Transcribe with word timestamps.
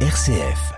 RCF. 0.00 0.76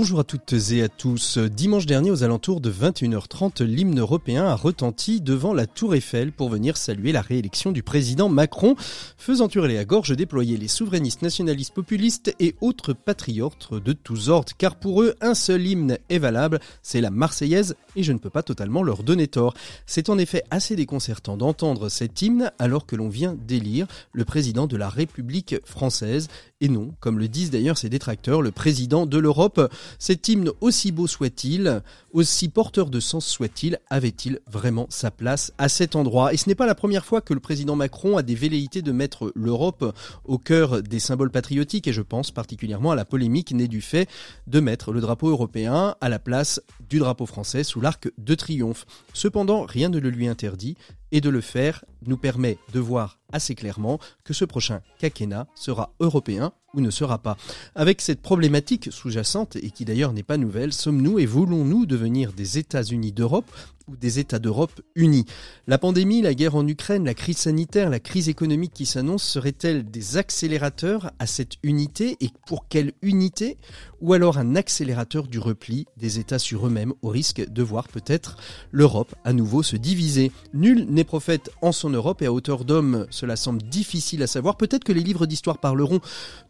Bonjour 0.00 0.20
à 0.20 0.24
toutes 0.24 0.52
et 0.70 0.84
à 0.84 0.88
tous. 0.88 1.38
Dimanche 1.38 1.84
dernier, 1.84 2.12
aux 2.12 2.22
alentours 2.22 2.60
de 2.60 2.70
21h30, 2.70 3.64
l'hymne 3.64 3.98
européen 3.98 4.44
a 4.44 4.54
retenti 4.54 5.20
devant 5.20 5.52
la 5.52 5.66
Tour 5.66 5.96
Eiffel 5.96 6.30
pour 6.30 6.50
venir 6.50 6.76
saluer 6.76 7.10
la 7.10 7.20
réélection 7.20 7.72
du 7.72 7.82
président 7.82 8.28
Macron, 8.28 8.76
faisant 9.16 9.48
hurler 9.52 9.76
à 9.76 9.84
gorge 9.84 10.14
déployer 10.14 10.56
les 10.56 10.68
souverainistes 10.68 11.22
nationalistes 11.22 11.74
populistes 11.74 12.32
et 12.38 12.54
autres 12.60 12.92
patriotes 12.92 13.74
de 13.74 13.92
tous 13.92 14.28
ordres, 14.28 14.52
car 14.56 14.76
pour 14.76 15.02
eux, 15.02 15.16
un 15.20 15.34
seul 15.34 15.66
hymne 15.66 15.98
est 16.10 16.20
valable, 16.20 16.60
c'est 16.80 17.00
la 17.00 17.10
Marseillaise, 17.10 17.74
et 17.96 18.04
je 18.04 18.12
ne 18.12 18.18
peux 18.18 18.30
pas 18.30 18.44
totalement 18.44 18.84
leur 18.84 19.02
donner 19.02 19.26
tort. 19.26 19.54
C'est 19.84 20.10
en 20.10 20.18
effet 20.18 20.44
assez 20.52 20.76
déconcertant 20.76 21.36
d'entendre 21.36 21.88
cet 21.88 22.22
hymne 22.22 22.52
alors 22.60 22.86
que 22.86 22.94
l'on 22.94 23.08
vient 23.08 23.34
d'élire 23.34 23.88
le 24.12 24.24
président 24.24 24.68
de 24.68 24.76
la 24.76 24.90
République 24.90 25.56
française, 25.64 26.28
et 26.60 26.68
non, 26.68 26.94
comme 27.00 27.18
le 27.18 27.28
disent 27.28 27.50
d'ailleurs 27.50 27.78
ses 27.78 27.88
détracteurs, 27.88 28.42
le 28.42 28.50
président 28.50 29.06
de 29.06 29.18
l'Europe. 29.18 29.72
Cet 29.98 30.28
hymne, 30.28 30.50
aussi 30.60 30.90
beau 30.90 31.06
soit-il, 31.06 31.82
aussi 32.12 32.48
porteur 32.48 32.90
de 32.90 33.00
sens 33.00 33.26
soit-il, 33.26 33.78
avait-il 33.90 34.40
vraiment 34.50 34.86
sa 34.90 35.10
place 35.10 35.52
à 35.58 35.68
cet 35.68 35.94
endroit? 35.94 36.34
Et 36.34 36.36
ce 36.36 36.48
n'est 36.48 36.54
pas 36.54 36.66
la 36.66 36.74
première 36.74 37.04
fois 37.04 37.20
que 37.20 37.34
le 37.34 37.40
président 37.40 37.76
Macron 37.76 38.16
a 38.16 38.22
des 38.22 38.34
velléités 38.34 38.82
de 38.82 38.92
mettre 38.92 39.32
l'Europe 39.36 39.94
au 40.24 40.38
cœur 40.38 40.82
des 40.82 40.98
symboles 40.98 41.30
patriotiques, 41.30 41.86
et 41.86 41.92
je 41.92 42.02
pense 42.02 42.32
particulièrement 42.32 42.90
à 42.90 42.96
la 42.96 43.04
polémique 43.04 43.52
née 43.52 43.68
du 43.68 43.80
fait 43.80 44.08
de 44.46 44.58
mettre 44.60 44.92
le 44.92 45.00
drapeau 45.00 45.28
européen 45.28 45.94
à 46.00 46.08
la 46.08 46.18
place 46.18 46.60
du 46.90 46.98
drapeau 46.98 47.26
français 47.26 47.62
sous 47.62 47.80
l'arc 47.80 48.10
de 48.18 48.34
triomphe. 48.34 48.84
Cependant, 49.12 49.64
rien 49.64 49.88
ne 49.90 49.98
le 49.98 50.10
lui 50.10 50.26
interdit, 50.26 50.76
et 51.12 51.20
de 51.20 51.30
le 51.30 51.40
faire 51.40 51.84
nous 52.06 52.16
permet 52.16 52.58
de 52.72 52.80
voir 52.80 53.18
assez 53.32 53.54
clairement 53.54 53.98
que 54.24 54.32
ce 54.32 54.44
prochain 54.44 54.80
quinquennat 54.98 55.46
sera 55.54 55.92
européen 56.00 56.52
ou 56.74 56.80
ne 56.80 56.90
sera 56.90 57.18
pas. 57.18 57.36
Avec 57.74 58.00
cette 58.00 58.20
problématique 58.20 58.92
sous-jacente, 58.92 59.56
et 59.56 59.70
qui 59.70 59.84
d'ailleurs 59.84 60.12
n'est 60.12 60.22
pas 60.22 60.36
nouvelle, 60.36 60.72
sommes-nous 60.72 61.18
et 61.18 61.26
voulons-nous 61.26 61.86
devenir 61.86 62.32
des 62.32 62.58
États-Unis 62.58 63.12
d'Europe 63.12 63.50
ou 63.88 63.96
des 63.96 64.18
États 64.18 64.38
d'Europe 64.38 64.80
unis 64.94 65.24
La 65.66 65.78
pandémie, 65.78 66.22
la 66.22 66.34
guerre 66.34 66.56
en 66.56 66.66
Ukraine, 66.66 67.04
la 67.04 67.14
crise 67.14 67.38
sanitaire, 67.38 67.90
la 67.90 68.00
crise 68.00 68.28
économique 68.28 68.72
qui 68.72 68.86
s'annonce 68.86 69.22
seraient-elles 69.22 69.90
des 69.90 70.16
accélérateurs 70.16 71.10
à 71.18 71.26
cette 71.26 71.54
unité 71.62 72.16
et 72.20 72.30
pour 72.46 72.68
quelle 72.68 72.92
unité 73.02 73.56
Ou 74.00 74.12
alors 74.12 74.38
un 74.38 74.56
accélérateur 74.56 75.26
du 75.26 75.38
repli 75.38 75.86
des 75.96 76.18
États 76.18 76.38
sur 76.38 76.66
eux-mêmes 76.66 76.92
au 77.02 77.08
risque 77.08 77.48
de 77.48 77.62
voir 77.62 77.88
peut-être 77.88 78.36
l'Europe 78.70 79.14
à 79.24 79.32
nouveau 79.32 79.62
se 79.62 79.76
diviser? 79.76 80.32
Nul 80.54 80.86
n'est 80.88 81.04
prophète 81.04 81.50
en 81.62 81.72
son 81.72 81.90
Europe 81.90 82.22
et 82.22 82.26
à 82.26 82.32
hauteur 82.32 82.64
d'homme, 82.64 83.06
cela 83.10 83.36
semble 83.36 83.62
difficile 83.62 84.22
à 84.22 84.26
savoir. 84.26 84.56
Peut-être 84.56 84.84
que 84.84 84.92
les 84.92 85.02
livres 85.02 85.26
d'histoire 85.26 85.58
parleront 85.58 86.00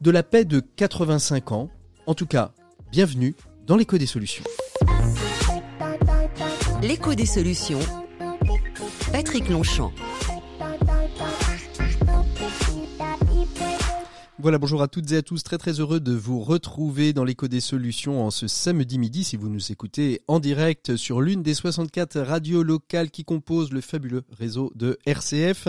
de 0.00 0.10
la 0.10 0.22
paix 0.22 0.44
de 0.44 0.60
85 0.60 1.52
ans. 1.52 1.70
En 2.06 2.14
tout 2.14 2.26
cas, 2.26 2.52
bienvenue 2.90 3.34
dans 3.66 3.76
l'écho 3.76 3.98
des 3.98 4.06
solutions. 4.06 4.44
L'écho 6.82 7.14
des 7.14 7.26
solutions. 7.26 7.80
Patrick 9.12 9.48
Longchamp. 9.48 9.92
Voilà, 14.48 14.56
bonjour 14.56 14.80
à 14.80 14.88
toutes 14.88 15.12
et 15.12 15.18
à 15.18 15.20
tous. 15.20 15.42
Très 15.42 15.58
très 15.58 15.78
heureux 15.78 16.00
de 16.00 16.14
vous 16.14 16.40
retrouver 16.40 17.12
dans 17.12 17.22
l'écho 17.22 17.48
des 17.48 17.60
solutions 17.60 18.24
en 18.24 18.30
ce 18.30 18.48
samedi 18.48 18.98
midi. 18.98 19.22
Si 19.22 19.36
vous 19.36 19.50
nous 19.50 19.72
écoutez 19.72 20.22
en 20.26 20.40
direct 20.40 20.96
sur 20.96 21.20
l'une 21.20 21.42
des 21.42 21.52
64 21.52 22.18
radios 22.20 22.62
locales 22.62 23.10
qui 23.10 23.26
composent 23.26 23.74
le 23.74 23.82
fabuleux 23.82 24.22
réseau 24.38 24.72
de 24.74 24.98
RCF, 25.04 25.68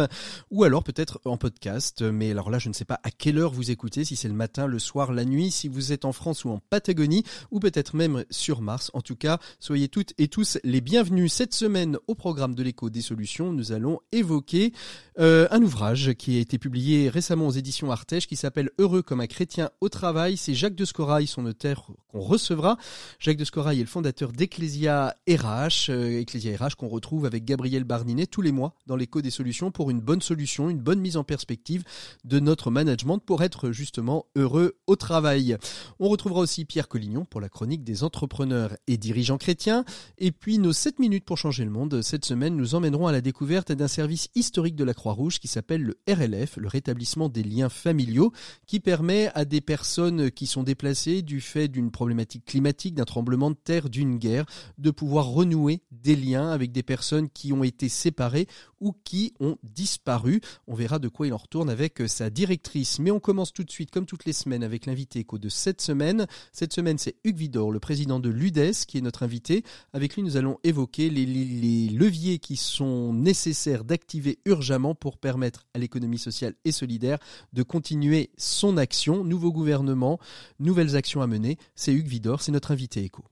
ou 0.49 0.64
alors 0.64 0.86
peut-être 0.86 1.20
en 1.26 1.36
podcast. 1.36 2.04
Mais 2.04 2.31
alors 2.31 2.49
là, 2.49 2.58
je 2.58 2.70
ne 2.70 2.73
sais 2.73 2.86
pas 2.86 3.02
à 3.04 3.11
quelle 3.11 3.37
heure 3.37 3.52
vous 3.52 3.70
écoutez, 3.70 4.05
si 4.05 4.15
c'est 4.15 4.30
le 4.30 4.33
matin, 4.33 4.65
le 4.65 4.80
soir, 4.80 5.11
la 5.11 5.25
nuit, 5.25 5.52
si 5.52 5.67
vous 5.67 5.92
êtes 5.92 6.05
en 6.05 6.14
France 6.14 6.45
ou 6.45 6.49
en 6.49 6.59
Patagonie, 6.59 7.25
ou 7.52 7.59
peut-être 7.59 7.98
même 7.98 8.23
sur 8.30 8.61
Mars. 8.61 8.92
En 8.93 9.02
tout 9.02 9.17
cas, 9.17 9.39
soyez 9.59 9.89
toutes 9.89 10.14
et 10.17 10.30
tous 10.30 10.58
les 10.64 10.80
bienvenus. 10.80 11.33
Cette 11.33 11.54
semaine, 11.54 11.98
au 12.08 12.15
programme 12.15 12.55
de 12.55 12.64
l'écho 12.64 12.89
des 12.89 13.02
solutions, 13.02 13.52
nous 13.52 13.73
allons 13.73 13.99
évoquer 14.14 14.71
euh, 15.20 15.49
un 15.52 15.61
ouvrage 15.61 16.14
qui 16.14 16.37
a 16.37 16.39
été 16.39 16.58
publié 16.58 17.09
récemment 17.09 17.48
aux 17.48 17.52
éditions 17.52 17.92
Artege 17.92 18.25
qui 18.25 18.37
s'appelle 18.37 18.68
Heureux 18.77 19.02
comme 19.02 19.21
un 19.21 19.27
chrétien 19.27 19.69
au 19.81 19.89
travail. 19.89 20.37
C'est 20.37 20.53
Jacques 20.53 20.75
de 20.75 20.85
Scorail, 20.85 21.27
son 21.27 21.43
notaire, 21.43 21.83
qu'on 22.07 22.19
recevra. 22.19 22.77
Jacques 23.19 23.37
de 23.37 23.45
Scorail 23.45 23.80
est 23.80 23.83
le 23.83 23.87
fondateur 23.87 24.31
d'Ecclesia 24.31 25.15
RH, 25.27 25.89
euh, 25.89 26.19
Ecclesia 26.19 26.57
RH 26.57 26.75
qu'on 26.77 26.87
retrouve 26.87 27.25
avec 27.25 27.45
Gabriel 27.45 27.83
Barninet 27.83 28.27
tous 28.27 28.41
les 28.41 28.52
mois 28.52 28.75
dans 28.87 28.95
l'écho 28.95 29.21
des 29.21 29.30
solutions 29.30 29.71
pour 29.71 29.89
une 29.89 30.02
bonne 30.02 30.21
solution, 30.21 30.69
une 30.69 30.80
bonne 30.80 30.99
mise 30.99 31.17
en 31.17 31.23
perspective 31.23 31.83
de 32.23 32.39
notre 32.39 32.71
management 32.71 33.19
pour 33.19 33.43
être 33.43 33.71
justement 33.71 34.25
heureux 34.35 34.77
au 34.87 34.95
travail. 34.95 35.57
On 35.99 36.09
retrouvera 36.09 36.41
aussi 36.41 36.65
Pierre 36.65 36.87
Collignon 36.87 37.25
pour 37.25 37.41
la 37.41 37.49
chronique 37.49 37.83
des 37.83 38.03
entrepreneurs 38.03 38.75
et 38.87 38.97
dirigeants 38.97 39.37
chrétiens. 39.37 39.86
Et 40.17 40.31
puis 40.31 40.57
nos 40.57 40.73
7 40.73 40.99
minutes 40.99 41.25
pour 41.25 41.37
changer 41.37 41.65
le 41.65 41.71
monde. 41.71 42.01
Cette 42.01 42.25
semaine, 42.25 42.55
nous 42.55 42.75
emmènerons 42.75 43.07
à 43.07 43.11
la 43.11 43.21
découverte 43.21 43.71
d'un 43.71 43.87
service 43.87 44.30
historique 44.36 44.75
de 44.75 44.83
la 44.83 44.93
Croix-Rouge 44.93 45.39
qui 45.39 45.47
s'appelle 45.47 45.81
le 45.81 45.97
RLF, 46.07 46.57
le 46.57 46.67
rétablissement 46.67 47.30
des 47.30 47.43
liens 47.43 47.69
familiaux, 47.69 48.31
qui 48.65 48.80
permet 48.80 49.30
à 49.36 49.45
des 49.45 49.61
personnes 49.61 50.32
qui 50.32 50.48
sont 50.48 50.64
déplacées 50.64 51.21
du 51.21 51.42
fait 51.42 51.67
d'une 51.67 51.92
problématique 51.92 52.45
climatique, 52.45 52.95
d'un 52.95 53.05
tremblement 53.05 53.52
de 53.52 53.55
terre, 53.55 53.89
d'une 53.89 54.17
guerre, 54.17 54.45
de 54.77 54.92
pouvoir 54.92 55.27
renouer 55.27 55.82
des 55.92 56.15
liens 56.15 56.52
avec 56.52 56.71
des 56.71 56.83
personnes 56.83 57.30
qui 57.30 57.54
ont 57.54 57.64
été 57.64 57.89
séparées 57.89 58.48
ou 58.80 58.93
qui 59.04 59.33
ont 59.39 59.58
disparu. 59.64 60.42
On 60.67 60.76
verra 60.76 60.99
de 60.99 61.08
quoi 61.08 61.27
il 61.27 61.33
en 61.33 61.37
retourne 61.37 61.70
avec 61.70 62.02
sa 62.08 62.30
directrice. 62.30 62.99
Mais 62.99 63.11
on 63.11 63.20
commence 63.20 63.54
tout 63.54 63.64
de 63.64 63.71
suite, 63.71 63.92
comme 63.92 64.05
toutes 64.05 64.26
les 64.26 64.33
semaines, 64.33 64.64
avec 64.64 64.86
l'invité 64.86 65.20
éco 65.20 65.37
de 65.37 65.49
cette 65.49 65.81
semaine. 65.81 66.27
Cette 66.52 66.73
semaine, 66.73 66.98
c'est 66.98 67.16
Hugues 67.23 67.37
Vidor, 67.37 67.71
le 67.71 67.80
président 67.80 68.20
de 68.20 68.30
l'UDES, 68.30 68.86
qui 68.87 68.98
est 68.98 69.02
notre 69.02 69.23
invité. 69.23 69.64
Avec 69.93 70.16
lui, 70.16 70.23
nous 70.23 70.37
allons 70.37 70.58
évoquer 70.64 71.10
les, 71.10 71.26
les 71.26 71.89
leviers 71.89 72.39
qui 72.39 72.55
sont 72.55 73.14
nécessaires 73.14 73.83
d'activer 73.83 74.39
urgemment 74.45 74.95
pour 74.95 75.17
permettre 75.17 75.67
à 75.73 75.80
l'économie 75.80 76.17
sociale 76.17 76.55
et 76.66 76.71
solidaire 76.71 77.20
de 77.54 77.64
continuer 77.64 78.31
son 78.39 78.77
action. 78.77 79.23
Nouveau 79.23 79.52
gouvernement, 79.52 80.20
nouvelles 80.60 80.95
actions 80.95 81.22
à 81.22 81.27
mener. 81.27 81.58
C'est 81.76 81.94
Hugues 81.94 82.08
Vidor, 82.08 82.42
c'est 82.42 82.52
notre 82.52 82.72
invité 82.72 83.04
éco. 83.04 83.23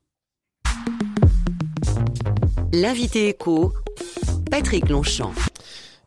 L'invité 2.73 3.29
éco, 3.29 3.73
Patrick 4.51 4.89
Longchamp. 4.89 5.33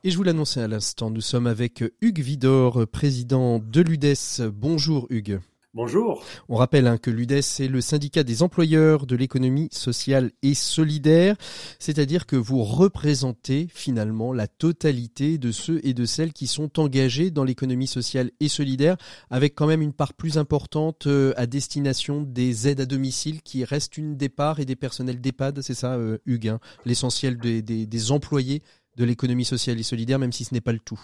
Et 0.05 0.11
je 0.11 0.17
vous 0.17 0.23
l'annonçais 0.23 0.63
à 0.63 0.69
l'instant, 0.69 1.11
nous 1.11 1.21
sommes 1.21 1.47
avec 1.47 1.85
Hugues 2.01 2.21
Vidor, 2.21 2.87
président 2.87 3.59
de 3.59 3.81
l'UDES. 3.83 4.49
Bonjour 4.51 5.07
Hugues. 5.11 5.41
Bonjour. 5.73 6.25
On 6.49 6.57
rappelle 6.57 6.89
hein, 6.89 6.99
que 6.99 7.13
l'UDES 7.13 7.39
est 7.61 7.71
le 7.71 7.81
syndicat 7.81 8.25
des 8.25 8.43
employeurs 8.43 9.07
de 9.07 9.15
l'économie 9.15 9.69
sociale 9.71 10.33
et 10.43 10.55
solidaire, 10.55 11.37
c'est-à-dire 11.79 12.27
que 12.27 12.35
vous 12.35 12.65
représentez 12.65 13.69
finalement 13.73 14.33
la 14.33 14.49
totalité 14.49 15.39
de 15.39 15.53
ceux 15.53 15.81
et 15.85 15.95
de 15.95 16.05
celles 16.07 16.33
qui 16.33 16.49
sont 16.49 16.81
engagés 16.81 17.31
dans 17.31 17.45
l'économie 17.45 17.87
sociale 17.87 18.33
et 18.41 18.49
solidaire, 18.49 18.97
avec 19.31 19.55
quand 19.55 19.69
même 19.69 19.81
une 19.81 19.93
part 19.93 20.15
plus 20.15 20.39
importante 20.39 21.07
euh, 21.07 21.35
à 21.37 21.47
destination 21.47 22.23
des 22.23 22.67
aides 22.67 22.81
à 22.81 22.87
domicile 22.87 23.41
qui 23.41 23.63
reste 23.63 23.97
une 23.97 24.17
des 24.17 24.29
parts 24.29 24.59
et 24.59 24.65
des 24.65 24.75
personnels 24.75 25.21
d'EHPAD, 25.21 25.61
c'est 25.63 25.75
ça 25.75 25.95
euh, 25.95 26.19
Hugues, 26.27 26.49
hein, 26.49 26.59
l'essentiel 26.85 27.39
des 27.39 28.11
employés 28.11 28.65
de 28.97 29.05
l'économie 29.05 29.45
sociale 29.45 29.79
et 29.79 29.85
solidaire, 29.85 30.19
même 30.19 30.33
si 30.33 30.43
ce 30.43 30.53
n'est 30.53 30.61
pas 30.61 30.73
le 30.73 30.81
tout. 30.81 31.01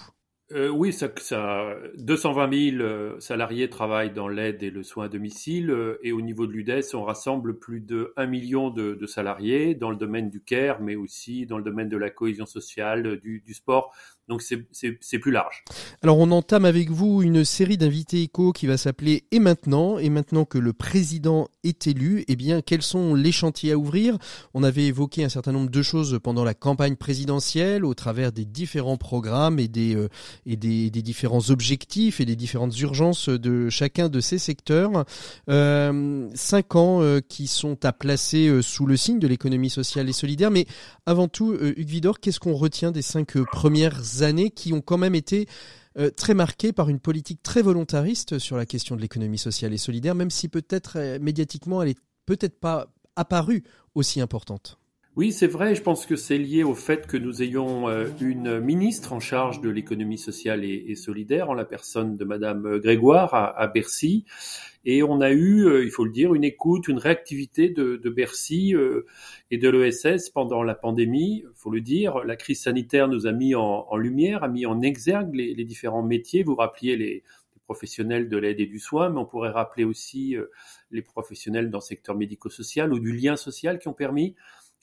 Euh, 0.53 0.69
oui, 0.69 0.93
ça, 0.93 1.09
ça, 1.17 1.75
220 1.99 2.71
000 2.71 2.77
euh, 2.81 3.19
salariés 3.19 3.69
travaillent 3.69 4.13
dans 4.13 4.29
l'aide 4.29 4.63
et 4.63 4.71
le 4.71 4.85
soin 4.85 5.07
à 5.07 5.09
domicile. 5.09 5.71
Euh, 5.71 5.99
et 6.05 6.13
au 6.13 6.21
niveau 6.21 6.47
de 6.47 6.53
l'UDES, 6.53 6.95
on 6.95 7.03
rassemble 7.03 7.59
plus 7.59 7.81
de 7.81 8.13
1 8.17 8.27
million 8.27 8.71
de, 8.71 9.05
salariés 9.07 9.75
dans 9.75 9.91
le 9.91 9.97
domaine 9.97 10.31
du 10.31 10.41
care, 10.41 10.81
mais 10.81 10.95
aussi 10.95 11.47
dans 11.47 11.59
le 11.59 11.65
domaine 11.65 11.89
de 11.89 11.97
la 11.97 12.11
cohésion 12.11 12.47
sociale, 12.47 13.19
du, 13.19 13.41
du 13.45 13.55
sport. 13.55 13.93
Donc 14.29 14.43
c'est 14.43 15.19
plus 15.19 15.31
large. 15.33 15.65
Alors 16.03 16.19
on 16.19 16.31
entame 16.31 16.65
avec 16.65 16.91
vous 16.91 17.23
une 17.23 17.45
série 17.45 17.77
d'invités 17.77 18.23
éco 18.23 18.53
qui 18.53 18.67
va 18.67 18.77
s'appeler 18.77 19.25
Et 19.31 19.39
maintenant 19.39 19.99
Et 19.99 20.11
maintenant 20.11 20.45
que 20.45 20.59
le 20.59 20.73
président 20.73 21.49
est 21.65 21.87
élu, 21.87 22.25
eh 22.29 22.37
bien 22.37 22.61
quels 22.61 22.83
sont 22.83 23.15
les 23.15 23.33
chantiers 23.33 23.73
à 23.73 23.79
ouvrir? 23.79 24.19
On 24.55 24.63
avait 24.63 24.87
évoqué 24.87 25.25
un 25.25 25.29
certain 25.29 25.53
nombre 25.53 25.71
de 25.71 25.83
choses 25.83 26.19
pendant 26.23 26.45
la 26.45 26.55
campagne 26.55 26.97
présidentielle 26.97 27.85
au 27.85 27.95
travers 27.95 28.33
des 28.33 28.45
différents 28.45 28.97
programmes 28.97 29.59
et 29.59 29.69
des, 29.69 29.95
euh, 29.95 30.09
et 30.45 30.57
des, 30.57 30.91
des, 30.91 31.03
différents 31.03 31.51
objectifs 31.51 32.21
et 32.21 32.25
des 32.25 32.37
différentes 32.37 32.79
urgences 32.81 33.29
de 33.29 33.71
chacun 33.71 34.09
de 34.09 34.21
ces 34.21 34.39
secteurs. 34.39 35.05
Euh, 35.49 36.29
cinq 36.35 36.77
ans 36.77 37.03
euh, 37.03 37.21
qui 37.21 37.47
sont 37.47 37.85
à 37.85 37.93
placer 37.93 38.49
euh, 38.49 38.63
sous 38.63 38.87
le 38.87 38.97
signe 38.97 39.19
de 39.19 39.29
l'économie 39.29 39.71
sociale 39.71 40.09
et 40.09 40.13
solidaire. 40.13 40.51
Mais 40.51 40.67
avant 41.07 41.29
tout, 41.29 41.55
Hugues 41.55 41.89
Vidor, 41.89 42.21
qu'est-ce 42.21 42.41
qu'on 42.41 42.55
retient 42.55 42.91
des 42.91 43.03
cinq 43.03 43.39
premières 43.53 44.16
années 44.23 44.51
qui 44.51 44.73
ont 44.73 44.81
quand 44.81 44.99
même 44.99 45.15
été 45.15 45.47
euh, 45.99 46.11
très 46.11 46.35
marquées 46.35 46.73
par 46.73 46.91
une 46.91 47.01
politique 47.01 47.43
très 47.43 47.63
volontariste 47.63 48.39
sur 48.39 48.59
la 48.59 48.67
question 48.67 48.97
de 48.97 49.01
l'économie 49.01 49.39
sociale 49.39 49.73
et 49.73 49.79
solidaire, 49.79 50.15
même 50.15 50.31
si 50.31 50.49
peut-être 50.49 50.99
euh, 50.99 51.19
médiatiquement 51.19 51.83
elle 51.83 51.91
est 51.91 51.99
peut-être 52.27 52.61
pas 52.61 52.89
apparue 53.17 53.65
aussi 53.95 54.21
importante. 54.21 54.79
Oui, 55.17 55.33
c'est 55.33 55.47
vrai. 55.47 55.75
Je 55.75 55.81
pense 55.81 56.05
que 56.05 56.15
c'est 56.15 56.37
lié 56.37 56.63
au 56.63 56.75
fait 56.75 57.07
que 57.07 57.17
nous 57.17 57.43
ayons 57.43 57.89
euh, 57.89 58.05
une 58.21 58.61
ministre 58.61 59.15
en 59.15 59.21
charge 59.21 59.63
de 59.63 59.71
l'économie 59.71 60.19
sociale 60.19 60.63
et, 60.63 60.95
solidaire, 60.95 61.49
en 61.49 61.55
la 61.55 61.65
personne 61.65 62.19
de 62.19 62.25
Madame 62.27 62.79
Grégoire 62.79 63.33
à, 63.33 63.67
Bercy. 63.67 64.27
Et 64.89 65.03
on 65.03 65.21
a 65.21 65.33
eu, 65.33 65.67
euh, 65.67 65.85
il 65.85 65.91
faut 65.91 66.05
le 66.05 66.13
dire, 66.13 66.33
une 66.33 66.45
écoute, 66.45 66.87
une 66.87 66.99
réactivité 66.99 67.69
de, 67.69 68.09
Bercy 68.09 68.73
euh, 68.75 69.05
et 69.51 69.59
de 69.59 69.69
l'ESS 69.69 70.31
pendant 70.31 70.63
la 70.63 70.77
pandémie. 70.77 71.43
Il 71.45 71.57
faut 71.57 71.71
le 71.71 71.81
dire, 71.81 72.25
la 72.25 72.37
crise 72.37 72.63
sanitaire 72.63 73.09
nous 73.09 73.27
a 73.27 73.33
mis 73.33 73.57
en, 73.57 73.97
lumière, 73.97 74.45
a 74.45 74.49
mis 74.49 74.65
en 74.65 74.81
exergue 74.81 75.35
les, 75.35 75.65
différents 75.65 76.05
métiers. 76.05 76.45
Vous 76.45 76.55
rappeliez 76.55 76.97
les, 76.97 77.25
professionnels 77.65 78.29
de 78.29 78.37
l'aide 78.37 78.61
et 78.61 78.67
du 78.67 78.79
soin, 78.79 79.11
mais 79.11 79.19
on 79.19 79.25
pourrait 79.27 79.51
rappeler 79.51 79.83
aussi 79.83 80.37
les 80.93 81.03
professionnels 81.03 81.69
dans 81.69 81.79
le 81.79 81.83
secteur 81.83 82.15
médico-social 82.15 82.93
ou 82.93 83.01
du 83.01 83.13
lien 83.13 83.35
social 83.35 83.81
qui 83.81 83.89
ont 83.89 83.93
permis 83.93 84.37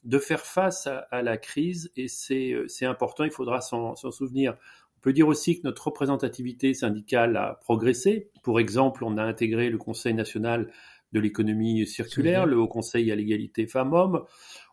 de 0.04 0.20
faire 0.20 0.42
face 0.42 0.88
à, 0.88 1.22
la 1.22 1.38
crise 1.38 1.92
et 1.96 2.08
euh, 2.32 2.68
c'est 2.68 2.86
important, 2.86 3.24
il 3.24 3.32
faudra 3.32 3.62
s'en 3.62 3.96
souvenir. 3.96 4.58
On 5.04 5.10
peut 5.10 5.14
dire 5.14 5.28
aussi 5.28 5.60
que 5.60 5.68
notre 5.68 5.88
représentativité 5.88 6.74
syndicale 6.74 7.36
a 7.36 7.60
progressé. 7.60 8.30
Pour 8.42 8.62
exemple, 8.62 9.04
on 9.04 9.18
a 9.18 9.24
intégré 9.24 9.70
le 9.70 9.78
Conseil 9.78 10.14
national 10.14 10.72
de 11.12 11.20
l'économie 11.20 11.86
circulaire, 11.86 12.46
le 12.46 12.58
Haut 12.58 12.70
Conseil 12.70 13.12
à 13.12 13.16
l'égalité 13.16 13.68
femmes-hommes. 13.68 14.24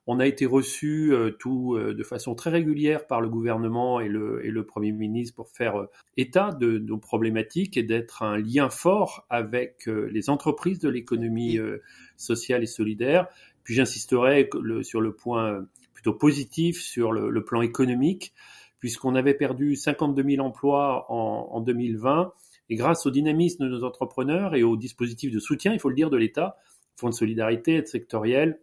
On 0.07 0.21
a 0.21 0.29
été 0.29 0.47
reçu 0.47 1.13
euh, 1.13 1.33
tout 1.33 1.75
euh, 1.75 1.95
de 1.95 2.03
façon 2.05 2.37
très 2.37 2.51
régulière 2.51 3.09
par 3.09 3.21
le 3.21 3.29
gouvernement 3.29 3.99
et 3.99 4.07
le, 4.07 4.47
et 4.47 4.53
le 4.53 4.65
Premier 4.65 4.93
ministre 4.93 5.35
pour 5.35 5.49
faire 5.49 5.89
état 6.17 6.53
de, 6.53 6.79
nos 6.79 6.99
problématiques 6.99 7.77
et 7.77 7.83
d'être 7.83 8.23
un 8.23 8.39
lien 8.39 8.71
fort 8.71 9.27
avec 9.31 9.87
les 9.87 10.31
entreprises 10.31 10.79
de 10.79 10.89
l'économie 10.89 11.59
sociale 12.17 12.63
et 12.63 12.67
solidaire. 12.67 13.27
Puis 13.65 13.75
j'insisterai 13.75 14.49
sur 14.83 15.01
le 15.01 15.13
point 15.13 15.67
plutôt 16.01 16.15
positif 16.15 16.81
sur 16.81 17.13
le, 17.13 17.45
plan 17.45 17.61
économique, 17.61 18.33
puisqu'on 18.81 19.15
avait 19.15 19.35
perdu 19.35 19.77
52 19.77 20.23
000 20.23 20.45
emplois 20.45 21.07
en, 21.11 21.61
2020. 21.61 22.33
Et 22.69 22.77
grâce 22.77 23.07
au 23.07 23.11
dynamisme 23.11 23.65
de 23.65 23.69
nos 23.69 23.85
entrepreneurs 23.85 24.55
et 24.55 24.63
au 24.63 24.77
dispositif 24.77 25.33
de 25.33 25.39
soutien, 25.39 25.73
il 25.73 25.81
faut 25.81 25.89
le 25.89 25.95
dire, 25.95 26.11
de 26.11 26.17
l'État, 26.17 26.57
Fonds 26.97 27.09
de 27.09 27.15
solidarité, 27.15 27.77
aide 27.77 27.89
sectorielle, 27.89 28.61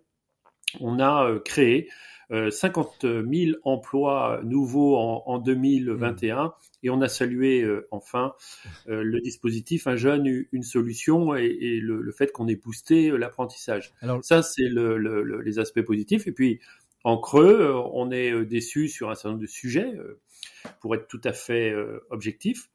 on 0.80 1.00
a 1.00 1.25
euh, 1.25 1.40
créé 1.40 1.90
50 2.30 3.06
euh, 3.06 3.25
000 3.25 3.58
emplois 3.64 4.42
nouveaux 4.44 4.98
en, 4.98 5.38
2021 5.40 6.46
mmh. 6.46 6.52
et 6.84 6.90
on 6.90 7.02
a 7.02 7.08
salué 7.08 7.62
euh, 7.62 7.88
enfin 7.92 8.34
euh, 8.90 9.02
le 9.02 9.22
dispositif 9.22 9.88
Un 9.88 9.96
jeune, 9.96 10.46
une 10.52 10.63
solution 10.63 11.36
et, 11.36 11.80
le, 11.81 12.12
fait 12.12 12.31
qu'on 12.31 12.48
ait 12.48 12.56
boosté 12.56 13.12
l'apprentissage. 13.12 13.94
Alors 14.02 14.24
ça, 14.24 14.42
c'est 14.42 14.68
le, 14.68 14.98
les 15.42 15.60
aspects 15.60 15.81
positifs. 15.81 16.28
Et 16.28 16.31
puis 16.31 16.60
en 17.07 17.18
creux, 17.18 17.74
on 17.94 18.12
est 18.12 18.45
déçu 18.45 18.89
sur 18.89 19.09
un 19.09 19.15
certain 19.15 19.30
nombre 19.30 19.42
de 19.42 19.48
sujets 19.48 19.94
pour 20.81 20.94
être 20.94 21.07
tout 21.07 21.21
à 21.24 21.31
fait 21.31 21.74
objectif. 22.09 22.69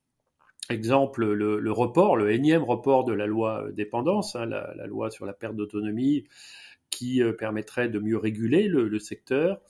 Exemple, 0.70 1.26
le, 1.26 1.72
report, 1.72 2.16
le 2.16 2.32
énième 2.32 2.62
report 2.62 3.04
de 3.04 3.12
la 3.12 3.26
loi 3.26 3.66
dépendance, 3.72 4.34
hein, 4.34 4.46
la, 4.46 4.86
loi 4.86 5.10
sur 5.10 5.26
la 5.26 5.34
perte 5.34 5.54
d'autonomie, 5.54 6.24
qui 6.88 7.22
euh, 7.22 7.32
permettrait 7.32 7.90
de 7.90 7.98
mieux 7.98 8.16
réguler 8.16 8.68
le, 8.68 8.98
secteur. 8.98 9.60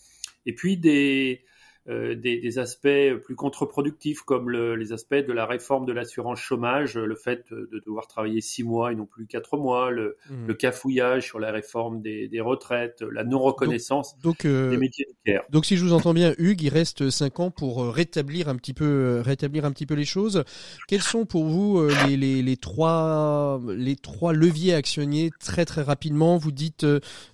Et 0.46 0.54
puis 0.54 0.76
des, 0.76 1.44
euh, 1.88 2.14
des, 2.14 2.58
aspects 2.60 3.16
plus 3.24 3.34
contre-productifs 3.34 4.20
comme 4.20 4.50
les 4.50 4.92
aspects 4.92 5.14
de 5.14 5.32
la 5.32 5.46
réforme 5.46 5.84
de 5.84 5.92
l'assurance 5.92 6.38
chômage, 6.38 6.96
le 6.96 7.14
fait 7.16 7.50
de 7.50 7.82
devoir 7.84 8.06
travailler 8.06 8.40
six 8.40 8.62
mois 8.62 8.92
et 8.92 8.94
non 8.94 9.06
plus 9.06 9.26
quatre 9.26 9.56
mois, 9.56 9.90
le, 9.90 10.16
mmh. 10.30 10.54
cafouillage 10.54 11.24
sur 11.24 11.40
la 11.40 11.50
réforme 11.50 12.00
des, 12.00 12.40
retraites, 12.40 13.02
la 13.10 13.24
non-reconnaissance 13.24 14.16
euh, 14.44 14.70
des 14.70 14.76
métiers 14.76 15.06
de 15.06 15.32
care. 15.32 15.44
Donc 15.50 15.64
si 15.66 15.76
je 15.76 15.84
vous 15.84 15.92
entends 15.92 16.14
bien, 16.14 16.34
Hugues, 16.38 16.62
il 16.62 16.68
reste 16.68 17.10
cinq 17.10 17.40
ans 17.40 17.50
pour 17.50 17.92
rétablir 17.92 18.48
un 18.48 18.56
petit 18.56 18.74
peu, 18.74 19.20
rétablir 19.24 19.64
un 19.64 19.72
petit 19.72 19.86
peu 19.86 19.94
les 19.94 20.04
choses. 20.04 20.44
Quels 20.86 21.02
sont 21.02 21.24
pour 21.24 21.46
vous 21.46 21.88
les, 22.06 22.42
les, 22.42 22.56
trois, 22.56 23.60
les 23.68 23.96
trois 23.96 24.32
leviers 24.32 24.74
actionniers 24.74 25.30
très 25.40 25.64
très 25.64 25.82
rapidement? 25.82 26.36
Vous 26.36 26.52
dites, 26.52 26.86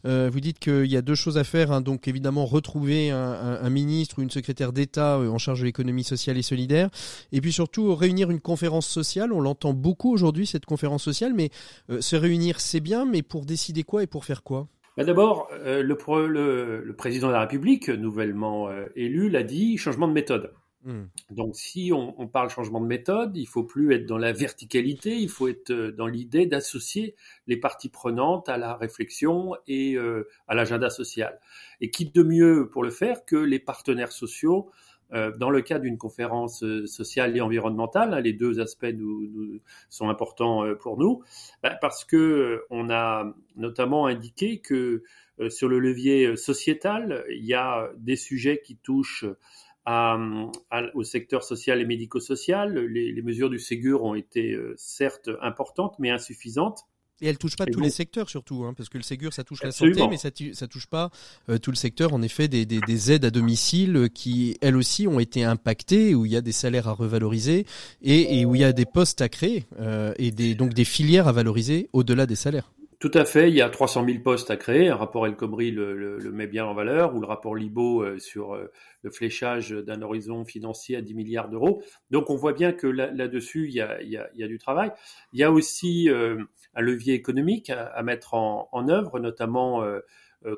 vous 0.04 0.40
dites 0.40 0.58
qu'il 0.58 0.86
y 0.86 0.96
a 0.96 1.02
deux 1.02 1.16
choses 1.16 1.36
à 1.36 1.44
faire, 1.44 1.72
hein. 1.72 1.80
donc 1.80 2.08
évidemment 2.08 2.46
retrouver 2.46 3.10
un, 3.10 3.18
un, 3.18 3.62
un 3.62 3.70
ministre 3.70 4.18
ou 4.18 4.22
une 4.22 4.30
secrétaire 4.38 4.72
d'État 4.72 5.18
euh, 5.18 5.28
en 5.28 5.38
charge 5.38 5.60
de 5.60 5.64
l'économie 5.64 6.04
sociale 6.04 6.38
et 6.38 6.42
solidaire. 6.42 6.88
Et 7.32 7.40
puis 7.40 7.52
surtout, 7.52 7.94
réunir 7.94 8.30
une 8.30 8.40
conférence 8.40 8.86
sociale. 8.86 9.32
On 9.32 9.40
l'entend 9.40 9.72
beaucoup 9.72 10.12
aujourd'hui, 10.12 10.46
cette 10.46 10.66
conférence 10.66 11.02
sociale, 11.02 11.34
mais 11.34 11.50
euh, 11.90 12.00
se 12.00 12.16
réunir, 12.16 12.60
c'est 12.60 12.80
bien, 12.80 13.04
mais 13.04 13.22
pour 13.22 13.44
décider 13.44 13.82
quoi 13.82 14.02
et 14.02 14.06
pour 14.06 14.24
faire 14.24 14.42
quoi? 14.42 14.68
Bah, 14.96 15.04
D'abord, 15.04 15.48
euh, 15.52 15.82
le, 15.82 16.94
président 16.94 17.28
de 17.28 17.32
la 17.32 17.40
République, 17.40 17.88
nouvellement 17.88 18.68
élu, 18.96 19.28
l'a 19.28 19.42
dit, 19.42 19.76
changement 19.76 20.08
de 20.08 20.12
méthode. 20.12 20.52
Hmm. 20.84 21.06
Donc 21.30 21.56
si 21.56 21.90
on, 21.92 22.28
parle 22.28 22.50
changement 22.50 22.80
de 22.80 22.86
méthode, 22.86 23.36
il 23.36 23.46
faut 23.46 23.64
plus 23.64 23.92
être 23.94 24.06
dans 24.06 24.16
la 24.16 24.32
verticalité, 24.32 25.16
il 25.16 25.28
faut 25.28 25.48
être 25.48 25.72
dans 25.72 26.06
l'idée 26.06 26.46
d'associer 26.46 27.16
les 27.46 27.56
parties 27.56 27.88
prenantes 27.88 28.48
à 28.48 28.56
la 28.58 28.74
réflexion 28.74 29.56
et 29.66 29.98
à 30.46 30.54
l'agenda 30.54 30.88
social. 30.88 31.40
Et 31.80 31.90
qui 31.90 32.06
de 32.06 32.22
mieux 32.22 32.70
pour 32.70 32.84
le 32.84 32.90
faire 32.90 33.24
que 33.24 33.36
les 33.36 33.58
partenaires 33.58 34.12
sociaux 34.12 34.70
euh, 35.14 35.34
dans 35.36 35.48
le 35.48 35.62
cadre 35.62 35.84
d'une 35.84 35.96
conférence 35.96 36.62
euh, 36.62 36.86
sociale 36.86 37.34
et 37.34 37.40
environnementale, 37.40 38.12
hein, 38.12 38.20
les 38.20 38.34
deux 38.34 38.60
aspects 38.60 38.94
sont 39.88 40.10
importants 40.10 40.66
euh, 40.66 40.74
pour 40.74 40.98
nous, 40.98 41.22
bah, 41.62 41.78
parce 41.80 42.04
que 42.04 42.64
on 42.68 42.90
a 42.90 43.32
notamment 43.56 44.06
indiqué 44.06 44.58
que 44.58 45.02
sur 45.50 45.68
le 45.68 45.78
levier 45.78 46.34
sociétal, 46.36 47.24
il 47.30 47.44
y 47.44 47.54
a 47.54 47.92
des 47.96 48.16
sujets 48.16 48.60
qui 48.60 48.74
touchent 48.74 49.24
à, 49.88 50.18
au 50.94 51.02
secteur 51.02 51.42
social 51.42 51.80
et 51.80 51.86
médico-social. 51.86 52.78
Les, 52.78 53.10
les, 53.12 53.22
mesures 53.22 53.48
du 53.48 53.58
Ségur 53.58 54.04
ont 54.04 54.14
été 54.14 54.56
certes 54.76 55.30
importantes, 55.40 55.96
mais 55.98 56.10
insuffisantes. 56.10 56.86
Et 57.20 57.26
elle 57.26 57.38
touche 57.38 57.56
pas 57.56 57.66
tous 57.66 57.80
les 57.80 57.90
secteurs 57.90 58.30
surtout, 58.30 58.64
hein, 58.64 58.74
parce 58.76 58.88
que 58.88 58.96
le 58.96 59.02
Ségur 59.02 59.32
ça 59.32 59.42
touche 59.42 59.62
la 59.62 59.72
santé, 59.72 60.06
mais 60.08 60.16
ça, 60.16 60.30
ça 60.52 60.68
touche 60.68 60.86
pas 60.86 61.10
euh, 61.48 61.58
tout 61.58 61.72
le 61.72 61.76
secteur. 61.76 62.14
En 62.14 62.22
effet, 62.22 62.46
des, 62.46 62.64
des, 62.64 62.80
des, 62.80 63.12
aides 63.12 63.24
à 63.24 63.30
domicile 63.30 63.96
euh, 63.96 64.08
qui 64.08 64.56
elles 64.60 64.76
aussi 64.76 65.08
ont 65.08 65.18
été 65.18 65.42
impactées, 65.42 66.14
où 66.14 66.26
il 66.26 66.32
y 66.32 66.36
a 66.36 66.40
des 66.40 66.52
salaires 66.52 66.86
à 66.86 66.92
revaloriser 66.92 67.66
et, 68.02 68.38
et 68.38 68.44
où 68.44 68.54
il 68.54 68.60
y 68.60 68.64
a 68.64 68.72
des 68.72 68.86
postes 68.86 69.20
à 69.20 69.28
créer 69.28 69.64
euh, 69.80 70.14
et 70.18 70.30
des, 70.30 70.54
donc 70.54 70.74
des 70.74 70.84
filières 70.84 71.26
à 71.26 71.32
valoriser 71.32 71.88
au-delà 71.92 72.26
des 72.26 72.36
salaires. 72.36 72.70
Tout 73.00 73.12
à 73.14 73.24
fait, 73.24 73.48
il 73.48 73.54
y 73.54 73.62
a 73.62 73.70
300 73.70 74.04
000 74.06 74.18
postes 74.24 74.50
à 74.50 74.56
créer. 74.56 74.88
Un 74.88 74.96
rapport 74.96 75.24
El 75.24 75.36
Khomri 75.36 75.70
le, 75.70 75.94
le, 75.94 76.32
met 76.32 76.48
bien 76.48 76.66
en 76.66 76.74
valeur, 76.74 77.14
ou 77.14 77.20
le 77.20 77.28
rapport 77.28 77.54
Libo 77.54 78.02
euh, 78.02 78.18
sur 78.18 78.54
euh, 78.54 78.72
le 79.02 79.10
fléchage 79.12 79.70
d'un 79.70 80.02
horizon 80.02 80.44
financier 80.44 80.96
à 80.96 81.00
10 81.00 81.14
milliards 81.14 81.48
d'euros. 81.48 81.80
Donc 82.10 82.28
on 82.28 82.34
voit 82.34 82.54
bien 82.54 82.72
que 82.72 82.88
là-dessus, 82.88 83.68
il, 83.68 83.86
il, 84.02 84.10
y 84.10 84.42
a, 84.42 84.48
du 84.48 84.58
travail. 84.58 84.90
Il 85.32 85.38
y 85.38 85.44
a 85.44 85.52
aussi 85.52 86.10
euh, 86.10 86.42
un 86.74 86.80
levier 86.80 87.14
économique 87.14 87.70
à, 87.70 87.86
à 87.86 88.02
mettre 88.02 88.34
en, 88.34 88.68
en, 88.72 88.88
œuvre, 88.88 89.20
notamment 89.20 89.84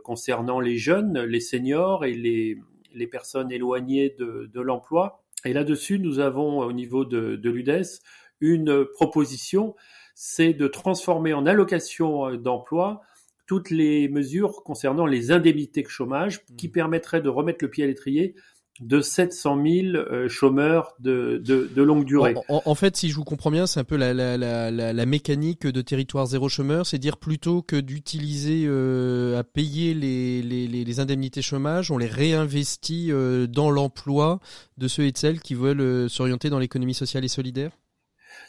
concernant 0.05 0.61
les 0.61 0.79
jeunes, 0.79 1.21
les 1.21 1.41
seniors 1.41 2.05
et 2.07 2.15
les, 2.15 2.59
les 2.95 3.07
personnes 3.07 3.53
éloignées 3.53 4.15
de, 4.19 4.51
de 4.53 4.61
l'emploi. 4.61 5.23
Et 5.45 5.53
là-dessus, 5.53 5.99
nous 5.99 6.21
avons 6.21 6.61
au 6.61 6.73
niveau 6.73 7.05
de, 7.05 7.37
de 7.37 7.51
l'UDES 7.51 8.01
une 8.41 8.87
proposition 8.87 9.75
c'est 10.23 10.53
de 10.53 10.69
transformer 10.69 11.33
en 11.33 11.47
allocation 11.47 12.29
euh, 12.29 12.37
d'emploi 12.37 13.01
toutes 13.47 13.71
les 13.71 14.07
mesures 14.11 14.63
concernant 14.65 15.07
les 15.07 15.33
indemnités 15.33 15.83
de 15.83 15.89
chômage 15.89 16.45
qui 16.59 16.69
mmh. 16.69 16.73
permettraient 16.73 17.23
de 17.23 17.31
remettre 17.31 17.65
le 17.65 17.71
pied 17.71 17.85
à 17.85 17.87
l'étrier 17.87 18.35
de 18.81 19.01
700 19.01 19.63
000 19.65 19.97
euh, 19.97 20.29
chômeurs 20.29 20.95
de, 21.01 21.43
longue 21.77 22.05
durée. 22.05 22.35
En, 22.49 22.75
fait, 22.75 22.99
si 22.99 23.09
je 23.09 23.17
vous 23.17 23.25
comprends 23.25 23.51
bien, 23.51 23.67
c'est 23.67 23.81
un 23.81 23.85
peu 23.85 23.97
la, 23.97 25.07
mécanique 25.07 25.67
de 25.67 25.81
territoire 25.81 26.27
zéro 26.27 26.51
chômeur, 26.51 26.85
c'est 26.85 26.99
dire 26.99 27.17
plutôt 27.17 27.63
que 27.63 27.77
d'utiliser 27.77 28.65
euh, 28.67 29.39
à 29.39 29.45
payer 29.45 29.95
les, 29.95 30.43
les, 30.43 31.01
indemnités 31.01 31.41
chômage, 31.41 31.91
on 31.91 31.97
les 31.97 32.07
réinvestit 32.07 33.11
dans 33.49 33.71
l'emploi 33.71 34.39
de 34.77 34.87
ceux 34.87 35.05
et 35.05 35.13
de 35.13 35.19
celles 35.19 35.41
qui 35.41 35.55
veulent 35.55 36.11
s'orienter 36.11 36.51
dans 36.51 36.59
l'économie 36.59 36.95
sociale 36.95 37.25
et 37.25 37.29
solidaire? 37.29 37.73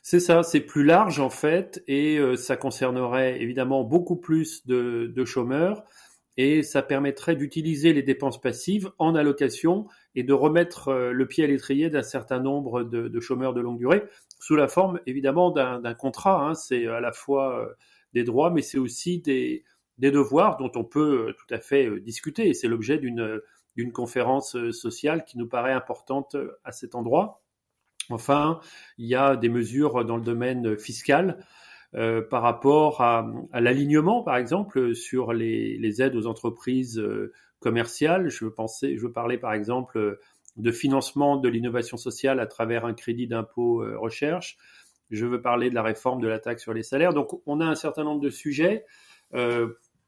C'est 0.03 0.19
ça, 0.19 0.41
c'est 0.41 0.61
plus 0.61 0.83
large 0.83 1.19
en 1.19 1.29
fait, 1.29 1.83
et 1.87 2.17
euh, 2.17 2.35
ça 2.35 2.57
concernerait 2.57 3.39
évidemment 3.41 3.83
beaucoup 3.83 4.15
plus 4.15 4.65
de, 4.65 5.25
chômeurs, 5.25 5.83
et 6.37 6.63
ça 6.63 6.81
permettrait 6.81 7.35
d'utiliser 7.35 7.93
les 7.93 8.01
dépenses 8.01 8.41
passives 8.41 8.91
en 8.97 9.13
allocation 9.13 9.87
et 10.15 10.23
de 10.23 10.33
remettre 10.33 10.87
euh, 10.87 11.11
le 11.11 11.27
pied 11.27 11.43
à 11.43 11.47
l'étrier 11.47 11.91
d'un 11.91 12.01
certain 12.01 12.39
nombre 12.39 12.83
de, 12.83 13.19
chômeurs 13.19 13.53
de 13.53 13.61
longue 13.61 13.77
durée, 13.77 14.03
sous 14.39 14.55
la 14.55 14.67
forme 14.67 14.99
évidemment 15.05 15.51
d'un 15.51 15.93
contrat. 15.93 16.47
Hein. 16.47 16.55
c'est 16.55 16.87
à 16.87 16.99
la 16.99 17.11
fois 17.11 17.59
euh, 17.61 17.67
des 18.13 18.23
droits, 18.23 18.49
mais 18.49 18.63
c'est 18.63 18.79
aussi 18.79 19.19
des, 19.19 19.63
des, 19.99 20.09
devoirs 20.09 20.57
dont 20.57 20.71
on 20.73 20.83
peut 20.83 21.35
tout 21.37 21.53
à 21.53 21.59
fait 21.59 21.99
discuter, 21.99 22.49
et 22.49 22.53
c'est 22.55 22.67
l'objet 22.67 22.97
d'une 22.97 23.91
conférence 23.93 24.57
sociale 24.71 25.25
qui 25.25 25.37
nous 25.37 25.47
paraît 25.47 25.73
importante 25.73 26.35
à 26.63 26.71
cet 26.71 26.95
endroit. 26.95 27.40
Enfin, 28.13 28.59
il 28.97 29.07
y 29.07 29.15
a 29.15 29.35
des 29.35 29.49
mesures 29.49 30.05
dans 30.05 30.17
le 30.17 30.23
domaine 30.23 30.77
fiscal. 30.77 31.45
par 31.93 32.41
rapport 32.41 33.01
à, 33.01 33.25
l'alignement, 33.53 34.23
par 34.23 34.37
exemple, 34.37 34.95
sur 34.95 35.33
les, 35.33 36.01
aides 36.01 36.15
aux 36.15 36.25
entreprises 36.25 37.03
commerciales. 37.59 38.29
Je 38.29 38.45
veux 38.45 38.53
penser, 38.53 38.95
je 38.97 39.01
veux 39.01 39.11
parler 39.11 39.37
par 39.37 39.53
exemple 39.53 40.19
de 40.55 40.71
financement 40.71 41.35
de 41.35 41.49
l'innovation 41.49 41.97
sociale 41.97 42.39
à 42.39 42.47
travers 42.47 42.85
un 42.85 42.93
crédit 42.93 43.27
d'impôt 43.27 43.83
recherche. 43.99 44.57
Je 45.09 45.25
veux 45.25 45.41
parler 45.41 45.69
de 45.69 45.75
la 45.75 45.83
réforme 45.83 46.21
de 46.21 46.27
la 46.29 46.39
taxe 46.39 46.63
sur 46.63 46.73
les 46.73 46.83
salaires. 46.83 47.13
Donc, 47.13 47.41
on 47.45 47.59
a 47.59 47.65
un 47.65 47.75
certain 47.75 48.05
nombre 48.05 48.21
de 48.21 48.29
sujets 48.29 48.85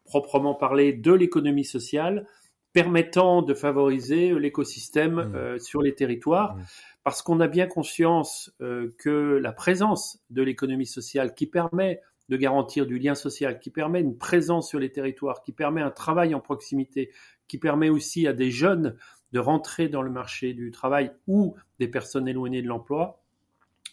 proprement 0.06 0.54
parler 0.54 0.94
de 0.94 1.12
l'économie 1.12 1.66
sociale 1.66 2.28
permettant 2.74 3.44
de 3.44 3.54
favoriser 3.54 4.34
l'écosystème 4.34 5.16
mmh. 5.16 5.36
euh, 5.36 5.60
sur 5.60 5.82
les 5.82 5.94
territoires, 5.94 6.56
mmh. 6.56 6.62
Parce 7.04 7.22
qu'on 7.22 7.40
a 7.40 7.48
bien 7.48 7.68
conscience 7.68 8.54
euh, 8.62 8.96
que 8.98 9.38
la 9.42 9.52
présence 9.52 10.24
de 10.30 10.42
l'économie 10.42 10.86
sociale 10.86 11.34
qui 11.36 11.48
permet 11.48 12.02
de 12.30 12.38
garantir 12.38 12.86
du 12.86 12.98
lien 12.98 13.16
social, 13.16 13.60
qui 13.60 13.70
permet 13.70 14.00
une 14.00 14.18
présence 14.18 14.70
sur 14.70 14.80
les 14.80 14.92
territoires, 14.92 15.42
qui 15.44 15.52
permet 15.52 15.82
un 15.82 15.92
travail 15.92 16.34
en 16.34 16.40
proximité, 16.40 17.12
qui 17.48 17.58
permet 17.58 17.90
aussi 17.90 18.28
à 18.28 18.34
des 18.34 18.50
jeunes 18.50 18.96
de 19.34 19.40
rentrer 19.40 19.90
dans 19.90 20.02
le 20.02 20.10
marché 20.10 20.54
du 20.54 20.72
travail 20.72 21.12
ou 21.28 21.56
des 21.80 21.88
personnes 21.88 22.28
éloignées 22.28 22.62
de 22.62 22.68
l'emploi, 22.68 23.22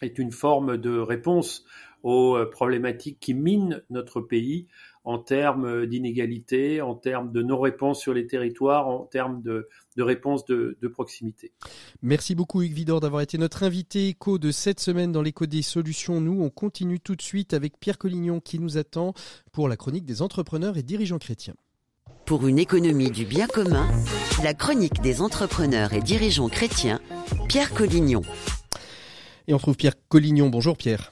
est 0.01 0.17
une 0.17 0.31
forme 0.31 0.77
de 0.77 0.97
réponse 0.97 1.65
aux 2.03 2.35
euh, 2.35 2.49
problématiques 2.49 3.19
qui 3.19 3.33
minent 3.33 3.83
notre 3.89 4.21
pays 4.21 4.67
en 5.03 5.17
termes 5.17 5.85
d'inégalité, 5.87 6.81
en 6.81 6.95
termes 6.95 7.31
de 7.31 7.41
non-réponse 7.41 7.99
sur 7.99 8.13
les 8.13 8.27
territoires, 8.27 8.87
en 8.87 9.05
termes 9.05 9.41
de, 9.41 9.67
de 9.97 10.03
réponse 10.03 10.45
de, 10.45 10.77
proximité. 10.91 11.51
Merci 12.01 12.35
beaucoup 12.35 12.61
Hugues 12.61 12.73
Vidor 12.73 12.99
d'avoir 12.99 13.21
été 13.21 13.37
notre 13.37 13.63
invité 13.63 14.09
écho 14.09 14.37
de 14.37 14.51
cette 14.51 14.79
semaine 14.79 15.11
dans 15.11 15.21
l'écho 15.21 15.45
des 15.45 15.61
solutions. 15.61 16.19
Nous, 16.19 16.41
on 16.41 16.49
continue 16.49 16.99
tout 16.99 17.15
de 17.15 17.21
suite 17.21 17.53
avec 17.53 17.79
Pierre 17.79 17.97
Collignon 17.97 18.39
qui 18.39 18.59
nous 18.59 18.77
attend 18.77 19.13
pour 19.51 19.69
la 19.69 19.77
chronique 19.77 20.05
des 20.05 20.21
entrepreneurs 20.21 20.77
et 20.77 20.83
dirigeants 20.83 21.17
chrétiens. 21.17 21.55
Pour 22.25 22.47
une 22.47 22.59
économie 22.59 23.09
du 23.09 23.25
bien 23.25 23.47
commun, 23.47 23.89
la 24.43 24.53
chronique 24.53 25.01
des 25.01 25.21
entrepreneurs 25.21 25.93
et 25.93 26.01
dirigeants 26.01 26.49
chrétiens, 26.49 26.99
Pierre 27.47 27.73
Collignon. 27.73 28.21
Et 29.47 29.53
on 29.53 29.57
trouve 29.57 29.75
Pierre 29.75 29.95
Collignon. 30.07 30.49
Bonjour 30.49 30.77
Pierre. 30.77 31.11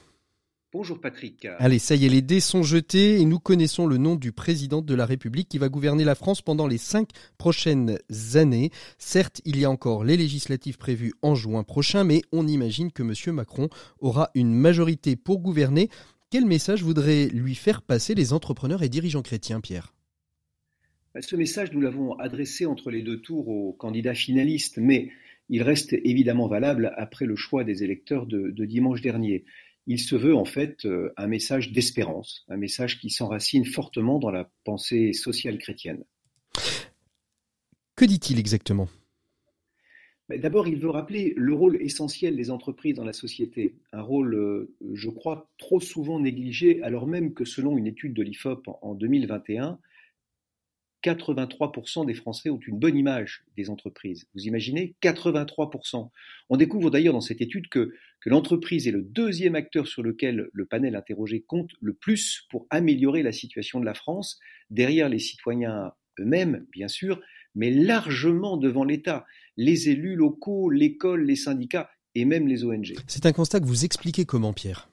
Bonjour 0.72 1.00
Patrick. 1.00 1.48
Allez, 1.58 1.80
ça 1.80 1.96
y 1.96 2.06
est, 2.06 2.08
les 2.08 2.22
dés 2.22 2.38
sont 2.38 2.62
jetés 2.62 3.20
et 3.20 3.24
nous 3.24 3.40
connaissons 3.40 3.88
le 3.88 3.96
nom 3.96 4.14
du 4.14 4.30
président 4.30 4.82
de 4.82 4.94
la 4.94 5.04
République 5.04 5.48
qui 5.48 5.58
va 5.58 5.68
gouverner 5.68 6.04
la 6.04 6.14
France 6.14 6.42
pendant 6.42 6.68
les 6.68 6.78
cinq 6.78 7.08
prochaines 7.38 7.98
années. 8.34 8.70
Certes, 8.96 9.40
il 9.44 9.58
y 9.58 9.64
a 9.64 9.70
encore 9.70 10.04
les 10.04 10.16
législatives 10.16 10.78
prévues 10.78 11.12
en 11.22 11.34
juin 11.34 11.64
prochain, 11.64 12.04
mais 12.04 12.22
on 12.30 12.46
imagine 12.46 12.92
que 12.92 13.02
M. 13.02 13.34
Macron 13.34 13.68
aura 13.98 14.30
une 14.36 14.54
majorité 14.54 15.16
pour 15.16 15.40
gouverner. 15.40 15.88
Quel 16.30 16.46
message 16.46 16.84
voudraient 16.84 17.26
lui 17.26 17.56
faire 17.56 17.82
passer 17.82 18.14
les 18.14 18.32
entrepreneurs 18.32 18.84
et 18.84 18.88
dirigeants 18.88 19.22
chrétiens, 19.22 19.60
Pierre? 19.60 19.92
Bah, 21.16 21.20
Ce 21.20 21.34
message, 21.34 21.72
nous 21.72 21.80
l'avons 21.80 22.12
adressé 22.20 22.64
entre 22.64 22.92
les 22.92 23.02
deux 23.02 23.20
tours 23.20 23.48
aux 23.48 23.72
candidats 23.72 24.14
finalistes, 24.14 24.78
mais 24.78 25.10
il 25.48 25.64
reste 25.64 25.94
évidemment 25.94 26.46
valable 26.46 26.92
après 26.96 27.26
le 27.26 27.34
choix 27.34 27.64
des 27.64 27.82
électeurs 27.82 28.26
de, 28.26 28.50
de 28.50 28.64
dimanche 28.64 29.00
dernier 29.00 29.44
il 29.86 29.98
se 29.98 30.16
veut 30.16 30.34
en 30.34 30.44
fait 30.44 30.84
euh, 30.84 31.12
un 31.16 31.26
message 31.26 31.72
d'espérance, 31.72 32.44
un 32.48 32.56
message 32.56 33.00
qui 33.00 33.10
s'enracine 33.10 33.64
fortement 33.64 34.18
dans 34.18 34.30
la 34.30 34.50
pensée 34.64 35.12
sociale 35.12 35.58
chrétienne. 35.58 36.04
Que 37.96 38.04
dit-il 38.04 38.38
exactement? 38.38 38.88
Ben, 40.28 40.40
D'abord, 40.40 40.68
il 40.68 40.76
veut 40.76 40.90
rappeler 40.90 41.34
le 41.36 41.54
rôle 41.54 41.76
essentiel 41.82 42.36
des 42.36 42.50
entreprises 42.50 42.94
dans 42.94 43.04
la 43.04 43.12
société, 43.12 43.74
un 43.92 44.02
rôle, 44.02 44.34
euh, 44.34 44.74
je 44.94 45.10
crois, 45.10 45.50
trop 45.58 45.80
souvent 45.80 46.20
négligé, 46.20 46.82
alors 46.82 47.06
même 47.06 47.34
que 47.34 47.44
selon 47.44 47.76
une 47.76 47.86
étude 47.86 48.14
de 48.14 48.22
l'IFOP 48.22 48.62
en 48.82 48.94
2021, 48.94 49.78
83% 51.02 52.06
des 52.06 52.14
Français 52.14 52.50
ont 52.50 52.60
une 52.66 52.78
bonne 52.78 52.96
image 52.96 53.44
des 53.56 53.70
entreprises. 53.70 54.26
Vous 54.34 54.42
imaginez? 54.42 54.94
83%. 55.02 56.10
On 56.48 56.56
découvre 56.56 56.90
d'ailleurs 56.90 57.14
dans 57.14 57.20
cette 57.20 57.40
étude 57.40 57.68
que, 57.68 57.92
l'entreprise 58.26 58.86
est 58.86 58.92
le 58.92 59.02
deuxième 59.02 59.54
acteur 59.54 59.86
sur 59.86 60.02
lequel 60.02 60.50
le 60.52 60.66
panel 60.66 60.94
interrogé 60.94 61.40
compte 61.40 61.70
le 61.80 61.94
plus 61.94 62.46
pour 62.50 62.66
améliorer 62.68 63.22
la 63.22 63.32
situation 63.32 63.80
de 63.80 63.86
la 63.86 63.94
France, 63.94 64.38
derrière 64.68 65.08
les 65.08 65.18
citoyens 65.18 65.92
eux-mêmes, 66.18 66.66
bien 66.70 66.88
sûr, 66.88 67.22
mais 67.54 67.70
largement 67.70 68.58
devant 68.58 68.84
l'État, 68.84 69.24
les 69.56 69.88
élus 69.88 70.16
locaux, 70.16 70.68
l'école, 70.68 71.24
les 71.24 71.36
syndicats 71.36 71.90
et 72.14 72.24
même 72.24 72.46
les 72.46 72.64
ONG. 72.64 72.94
C'est 73.06 73.26
un 73.26 73.32
constat 73.32 73.60
que 73.60 73.66
vous 73.66 73.84
expliquez 73.84 74.24
comment, 74.24 74.52
Pierre? 74.52 74.90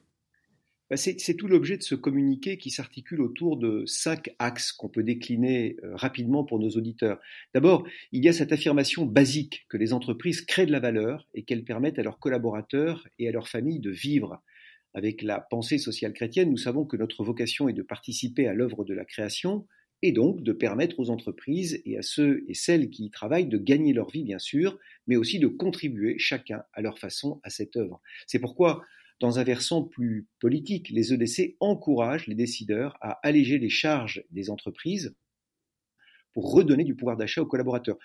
C'est 0.96 1.36
tout 1.36 1.48
l'objet 1.48 1.76
de 1.76 1.82
ce 1.82 1.94
communiqué 1.94 2.56
qui 2.56 2.70
s'articule 2.70 3.20
autour 3.20 3.58
de 3.58 3.84
cinq 3.86 4.34
axes 4.38 4.72
qu'on 4.72 4.88
peut 4.88 5.02
décliner 5.02 5.76
euh, 5.84 5.94
rapidement 5.94 6.44
pour 6.44 6.58
nos 6.58 6.70
auditeurs. 6.70 7.20
D'abord, 7.52 7.86
il 8.12 8.24
y 8.24 8.28
a 8.28 8.32
cette 8.32 8.52
affirmation 8.52 9.04
basique 9.04 9.66
que 9.68 9.76
les 9.76 9.92
entreprises 9.92 10.40
créent 10.40 10.66
de 10.66 10.72
la 10.72 10.80
valeur 10.80 11.26
et 11.34 11.42
qu'elles 11.42 11.64
permettent 11.64 11.98
à 11.98 12.02
leurs 12.02 12.18
collaborateurs 12.18 13.06
et 13.18 13.28
à 13.28 13.32
leurs 13.32 13.48
familles 13.48 13.80
de 13.80 13.90
vivre. 13.90 14.42
Avec 14.94 15.20
la 15.22 15.40
pensée 15.40 15.76
sociale 15.76 16.14
chrétienne, 16.14 16.50
nous 16.50 16.56
savons 16.56 16.86
que 16.86 16.96
notre 16.96 17.22
vocation 17.22 17.68
est 17.68 17.74
de 17.74 17.82
participer 17.82 18.48
à 18.48 18.54
l'œuvre 18.54 18.84
de 18.84 18.94
la 18.94 19.04
création 19.04 19.66
et 20.02 20.12
donc 20.12 20.42
de 20.42 20.52
permettre 20.52 21.00
aux 21.00 21.10
entreprises 21.10 21.82
et 21.84 21.98
à 21.98 22.02
ceux 22.02 22.44
et 22.48 22.54
celles 22.54 22.88
qui 22.88 23.06
y 23.06 23.10
travaillent 23.10 23.48
de 23.48 23.58
gagner 23.58 23.92
leur 23.92 24.10
vie, 24.10 24.22
bien 24.22 24.38
sûr, 24.38 24.78
mais 25.06 25.16
aussi 25.16 25.38
de 25.38 25.48
contribuer 25.48 26.18
chacun 26.18 26.62
à 26.72 26.80
leur 26.80 26.98
façon 26.98 27.40
à 27.42 27.50
cette 27.50 27.76
œuvre. 27.76 28.00
C'est 28.26 28.38
pourquoi 28.38 28.84
dans 29.20 29.38
un 29.38 29.44
versant 29.44 29.82
plus 29.82 30.26
politique, 30.40 30.90
les 30.90 31.12
EDC 31.12 31.56
encouragent 31.60 32.26
les 32.26 32.34
décideurs 32.34 32.96
à 33.00 33.18
alléger 33.26 33.58
les 33.58 33.68
charges 33.68 34.22
des 34.30 34.50
entreprises 34.50 35.14
pour 36.32 36.52
redonner 36.52 36.84
du 36.84 36.94
pouvoir 36.94 37.16
d'achat 37.16 37.42
aux 37.42 37.46
collaborateurs. 37.46 37.98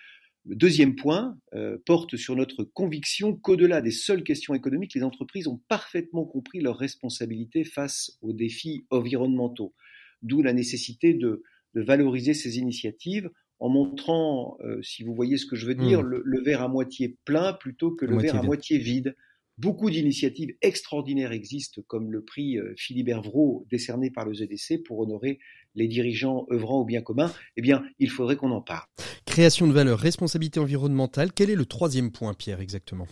Le 0.46 0.56
deuxième 0.56 0.96
point 0.96 1.38
euh, 1.54 1.78
porte 1.86 2.18
sur 2.18 2.36
notre 2.36 2.64
conviction 2.64 3.36
qu'au-delà 3.36 3.82
des 3.82 3.92
seules 3.92 4.24
questions 4.24 4.54
économiques, 4.54 4.94
les 4.94 5.04
entreprises 5.04 5.48
ont 5.48 5.62
parfaitement 5.70 6.26
compris 6.26 6.60
leurs 6.60 6.78
responsabilités 6.78 7.64
face 7.64 8.18
aux 8.22 8.34
défis 8.34 8.86
environnementaux, 8.90 9.74
d'où 10.22 10.42
la 10.42 10.54
nécessité 10.54 11.14
de, 11.14 11.44
valoriser 11.76 12.36
ces 12.36 12.60
initiatives 12.60 13.32
en 13.58 13.68
montrant, 13.68 14.58
euh, 14.64 14.80
si 14.84 15.02
vous 15.04 15.16
voyez 15.16 15.38
ce 15.38 15.48
que 15.48 15.56
je 15.56 15.66
veux 15.66 15.74
dire, 15.74 16.04
mmh. 16.04 16.22
le, 16.24 16.42
verre 16.44 16.62
à 16.62 16.68
moitié 16.68 17.18
plein 17.26 17.54
plutôt 17.54 17.90
que 17.96 18.06
le 18.06 18.20
verre 18.20 18.36
à 18.36 18.44
moitié 18.44 18.78
vide. 18.78 19.16
Beaucoup 19.60 19.92
d'initiatives 19.92 20.56
extraordinaires 20.64 21.32
existent, 21.32 21.84
comme 21.86 22.12
le 22.12 22.24
prix 22.24 22.58
euh, 22.58 22.74
Philibert 22.76 23.22
Vraud 23.22 23.68
décerné 23.70 24.10
par 24.10 24.26
le 24.26 24.34
ZDC 24.34 24.82
pour 24.84 25.00
honorer 25.00 25.38
les 25.76 25.88
dirigeants 25.88 26.48
œuvrant 26.52 26.82
au 26.82 26.86
bien 26.86 27.04
commun. 27.04 27.32
Eh 27.56 27.62
bien, 27.62 27.84
il 28.00 28.10
faudrait 28.10 28.36
qu'on 28.36 28.50
en 28.50 28.62
parle. 28.62 28.88
Création 29.26 29.68
de 29.68 29.72
valeur, 29.72 30.00
responsabilité 30.00 30.60
environnementale. 30.60 31.32
Quel 31.34 31.52
est 31.52 31.56
le 31.56 31.66
troisième 31.66 32.12
point, 32.12 32.34
Pierre, 32.34 32.62
exactement? 32.62 33.08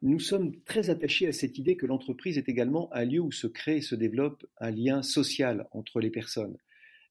Nous 0.00 0.20
sommes 0.20 0.54
très 0.64 0.88
attachés 0.88 1.26
à 1.26 1.32
cette 1.32 1.58
idée 1.58 1.76
que 1.76 1.84
l'entreprise 1.84 2.38
est 2.38 2.48
également 2.48 2.88
un 2.94 3.04
lieu 3.04 3.20
où 3.20 3.32
se 3.32 3.46
crée 3.46 3.78
et 3.78 3.82
se 3.82 3.94
développe 3.94 4.46
un 4.58 4.70
lien 4.70 5.02
social 5.02 5.66
entre 5.72 6.00
les 6.00 6.10
personnes. 6.10 6.56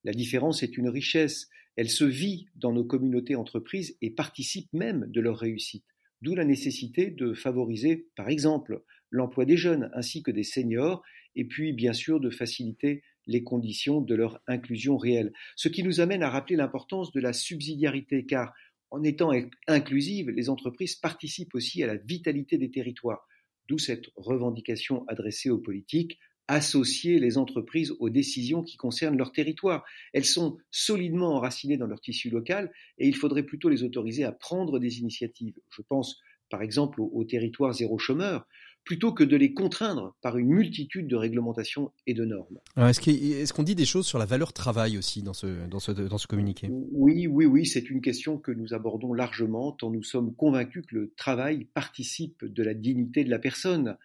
La 0.03 0.13
différence 0.13 0.63
est 0.63 0.77
une 0.77 0.89
richesse, 0.89 1.49
elle 1.75 1.89
se 1.89 2.05
vit 2.05 2.47
dans 2.55 2.71
nos 2.71 2.85
communautés 2.85 3.35
entreprises 3.35 3.97
et 4.01 4.09
participe 4.09 4.71
même 4.73 5.05
de 5.07 5.21
leur 5.21 5.37
réussite. 5.37 5.85
D'où 6.21 6.35
la 6.35 6.45
nécessité 6.45 7.11
de 7.11 7.33
favoriser, 7.33 8.07
par 8.15 8.29
exemple, 8.29 8.83
l'emploi 9.11 9.45
des 9.45 9.57
jeunes 9.57 9.89
ainsi 9.93 10.23
que 10.23 10.31
des 10.31 10.43
seniors, 10.43 11.03
et 11.35 11.45
puis 11.45 11.73
bien 11.73 11.93
sûr 11.93 12.19
de 12.19 12.29
faciliter 12.29 13.03
les 13.27 13.43
conditions 13.43 14.01
de 14.01 14.15
leur 14.15 14.41
inclusion 14.47 14.97
réelle. 14.97 15.33
Ce 15.55 15.69
qui 15.69 15.83
nous 15.83 15.99
amène 15.99 16.23
à 16.23 16.29
rappeler 16.29 16.55
l'importance 16.55 17.11
de 17.11 17.19
la 17.19 17.33
subsidiarité, 17.33 18.25
car 18.25 18.53
en 18.89 19.03
étant 19.03 19.31
inclusives, 19.67 20.29
les 20.29 20.49
entreprises 20.49 20.95
participent 20.95 21.53
aussi 21.55 21.83
à 21.83 21.87
la 21.87 21.97
vitalité 21.97 22.57
des 22.57 22.71
territoires. 22.71 23.27
D'où 23.67 23.77
cette 23.77 24.05
revendication 24.15 25.05
adressée 25.07 25.49
aux 25.49 25.57
politiques 25.57 26.17
associer 26.47 27.19
les 27.19 27.37
entreprises 27.37 27.93
aux 27.99 28.09
décisions 28.09 28.63
qui 28.63 28.77
concernent 28.77 29.17
leur 29.17 29.31
territoire. 29.31 29.83
Elles 30.13 30.25
sont 30.25 30.57
solidement 30.71 31.35
enracinées 31.35 31.77
dans 31.77 31.87
leur 31.87 32.01
tissu 32.01 32.29
local 32.29 32.71
et 32.97 33.07
il 33.07 33.15
faudrait 33.15 33.43
plutôt 33.43 33.69
les 33.69 33.83
autoriser 33.83 34.23
à 34.23 34.31
prendre 34.31 34.79
des 34.79 34.99
initiatives. 34.99 35.55
Je 35.69 35.81
pense 35.81 36.21
par 36.49 36.61
exemple 36.61 37.01
au, 37.01 37.23
territoire 37.23 37.73
zéro 37.73 37.97
chômeur, 37.97 38.47
plutôt 38.83 39.11
que 39.11 39.23
de 39.23 39.35
les 39.35 39.53
contraindre 39.53 40.15
par 40.21 40.37
une 40.37 40.47
multitude 40.47 41.07
de 41.07 41.15
réglementations 41.17 41.91
et 42.05 42.13
de 42.13 42.23
normes. 42.23 42.59
Est-ce 42.77 43.51
qu'on 43.51 43.63
dit 43.63 43.75
des 43.75 43.85
choses 43.85 44.07
sur 44.07 44.17
la 44.17 44.25
valeur 44.25 44.53
travail 44.53 44.97
aussi 44.97 45.21
dans 45.21 45.33
ce, 45.33 45.67
dans 45.67 45.79
ce, 45.79 45.91
dans 45.91 46.17
ce 46.17 46.27
communiqué? 46.27 46.69
Oui, 46.71 47.27
oui, 47.27 47.45
oui, 47.45 47.65
c'est 47.65 47.89
une 47.89 47.99
question 47.99 48.37
que 48.37 48.51
nous 48.51 48.73
abordons 48.73 49.13
largement, 49.13 49.73
tant 49.73 49.91
nous 49.91 50.03
sommes 50.03 50.33
convaincus 50.33 50.85
que 50.87 50.95
le 50.95 51.13
travail 51.17 51.65
participe 51.73 52.45
de 52.45 52.63
la 52.63 52.73
dignité 52.73 53.25
de 53.25 53.29
la 53.29 53.39
personne. 53.39 53.97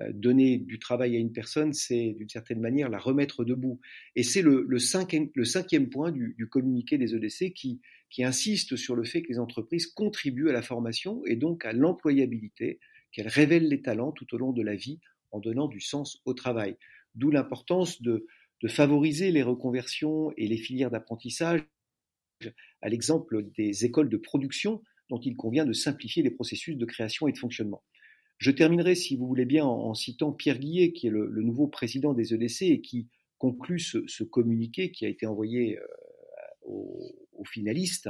Euh, 0.00 0.10
donner 0.12 0.58
du 0.58 0.78
travail 0.78 1.16
à 1.16 1.18
une 1.18 1.32
personne, 1.32 1.72
c'est 1.74 2.14
d'une 2.14 2.28
certaine 2.28 2.60
manière 2.60 2.88
la 2.88 2.98
remettre 2.98 3.44
debout. 3.44 3.80
Et 4.16 4.22
c'est 4.22 4.42
le, 4.42 4.78
cinquième, 4.78 5.30
point 5.90 6.10
du, 6.10 6.48
communiqué 6.50 6.96
des 6.98 7.14
EDC 7.14 7.52
qui, 7.52 7.80
insiste 8.20 8.76
sur 8.76 8.94
le 8.94 9.04
fait 9.04 9.22
que 9.22 9.28
les 9.28 9.38
entreprises 9.38 9.86
contribuent 9.86 10.48
à 10.48 10.52
la 10.52 10.62
formation 10.62 11.22
et 11.26 11.36
donc 11.36 11.64
à 11.64 11.72
l'employabilité, 11.72 12.78
qu'elles 13.10 13.28
révèlent 13.28 13.68
les 13.68 13.82
talents 13.82 14.12
tout 14.12 14.34
au 14.34 14.38
long 14.38 14.52
de 14.52 14.62
la 14.62 14.74
vie 14.74 15.00
en 15.30 15.40
donnant 15.40 15.68
du 15.68 15.80
sens 15.80 16.20
au 16.24 16.34
travail. 16.34 16.76
d'où 17.14 17.30
l'importance 17.30 18.00
de 18.00 18.26
favoriser 18.68 19.30
les 19.30 19.42
reconversions 19.42 20.32
et 20.36 20.46
les 20.46 20.56
filières 20.56 20.90
d'apprentissage, 20.90 21.62
à 22.80 22.88
l'exemple 22.88 23.50
des 23.56 23.84
écoles 23.84 24.08
de 24.08 24.16
production 24.16 24.82
dont 25.10 25.20
il 25.20 25.36
convient 25.36 25.66
de 25.66 25.72
simplifier 25.72 26.22
les 26.22 26.30
processus 26.30 26.76
de 26.76 26.86
création 26.86 27.28
et 27.28 27.32
de 27.32 27.38
fonctionnement. 27.38 27.82
Je 28.38 28.50
terminerai, 28.50 28.94
si 28.94 29.16
vous 29.16 29.26
voulez 29.26 29.44
bien, 29.44 29.64
en, 29.64 29.94
citant 29.94 30.32
Pierre 30.32 30.58
Guillet, 30.58 30.92
qui 30.92 31.06
est 31.06 31.10
le, 31.10 31.28
nouveau 31.42 31.68
président 31.68 32.12
des 32.12 32.34
EDC 32.34 32.62
et 32.62 32.80
qui 32.80 33.08
conclut 33.38 33.80
ce, 33.80 34.24
communiqué 34.24 34.90
qui 34.90 35.04
a 35.04 35.08
été 35.08 35.26
envoyé 35.26 35.78
euh, 35.78 35.86
aux, 36.62 37.44
finalistes. 37.44 38.08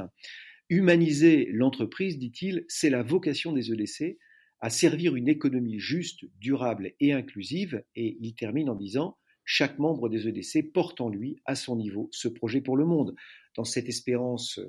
Humaniser 0.69 1.49
l'entreprise, 1.51 2.19
dit-il, 2.19 2.65
c'est 2.67 2.89
la 2.89 3.01
vocation 3.01 3.51
des 3.51 3.71
EDC 3.71 4.17
à 4.59 4.69
servir 4.69 5.15
une 5.15 5.27
économie 5.27 5.79
juste, 5.79 6.25
durable 6.39 6.93
et 6.99 7.13
inclusive. 7.13 7.83
Et 7.95 8.17
il 8.21 8.35
termine 8.35 8.69
en 8.69 8.75
disant 8.75 9.17
chaque 9.43 9.77
membre 9.79 10.07
des 10.07 10.27
EDC 10.27 10.71
porte 10.71 11.01
en 11.01 11.09
lui, 11.09 11.37
à 11.45 11.55
son 11.55 11.75
niveau, 11.75 12.09
ce 12.11 12.27
projet 12.27 12.61
pour 12.61 12.77
le 12.77 12.85
monde. 12.85 13.15
Dans 13.55 13.65
cette 13.65 13.89
espérance, 13.89 14.59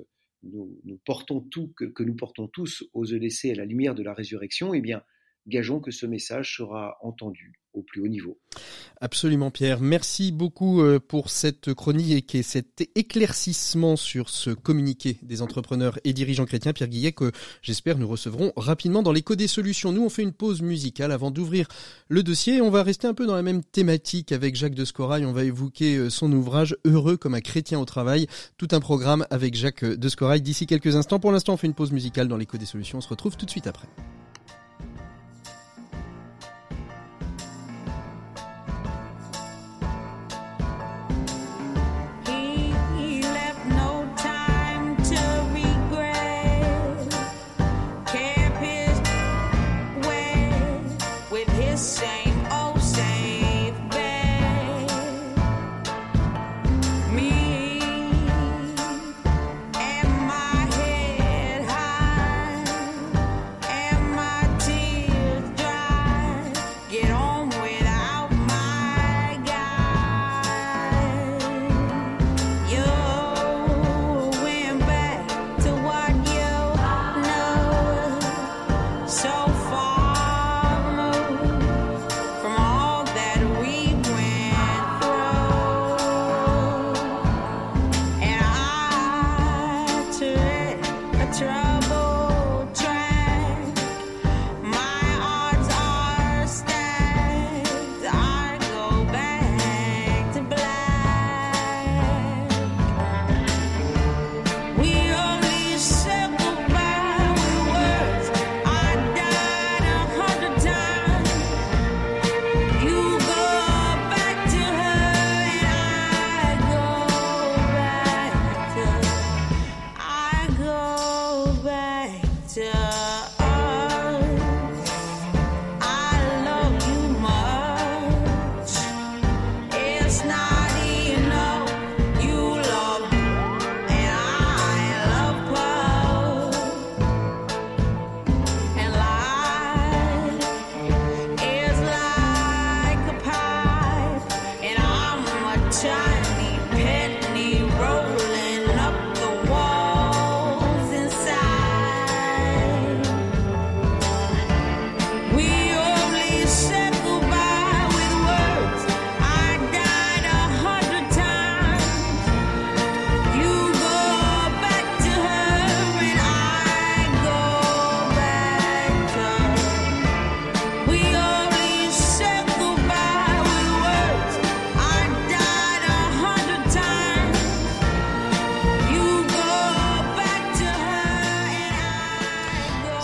nous, 0.43 0.99
portons 1.05 1.41
tout, 1.41 1.73
que, 1.75 1.85
que, 1.85 2.03
nous 2.03 2.15
portons 2.15 2.47
tous 2.47 2.83
aux 2.93 3.05
EDC 3.05 3.51
à 3.51 3.55
la 3.55 3.65
lumière 3.65 3.95
de 3.95 4.03
la 4.03 4.13
résurrection, 4.13 4.73
eh 4.73 4.81
bien, 4.81 5.03
gageons 5.47 5.79
que 5.79 5.91
ce 5.91 6.05
message 6.05 6.55
sera 6.57 6.97
entendu 7.01 7.59
au 7.75 7.83
plus 7.83 8.01
haut 8.01 8.07
niveau. 8.07 8.39
Absolument 9.01 9.51
Pierre, 9.51 9.81
merci 9.81 10.31
beaucoup 10.31 10.81
euh, 10.81 10.99
pour 10.99 11.29
cette 11.29 11.73
chronique 11.73 12.33
et 12.33 12.43
cet 12.43 12.89
éclaircissement 12.95 13.97
sur 13.97 14.29
ce 14.29 14.51
communiqué 14.51 15.17
des 15.21 15.41
entrepreneurs 15.41 15.99
et 16.05 16.13
dirigeants 16.13 16.45
chrétiens. 16.45 16.73
Pierre 16.73 16.87
Guillet, 16.87 17.11
que 17.11 17.31
j'espère 17.61 17.97
nous 17.97 18.07
recevrons 18.07 18.53
rapidement 18.55 19.03
dans 19.03 19.11
l'écho 19.11 19.35
des 19.35 19.47
solutions. 19.47 19.91
Nous, 19.91 20.03
on 20.03 20.09
fait 20.09 20.23
une 20.23 20.31
pause 20.31 20.61
musicale 20.61 21.11
avant 21.11 21.31
d'ouvrir 21.31 21.67
le 22.07 22.23
dossier. 22.23 22.61
On 22.61 22.69
va 22.69 22.83
rester 22.83 23.07
un 23.07 23.13
peu 23.13 23.25
dans 23.25 23.35
la 23.35 23.43
même 23.43 23.63
thématique 23.63 24.31
avec 24.31 24.55
Jacques 24.55 24.75
de 24.75 24.85
Scorail. 24.85 25.25
On 25.25 25.33
va 25.33 25.43
évoquer 25.43 25.97
euh, 25.97 26.09
son 26.09 26.31
ouvrage 26.31 26.77
Heureux 26.85 27.17
comme 27.17 27.35
un 27.35 27.41
chrétien 27.41 27.79
au 27.79 27.85
travail. 27.85 28.27
Tout 28.57 28.69
un 28.71 28.79
programme 28.79 29.25
avec 29.29 29.55
Jacques 29.55 29.83
de 29.83 30.09
Scorail 30.09 30.41
d'ici 30.41 30.65
quelques 30.65 30.95
instants. 30.95 31.19
Pour 31.19 31.33
l'instant, 31.33 31.53
on 31.53 31.57
fait 31.57 31.67
une 31.67 31.73
pause 31.73 31.91
musicale 31.91 32.29
dans 32.29 32.37
l'écho 32.37 32.57
des 32.57 32.65
solutions. 32.65 32.99
On 32.99 33.01
se 33.01 33.09
retrouve 33.09 33.35
tout 33.35 33.45
de 33.45 33.51
suite 33.51 33.67
après. 33.67 33.87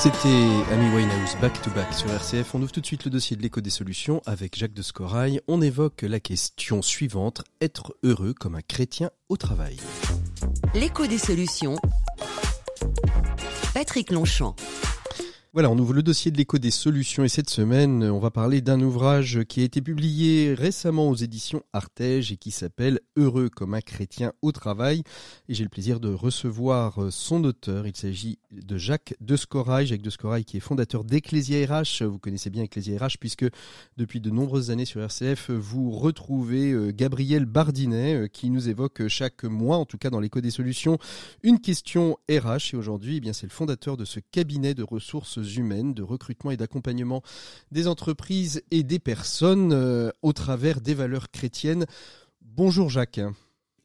C'était 0.02 0.74
Amy 0.74 0.96
Winehouse 0.96 1.38
Back 1.40 1.62
to 1.62 1.70
Back 1.70 1.94
sur 1.94 2.10
RCF. 2.10 2.56
On 2.56 2.62
ouvre 2.64 2.72
tout 2.72 2.82
de 2.82 2.86
suite 2.88 3.06
le 3.06 3.12
dossier 3.12 3.38
de 3.38 3.44
l'écho 3.44 3.62
des 3.62 3.70
solutions 3.70 4.20
avec 4.26 4.58
Jacques 4.58 4.74
de 4.74 4.82
Scorail. 4.82 5.42
On 5.48 5.62
évoque 5.62 6.02
la 6.02 6.20
question 6.20 6.82
suivante 6.82 7.44
être 7.62 7.96
heureux 8.02 8.34
comme 8.34 8.56
un 8.56 8.64
chrétien 8.64 9.12
au 9.30 9.38
travail. 9.38 9.78
L'écho 10.74 11.06
des 11.06 11.20
solutions. 11.20 11.76
Patrick 13.76 14.10
Longchamp. 14.10 14.56
Voilà, 15.54 15.70
on 15.70 15.78
ouvre 15.78 15.92
le 15.92 16.02
dossier 16.02 16.32
de 16.32 16.38
l'écho 16.38 16.60
des 16.60 16.72
solutions 16.72 17.26
et 17.26 17.28
cette 17.28 17.50
semaine, 17.50 18.06
on 18.06 18.20
va 18.20 18.32
parler 18.32 18.62
d'un 18.62 18.80
ouvrage 18.80 19.44
qui 19.50 19.60
a 19.60 19.66
été 19.66 19.82
publié 19.82 20.54
récemment 20.54 21.10
aux 21.10 21.16
éditions 21.16 21.62
Artege 21.74 22.32
et 22.32 22.38
qui 22.38 22.52
s'appelle 22.52 23.02
Heureux 23.18 23.50
comme 23.50 23.74
un 23.74 23.82
chrétien 23.82 24.32
au 24.42 24.54
travail. 24.54 25.04
Et 25.50 25.54
j'ai 25.54 25.66
le 25.66 25.70
plaisir 25.70 26.00
de 26.00 26.08
recevoir 26.08 27.12
son 27.12 27.44
auteur. 27.44 27.86
Il 27.86 27.98
s'agit 27.98 28.40
de 28.54 28.78
Jacques 28.78 29.14
Descorail. 29.20 29.88
Jacques 29.88 30.02
Descorail 30.02 30.46
qui 30.46 30.56
est 30.56 30.62
fondateur 30.62 31.04
d'Ecclesia 31.04 31.68
RH. 31.68 32.06
Vous 32.06 32.18
connaissez 32.18 32.50
bien 32.50 32.64
Ecclesia 32.64 32.98
RH 32.98 33.18
puisque 33.20 33.46
depuis 33.98 34.22
de 34.22 34.30
nombreuses 34.30 34.72
années 34.72 34.86
sur 34.86 35.02
RCF, 35.02 35.52
vous 35.52 35.92
retrouvez 35.92 36.72
euh, 36.72 36.94
Gabriel 36.96 37.44
Bardinet 37.44 38.16
euh, 38.16 38.28
qui 38.28 38.50
nous 38.52 38.70
évoque 38.70 39.06
chaque 39.10 39.44
mois, 39.44 39.76
en 39.76 39.86
tout 39.86 39.98
cas 39.98 40.12
dans 40.12 40.22
l'écho 40.22 40.40
des 40.40 40.50
solutions, 40.50 40.98
une 41.44 41.60
question 41.60 42.18
RH. 42.30 42.72
Et 42.72 42.78
aujourd'hui, 42.78 43.18
eh 43.18 43.20
bien, 43.20 43.34
c'est 43.34 43.48
le 43.48 43.52
fondateur 43.52 43.98
de 43.98 44.06
ce 44.06 44.22
cabinet 44.22 44.74
de 44.74 44.84
ressources 44.84 45.41
humaines, 45.44 45.94
de 45.94 46.04
recrutement 46.04 46.52
et 46.52 46.58
d'accompagnement 46.58 47.22
des 47.72 47.88
entreprises 47.88 48.64
et 48.72 48.84
des 48.84 49.00
personnes 49.00 49.74
euh, 49.74 50.10
au 50.22 50.34
travers 50.34 50.82
des 50.82 50.94
valeurs 50.94 51.32
chrétiennes. 51.32 51.86
Bonjour 52.42 52.90
Jacques. 52.90 53.22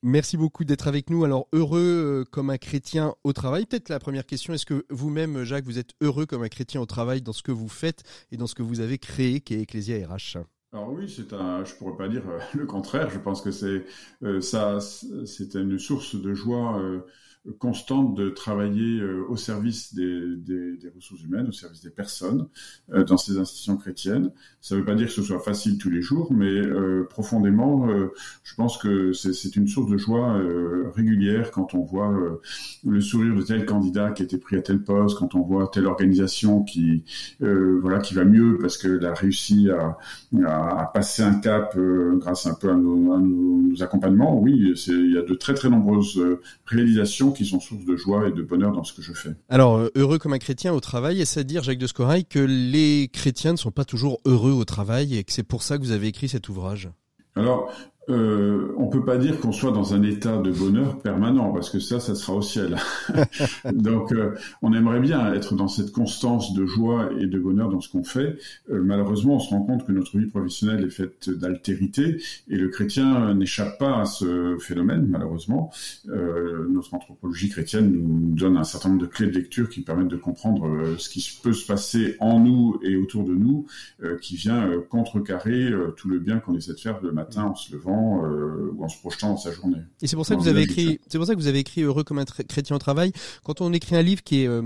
Merci 0.03 0.37
beaucoup 0.37 0.65
d'être 0.65 0.89
avec 0.89 1.11
nous. 1.11 1.25
Alors 1.25 1.49
heureux 1.53 1.81
euh, 1.81 2.25
comme 2.31 2.51
un 2.51 2.59
chrétien 2.59 3.15
au 3.25 3.33
travail. 3.33 3.67
Peut-être 3.67 3.89
la 3.89 3.99
première 3.99 4.27
question, 4.27 4.55
est-ce 4.55 4.67
que 4.67 4.85
vous-même, 4.91 5.45
Jacques, 5.45 5.65
vous 5.65 5.79
êtes 5.79 5.95
heureux 6.01 6.27
comme 6.27 6.43
un 6.43 6.49
chrétien 6.49 6.81
au 6.81 6.87
travail 6.87 7.23
dans 7.23 7.33
ce 7.33 7.43
que 7.43 7.53
vous 7.53 7.69
faites 7.69 8.03
et 8.31 8.37
dans 8.37 8.47
ce 8.47 8.55
que 8.55 8.63
vous 8.63 8.81
avez 8.81 8.99
créé, 8.99 9.41
qui 9.41 9.55
est 9.55 9.63
Ecclesia 9.63 10.07
RH 10.07 10.39
alors 10.73 10.93
oui, 10.93 11.09
c'est 11.09 11.33
un, 11.33 11.65
je 11.65 11.75
pourrais 11.77 11.97
pas 11.97 12.09
dire 12.09 12.25
le 12.53 12.67
contraire. 12.67 13.09
Je 13.09 13.19
pense 13.19 13.41
que 13.41 13.51
c'est 13.51 13.87
ça, 14.43 14.79
c'est 14.81 15.55
une 15.55 15.79
source 15.79 16.17
de 16.17 16.35
joie 16.35 16.83
constante 17.59 18.15
de 18.15 18.31
travailler 18.31 19.01
euh, 19.01 19.25
au 19.29 19.37
service 19.37 19.95
des, 19.95 20.37
des, 20.37 20.77
des, 20.77 20.89
ressources 20.95 21.23
humaines, 21.23 21.49
au 21.49 21.53
service 21.53 21.81
des 21.81 21.91
personnes 21.91 22.49
euh, 22.93 23.05
dans 23.05 23.17
ces 23.17 23.39
institutions 23.39 23.77
chrétiennes. 23.77 24.33
Ça 24.61 24.75
ne 24.75 24.81
veut 24.81 24.87
pas 24.87 24.95
dire 24.95 25.07
que 25.07 25.13
ce 25.13 25.23
soit 25.23 25.39
facile 25.39 25.79
tous 25.79 25.91
les 25.91 26.03
jours, 26.03 26.33
mais 26.33 26.47
euh, 26.47 27.07
profondément, 27.09 27.87
je 28.43 28.55
pense 28.55 28.79
que 28.79 29.13
c'est 29.13 29.57
une 29.57 29.69
source 29.69 29.91
de 29.91 29.97
joie 29.97 30.41
régulière 30.95 31.51
quand 31.51 31.75
on 31.75 31.83
voit 31.83 32.13
le 32.85 33.01
sourire 33.01 33.35
de 33.35 33.43
tel 33.43 33.65
candidat 33.65 34.11
qui 34.11 34.23
a 34.23 34.25
été 34.25 34.39
pris 34.39 34.57
à 34.57 34.63
tel 34.63 34.83
poste, 34.83 35.19
quand 35.19 35.35
on 35.35 35.43
voit 35.43 35.69
telle 35.73 35.87
organisation 35.87 36.63
qui 36.65 37.05
voilà 37.41 37.99
qui 38.01 38.15
va 38.15 38.25
mieux 38.25 38.59
parce 38.61 38.79
qu'elle 38.79 39.05
a 39.05 39.15
réussi 39.15 39.71
à, 39.71 39.99
à, 40.45 40.81
à, 40.83 40.87
passer 40.87 41.23
un 41.23 41.35
cap 41.35 41.79
grâce 42.17 42.47
un 42.47 42.55
peu 42.55 42.71
à 42.71 42.75
nos, 42.75 43.13
à 43.13 43.19
nos 43.19 43.83
accompagnements. 43.83 44.39
Oui, 44.39 44.75
il 44.89 45.13
y 45.13 45.19
a 45.19 45.23
de 45.23 45.35
très 45.35 45.55
très 45.55 45.71
nombreuses 45.71 46.21
réalisations 46.67 47.33
qui 47.37 47.45
sont 47.45 47.61
source 47.61 47.85
de 47.85 47.97
joie 47.97 48.29
et 48.29 48.33
de 48.33 48.43
bonheur 48.43 48.73
dans 48.73 48.85
ce 48.85 48.93
que 48.93 49.03
je 49.03 49.13
fais. 49.13 49.35
Alors, 49.49 49.77
euh, 49.77 49.91
heureux 49.95 50.19
comme 50.19 50.33
un 50.33 50.39
chrétien 50.39 50.73
au 50.73 50.81
travail, 50.81 51.21
est-ce 51.21 51.39
à 51.41 51.45
dire, 51.45 51.63
Jacques 51.63 51.79
de 51.79 51.87
Scorail, 51.87 52.25
que 52.25 52.39
les 52.39 53.09
chrétiens 53.13 53.53
ne 53.53 53.57
sont 53.57 53.71
pas 53.71 53.85
toujours 53.85 54.21
heureux 54.25 54.53
au 54.53 54.65
travail 54.65 55.17
et 55.17 55.25
que 55.25 55.33
c'est 55.33 55.43
pour 55.43 55.63
ça 55.63 55.79
que 55.79 55.83
vous 55.83 55.93
avez 55.93 56.09
écrit 56.09 56.29
cet 56.29 56.49
ouvrage? 56.49 56.89
Alors, 57.35 57.71
euh, 58.09 58.73
on 58.77 58.87
peut 58.87 59.05
pas 59.05 59.19
dire 59.19 59.41
qu'on 59.41 59.53
soit 59.53 59.73
dans 59.73 59.95
un 59.95 60.03
état 60.03 60.39
de 60.39 60.53
bonheur 60.53 60.99
permanent 61.01 61.53
parce 61.53 61.71
que 61.71 61.81
ça, 61.81 61.99
ça 61.99 62.15
sera 62.15 62.35
au 62.35 62.43
ciel. 62.43 62.77
Donc, 63.73 64.13
euh, 64.13 64.35
on 64.63 64.73
aimerait 64.73 65.01
bien 65.01 65.33
être 65.35 65.55
dans 65.55 65.67
cette 65.67 65.93
constance 65.93 66.55
de 66.55 66.67
joie 66.67 67.11
et 67.19 67.27
de 67.27 67.39
bonheur 67.39 67.69
dans 67.69 67.81
ce 67.81 67.91
qu'on 67.91 68.05
fait. 68.05 68.39
Euh, 68.71 68.81
malheureusement, 68.83 69.37
on 69.37 69.39
se 69.41 69.51
rend 69.51 69.63
compte 69.63 69.87
que 69.87 69.93
notre 69.93 70.19
vie 70.19 70.27
professionnelle 70.27 70.85
est 70.85 70.91
faite 70.91 71.31
d'altérité 71.31 72.19
et 72.49 72.57
le 72.57 72.69
chrétien 72.69 73.35
n'échappe 73.35 73.79
pas 73.79 74.03
à 74.03 74.05
ce 74.05 74.57
phénomène. 74.61 75.07
Malheureusement, 75.09 75.73
euh, 76.09 76.69
notre 76.71 76.95
anthropologie 76.95 77.49
chrétienne 77.49 77.91
nous 77.91 78.35
donne 78.35 78.57
un 78.57 78.65
certain 78.65 78.91
nombre 78.91 79.03
de 79.03 79.07
clés 79.07 79.27
de 79.27 79.33
lecture 79.33 79.69
qui 79.69 79.81
permettent 79.81 80.09
de 80.09 80.17
comprendre 80.17 80.97
ce 80.99 81.09
qui 81.09 81.41
peut 81.43 81.53
se 81.53 81.67
passer 81.67 82.17
en 82.21 82.39
nous 82.39 82.79
et 82.83 82.97
autour 82.97 83.25
de 83.25 83.35
nous, 83.35 83.67
qui 84.21 84.37
vient 84.37 84.71
contrecarrer 84.89 85.73
tout 85.97 86.09
le 86.09 86.19
bien 86.19 86.39
qu'on 86.39 86.55
essaie 86.55 86.73
de 86.73 86.81
faire 86.81 87.01
le 87.03 87.13
matin 87.13 87.45
en 87.45 87.55
se 87.55 87.73
levant 87.73 87.96
euh, 87.97 88.73
ou 88.77 88.85
en 88.85 88.89
se 88.89 88.99
projetant 88.99 89.31
dans 89.31 89.37
sa 89.37 89.53
journée. 89.53 89.79
Et 90.03 90.07
c'est 90.07 90.17
pour 90.17 90.27
ça 90.27 90.35
que 90.35 90.41
vous 90.41 90.49
avez 90.49 90.63
écrit, 90.63 91.01
c'est 91.09 91.19
pour 91.19 91.27
ça 91.27 91.35
que 91.35 91.39
vous 91.39 91.47
avez 91.47 91.61
écrit 91.61 91.83
Heureux 91.83 92.05
comme 92.05 92.19
un 92.19 92.25
chrétien 92.25 92.77
au 92.77 92.79
travail. 92.79 93.13
Quand 93.45 93.61
on 93.61 93.73
écrit 93.73 93.97
un 93.97 94.03
livre 94.03 94.23
qui 94.23 94.43
est, 94.43 94.49
euh, 94.49 94.63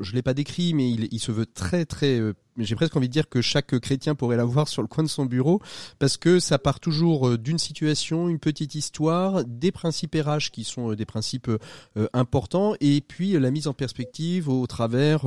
je 0.00 0.12
l'ai 0.14 0.22
pas 0.22 0.34
décrit, 0.34 0.74
mais 0.74 0.90
il, 0.90 1.08
il, 1.10 1.20
se 1.20 1.32
veut 1.32 1.46
très 1.46 1.84
très 1.84 2.18
euh, 2.18 2.32
j'ai 2.58 2.74
presque 2.74 2.96
envie 2.96 3.08
de 3.08 3.12
dire 3.12 3.28
que 3.28 3.40
chaque 3.40 3.78
chrétien 3.78 4.14
pourrait 4.14 4.36
l'avoir 4.36 4.68
sur 4.68 4.82
le 4.82 4.88
coin 4.88 5.04
de 5.04 5.08
son 5.08 5.26
bureau, 5.26 5.60
parce 5.98 6.16
que 6.16 6.38
ça 6.38 6.58
part 6.58 6.80
toujours 6.80 7.28
euh, 7.28 7.38
d'une 7.38 7.58
situation, 7.58 8.28
une 8.28 8.38
petite 8.38 8.74
histoire, 8.74 9.44
des 9.44 9.72
principes 9.72 10.14
RH 10.14 10.50
qui 10.52 10.64
sont 10.64 10.92
euh, 10.92 10.96
des 10.96 11.06
principes 11.06 11.48
euh, 11.48 12.08
importants, 12.12 12.74
et 12.80 13.00
puis 13.00 13.32
la 13.32 13.50
mise 13.50 13.66
en 13.68 13.74
perspective 13.74 14.48
au 14.48 14.66
travers 14.66 15.24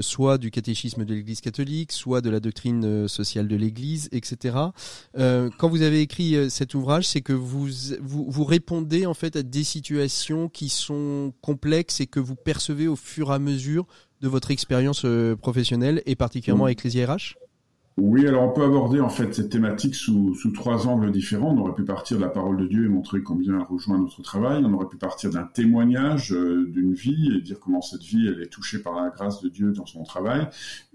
soit 0.00 0.38
du 0.38 0.50
catéchisme 0.50 1.04
de 1.04 1.14
l'Église 1.14 1.40
catholique, 1.40 1.92
soit 1.92 2.20
de 2.20 2.30
la 2.30 2.40
doctrine 2.40 3.08
sociale 3.08 3.48
de 3.48 3.56
l'Église, 3.56 4.08
etc. 4.12 4.56
quand 5.14 5.68
vous 5.68 5.82
avez 5.82 6.00
écrit 6.00 6.50
cet 6.50 6.74
ouvrage, 6.74 7.06
c'est 7.06 7.20
que 7.20 7.32
vous, 7.32 7.68
vous, 8.00 8.26
vous 8.28 8.44
répondez 8.44 9.06
en 9.06 9.14
fait 9.14 9.36
à 9.36 9.42
des 9.42 9.64
situations 9.64 10.48
qui 10.48 10.68
sont 10.68 11.32
complexes 11.40 12.00
et 12.00 12.06
que 12.06 12.20
vous 12.20 12.36
percevez 12.36 12.88
au 12.88 12.96
fur 12.96 13.30
et 13.30 13.34
à 13.34 13.38
mesure 13.38 13.86
de 14.20 14.28
votre 14.28 14.50
expérience 14.50 15.04
euh, 15.04 15.36
professionnelle 15.36 16.02
et 16.06 16.16
particulièrement 16.16 16.64
avec 16.64 16.82
les 16.84 16.96
IRH 16.96 17.36
oui, 18.00 18.28
alors 18.28 18.44
on 18.44 18.52
peut 18.52 18.62
aborder 18.62 19.00
en 19.00 19.08
fait 19.08 19.34
cette 19.34 19.50
thématique 19.50 19.96
sous, 19.96 20.32
sous 20.36 20.52
trois 20.52 20.86
angles 20.86 21.10
différents. 21.10 21.52
On 21.52 21.58
aurait 21.58 21.74
pu 21.74 21.82
partir 21.82 22.16
de 22.16 22.22
la 22.22 22.28
parole 22.28 22.56
de 22.56 22.64
Dieu 22.64 22.84
et 22.84 22.88
montrer 22.88 23.24
combien 23.24 23.54
elle 23.56 23.66
rejoint 23.66 23.98
notre 23.98 24.22
travail. 24.22 24.62
On 24.64 24.72
aurait 24.74 24.86
pu 24.86 24.98
partir 24.98 25.30
d'un 25.30 25.42
témoignage 25.42 26.32
euh, 26.32 26.68
d'une 26.68 26.94
vie 26.94 27.36
et 27.36 27.40
dire 27.40 27.58
comment 27.58 27.82
cette 27.82 28.04
vie 28.04 28.28
elle 28.28 28.40
est 28.40 28.52
touchée 28.52 28.78
par 28.78 28.94
la 29.02 29.10
grâce 29.10 29.42
de 29.42 29.48
Dieu 29.48 29.72
dans 29.72 29.86
son 29.86 30.04
travail. 30.04 30.46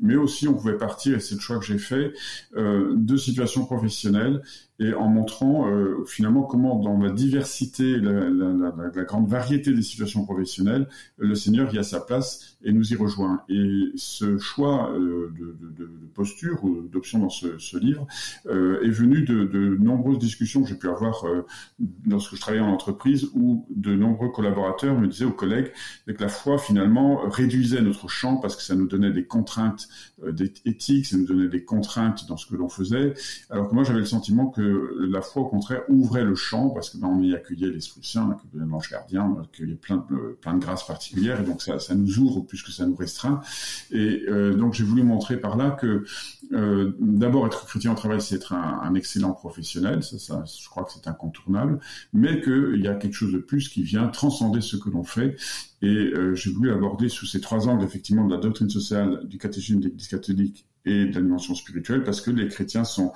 Mais 0.01 0.15
aussi 0.15 0.47
on 0.47 0.53
pouvait 0.53 0.77
partir, 0.77 1.17
et 1.17 1.19
c'est 1.19 1.35
le 1.35 1.41
choix 1.41 1.59
que 1.59 1.65
j'ai 1.65 1.77
fait, 1.77 2.13
euh, 2.55 2.93
de 2.95 3.17
situations 3.17 3.65
professionnelles 3.65 4.41
et 4.79 4.93
en 4.93 5.07
montrant 5.07 5.69
euh, 5.69 6.03
finalement 6.07 6.43
comment 6.43 6.79
dans 6.79 6.97
la 6.97 7.11
diversité, 7.11 7.97
la, 7.97 9.03
grande 9.05 9.29
variété 9.29 9.71
des 9.71 9.81
situations 9.81 10.25
professionnelles, 10.25 10.87
le 11.17 11.35
Seigneur 11.35 11.73
y 11.73 11.77
a 11.77 11.83
sa 11.83 11.99
place 11.99 12.57
et 12.63 12.71
nous 12.71 12.91
y 12.91 12.95
rejoint. 12.95 13.43
Et 13.49 13.91
ce 13.95 14.37
choix 14.37 14.91
euh, 14.91 15.31
de, 15.37 15.89
posture 16.15 16.63
ou 16.63 16.81
d'option 16.81 17.19
dans 17.19 17.29
ce, 17.29 17.77
livre 17.77 18.07
euh, 18.45 18.81
est 18.83 18.89
venu 18.89 19.23
de, 19.23 19.45
de, 19.45 19.77
nombreuses 19.77 20.19
discussions 20.19 20.61
que 20.61 20.69
j'ai 20.69 20.75
pu 20.75 20.87
avoir 20.87 21.25
lorsque 22.07 22.35
je 22.35 22.41
travaillais 22.41 22.63
en 22.63 22.71
entreprise 22.71 23.29
où 23.33 23.65
de 23.75 23.95
nombreux 23.95 24.29
collaborateurs 24.29 24.97
me 24.99 25.07
disaient 25.07 25.25
aux 25.25 25.31
collègues 25.31 25.71
que 26.05 26.21
la 26.21 26.29
foi 26.29 26.57
finalement 26.57 27.27
réduisait 27.29 27.81
notre 27.81 28.07
champ 28.07 28.37
parce 28.37 28.55
que 28.55 28.61
ça 28.61 28.75
nous 28.75 28.87
donnait 28.87 29.11
des 29.11 29.25
contraintes 29.25 29.89
éthiques, 30.65 31.07
ça 31.07 31.17
nous 31.17 31.25
donnait 31.25 31.47
des 31.47 31.63
contraintes 31.63 32.27
dans 32.27 32.37
ce 32.37 32.45
que 32.45 32.55
l'on 32.55 32.69
faisait, 32.69 33.15
alors 33.49 33.69
que 33.69 33.73
moi 33.73 33.83
j'avais 33.83 33.99
le 33.99 34.05
sentiment 34.05 34.47
que 34.47 34.62
la 34.99 35.21
foi, 35.21 35.43
au 35.43 35.45
contraire, 35.45 35.81
ouvrait 35.89 36.23
le 36.23 36.35
champ, 36.35 36.69
parce 36.69 36.89
que 36.89 36.97
ben, 36.97 37.07
on 37.07 37.21
y 37.21 37.33
accueillait 37.33 37.69
l'Esprit 37.69 38.01
Saint, 38.03 38.27
on 38.27 38.31
accueillait 38.31 38.65
l'ange 38.65 38.89
gardien, 38.89 39.35
on 39.37 39.41
accueillait 39.41 39.75
plein 39.75 40.05
de, 40.09 40.37
plein 40.41 40.53
de 40.53 40.59
grâces 40.59 40.85
particulières, 40.85 41.41
et 41.41 41.43
donc 41.43 41.61
ça, 41.61 41.77
nous 41.95 42.19
ouvre 42.19 42.41
plus 42.41 42.61
que 42.63 42.71
ça 42.71 42.85
nous 42.85 42.95
restreint. 42.95 43.41
Et 43.91 44.23
euh, 44.27 44.53
donc 44.53 44.73
j'ai 44.73 44.83
voulu 44.83 45.03
montrer 45.03 45.37
par 45.37 45.57
là 45.57 45.71
que 45.71 46.05
euh, 46.53 46.93
d'abord 46.99 47.45
être 47.47 47.65
chrétien 47.65 47.91
au 47.91 47.95
travail, 47.95 48.21
c'est 48.21 48.35
être 48.35 48.53
un, 48.53 48.93
excellent 48.95 49.31
professionnel, 49.31 50.03
ça, 50.03 50.43
je 50.45 50.69
crois 50.69 50.83
que 50.83 50.91
c'est 50.91 51.07
incontournable, 51.07 51.79
mais 52.13 52.41
qu'il 52.41 52.81
y 52.81 52.87
a 52.87 52.95
quelque 52.95 53.13
chose 53.13 53.33
de 53.33 53.39
plus 53.39 53.69
qui 53.69 53.83
vient 53.83 54.07
transcender 54.07 54.61
ce 54.61 54.77
que 54.77 54.89
l'on 54.89 55.03
fait. 55.03 55.35
Et 55.81 55.87
euh, 55.87 56.35
j'ai 56.35 56.51
voulu 56.51 56.71
aborder 56.71 57.09
sous 57.09 57.25
ces 57.25 57.41
trois 57.41 57.67
angles, 57.67 57.83
effectivement, 57.83 58.25
de 58.25 58.33
la 58.33 58.39
doctrine 58.39 58.69
sociale, 58.69 59.21
du 59.25 59.37
catéchisme 59.37 59.79
de 59.79 59.85
l'Église 59.85 60.07
catholique 60.07 60.65
et 60.85 61.05
de 61.05 61.15
la 61.15 61.21
dimension 61.21 61.55
spirituelle, 61.55 62.03
parce 62.03 62.21
que 62.21 62.31
les 62.31 62.47
chrétiens 62.47 62.83
sont 62.83 63.11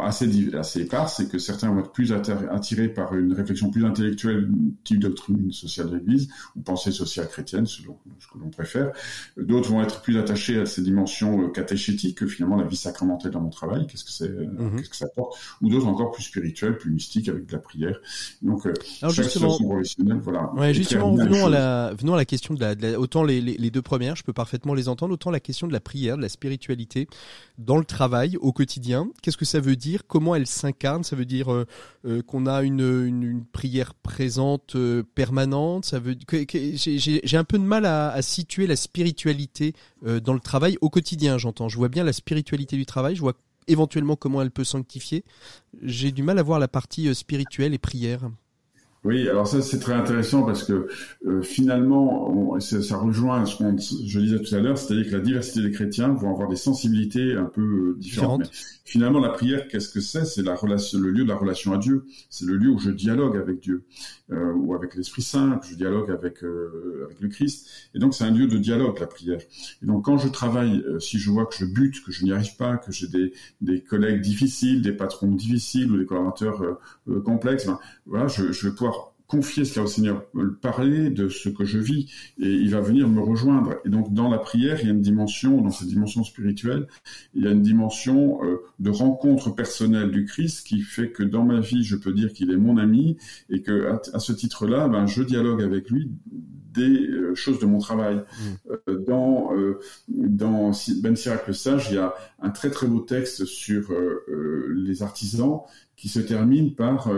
assez, 0.00 0.54
assez 0.54 0.80
épars, 0.80 1.08
c'est 1.08 1.28
que 1.30 1.38
certains 1.38 1.70
vont 1.70 1.80
être 1.80 1.92
plus 1.92 2.12
attirés 2.12 2.88
par 2.88 3.14
une 3.14 3.32
réflexion 3.32 3.70
plus 3.70 3.84
intellectuelle, 3.84 4.48
type 4.84 4.98
doctrine 4.98 5.52
sociale 5.52 5.90
de 5.90 5.96
l'Église, 5.96 6.28
ou 6.56 6.60
pensée 6.60 6.90
sociale 6.90 7.28
chrétienne, 7.28 7.66
selon 7.66 7.98
ce 8.18 8.26
que 8.26 8.38
l'on 8.38 8.50
préfère. 8.50 8.92
D'autres 9.36 9.70
vont 9.70 9.82
être 9.82 10.00
plus 10.02 10.18
attachés 10.18 10.58
à 10.58 10.66
ces 10.66 10.82
dimensions 10.82 11.42
euh, 11.42 11.48
catéchétiques, 11.48 12.26
finalement 12.26 12.56
la 12.56 12.64
vie 12.64 12.76
sacramentelle 12.76 13.32
dans 13.32 13.40
mon 13.40 13.50
travail, 13.50 13.86
qu'est-ce 13.86 14.04
que 14.04 14.10
c'est, 14.10 14.30
euh, 14.30 14.46
mhm. 14.46 14.76
qu'est-ce 14.76 14.90
que 14.90 14.96
ça 14.96 15.06
apporte, 15.06 15.38
ou 15.60 15.68
d'autres 15.68 15.86
encore 15.86 16.12
plus 16.12 16.22
spirituels, 16.22 16.76
plus 16.78 16.90
mystiques, 16.90 17.28
avec 17.28 17.46
de 17.46 17.52
la 17.52 17.58
prière. 17.58 18.00
Donc, 18.42 18.66
euh, 18.66 18.72
Alors 19.02 19.14
justement, 19.14 19.58
voilà. 20.22 20.52
Ouais, 20.54 20.72
justement, 20.72 21.14
venons 21.14 21.46
à 21.46 21.50
la, 21.50 21.94
venons 21.94 22.14
à 22.14 22.16
la 22.18 22.24
question 22.24 22.54
de 22.54 22.60
la, 22.60 22.74
de 22.74 22.82
la 22.82 22.98
autant 22.98 23.22
les, 23.22 23.40
les, 23.40 23.56
les 23.56 23.70
deux 23.70 23.82
premières, 23.82 24.16
je 24.16 24.24
peux 24.24 24.32
parfaitement 24.32 24.74
les 24.74 24.88
entendre, 24.88 25.14
autant 25.14 25.30
la 25.30 25.40
question 25.40 25.66
de 25.66 25.72
la 25.72 25.80
prière, 25.80 26.16
de 26.16 26.22
la 26.22 26.28
spiritualité 26.28 27.06
dans 27.58 27.76
le 27.76 27.84
travail, 27.84 28.36
au 28.40 28.52
quotidien. 28.52 29.08
Qu'est-ce 29.22 29.36
que 29.36 29.44
ça 29.44 29.60
veut 29.60 29.67
dire 29.76 30.06
Comment 30.06 30.34
elle 30.34 30.46
s'incarne? 30.46 31.04
Ça 31.04 31.16
veut 31.16 31.24
dire 31.24 31.52
euh, 31.52 31.66
euh, 32.04 32.22
qu'on 32.22 32.46
a 32.46 32.62
une, 32.62 32.80
une, 32.80 33.44
prière 33.44 33.94
présente 33.94 34.76
euh, 34.76 35.02
permanente? 35.14 35.84
Ça 35.84 35.98
veut. 35.98 36.16
J'ai 36.28 37.36
un 37.36 37.44
peu 37.44 37.58
de 37.58 37.64
mal 37.64 37.84
à, 37.84 38.10
à 38.10 38.22
situer 38.22 38.66
la 38.66 38.76
spiritualité 38.76 39.74
dans 40.04 40.34
le 40.34 40.40
travail 40.40 40.76
au 40.80 40.90
quotidien. 40.90 41.38
J'entends. 41.38 41.68
Je 41.68 41.76
vois 41.76 41.88
bien 41.88 42.04
la 42.04 42.12
spiritualité 42.12 42.76
du 42.76 42.86
travail. 42.86 43.16
Je 43.16 43.20
vois 43.20 43.34
éventuellement 43.66 44.16
comment 44.16 44.42
elle 44.42 44.50
peut 44.50 44.64
sanctifier. 44.64 45.24
J'ai 45.82 46.12
du 46.12 46.22
mal 46.22 46.38
à 46.38 46.42
voir 46.42 46.58
la 46.58 46.68
partie 46.68 47.14
spirituelle 47.14 47.74
et 47.74 47.78
prière. 47.78 48.30
Oui, 49.04 49.28
alors 49.28 49.46
ça 49.46 49.62
c'est 49.62 49.78
très 49.78 49.92
intéressant 49.92 50.42
parce 50.42 50.64
que 50.64 50.88
euh, 51.24 51.40
finalement, 51.40 52.28
on, 52.30 52.58
ça, 52.58 52.96
rejoint 52.96 53.46
ce 53.46 53.56
que 53.56 53.64
je 54.06 54.18
disais 54.18 54.40
tout 54.40 54.54
à 54.56 54.58
l'heure, 54.58 54.76
c'est-à-dire 54.76 55.06
que 55.06 55.16
la 55.16 55.20
diversité 55.20 55.62
des 55.62 55.70
chrétiens 55.70 56.08
vont 56.08 56.32
avoir 56.32 56.48
des 56.48 56.56
sensibilités 56.56 57.34
un 57.34 57.44
peu 57.44 57.60
euh, 57.60 57.96
différentes. 57.96 58.50
finalement, 58.84 59.20
la 59.20 59.28
prière, 59.28 59.68
qu'est-ce 59.68 59.90
que 59.90 60.00
c'est? 60.00 60.24
C'est 60.24 60.42
la 60.42 60.56
relation, 60.56 60.98
le 60.98 61.10
lieu 61.10 61.22
de 61.22 61.28
la 61.28 61.36
relation 61.36 61.72
à 61.72 61.78
Dieu. 61.78 62.06
C'est 62.28 62.44
le 62.44 62.56
lieu 62.56 62.70
où 62.70 62.78
je 62.78 62.90
dialogue 62.90 63.36
avec 63.36 63.60
Dieu 63.60 63.84
euh, 64.32 64.52
ou 64.54 64.74
avec 64.74 64.96
l'Esprit 64.96 65.22
Saint, 65.22 65.58
que 65.58 65.68
je 65.68 65.76
dialogue 65.76 66.10
avec 66.10 66.42
avec 66.42 67.20
le 67.20 67.28
Christ. 67.28 67.68
Et 67.94 68.00
donc 68.00 68.14
c'est 68.14 68.24
un 68.24 68.32
lieu 68.32 68.48
de 68.48 68.58
dialogue 68.58 68.98
la 68.98 69.06
prière. 69.06 69.40
Et 69.80 69.86
donc 69.86 70.06
quand 70.06 70.18
je 70.18 70.28
travaille, 70.28 70.84
si 70.98 71.18
je 71.18 71.30
vois 71.30 71.46
que 71.46 71.54
je 71.54 71.66
bute, 71.66 72.04
que 72.04 72.10
je 72.10 72.24
n'y 72.24 72.32
arrive 72.32 72.56
pas, 72.56 72.76
que 72.76 72.90
j'ai 72.90 73.06
des 73.06 73.32
des 73.60 73.80
collègues 73.80 74.22
difficiles, 74.22 74.82
des 74.82 74.92
patrons 74.92 75.30
difficiles 75.30 75.90
ou 75.92 75.98
des 75.98 76.04
collaborateurs 76.04 76.78
complexes, 77.24 77.66
ben, 77.66 77.78
voilà, 78.06 78.26
je, 78.26 78.52
je 78.52 78.68
vais 78.68 78.74
pouvoir 78.74 78.87
confier 79.28 79.66
cela 79.66 79.84
au 79.84 79.86
Seigneur, 79.86 80.24
parler 80.62 81.10
de 81.10 81.28
ce 81.28 81.50
que 81.50 81.64
je 81.66 81.78
vis, 81.78 82.10
et 82.40 82.48
il 82.48 82.70
va 82.70 82.80
venir 82.80 83.08
me 83.08 83.20
rejoindre. 83.20 83.74
Et 83.84 83.90
donc 83.90 84.14
dans 84.14 84.30
la 84.30 84.38
prière, 84.38 84.78
il 84.80 84.86
y 84.86 84.88
a 84.88 84.94
une 84.94 85.02
dimension, 85.02 85.60
dans 85.60 85.70
cette 85.70 85.88
dimension 85.88 86.24
spirituelle, 86.24 86.88
il 87.34 87.44
y 87.44 87.46
a 87.46 87.50
une 87.50 87.62
dimension 87.62 88.42
euh, 88.42 88.62
de 88.78 88.88
rencontre 88.88 89.54
personnelle 89.54 90.10
du 90.10 90.24
Christ 90.24 90.66
qui 90.66 90.80
fait 90.80 91.10
que 91.10 91.22
dans 91.22 91.44
ma 91.44 91.60
vie, 91.60 91.84
je 91.84 91.94
peux 91.94 92.12
dire 92.12 92.32
qu'il 92.32 92.50
est 92.50 92.56
mon 92.56 92.78
ami, 92.78 93.18
et 93.50 93.60
que 93.60 93.98
à, 94.14 94.18
ce 94.18 94.32
titre-là, 94.32 94.88
ben, 94.88 95.06
je 95.06 95.22
dialogue 95.22 95.62
avec 95.62 95.90
lui 95.90 96.10
des 96.72 97.08
euh, 97.10 97.34
choses 97.34 97.58
de 97.58 97.66
mon 97.66 97.80
travail. 97.80 98.16
Mmh. 98.16 98.80
Euh, 98.88 99.04
dans, 99.06 99.50
dans 100.08 100.72
Ben 101.02 101.16
Sirac 101.16 101.46
le 101.46 101.52
Sage, 101.52 101.88
il 101.90 101.96
y 101.96 101.98
a 101.98 102.14
un 102.40 102.48
très 102.48 102.70
très 102.70 102.86
beau 102.86 103.00
texte 103.00 103.44
sur 103.44 103.92
les 104.74 105.02
artisans 105.02 105.60
qui 105.96 106.08
se 106.08 106.20
termine 106.20 106.74
par 106.74 107.10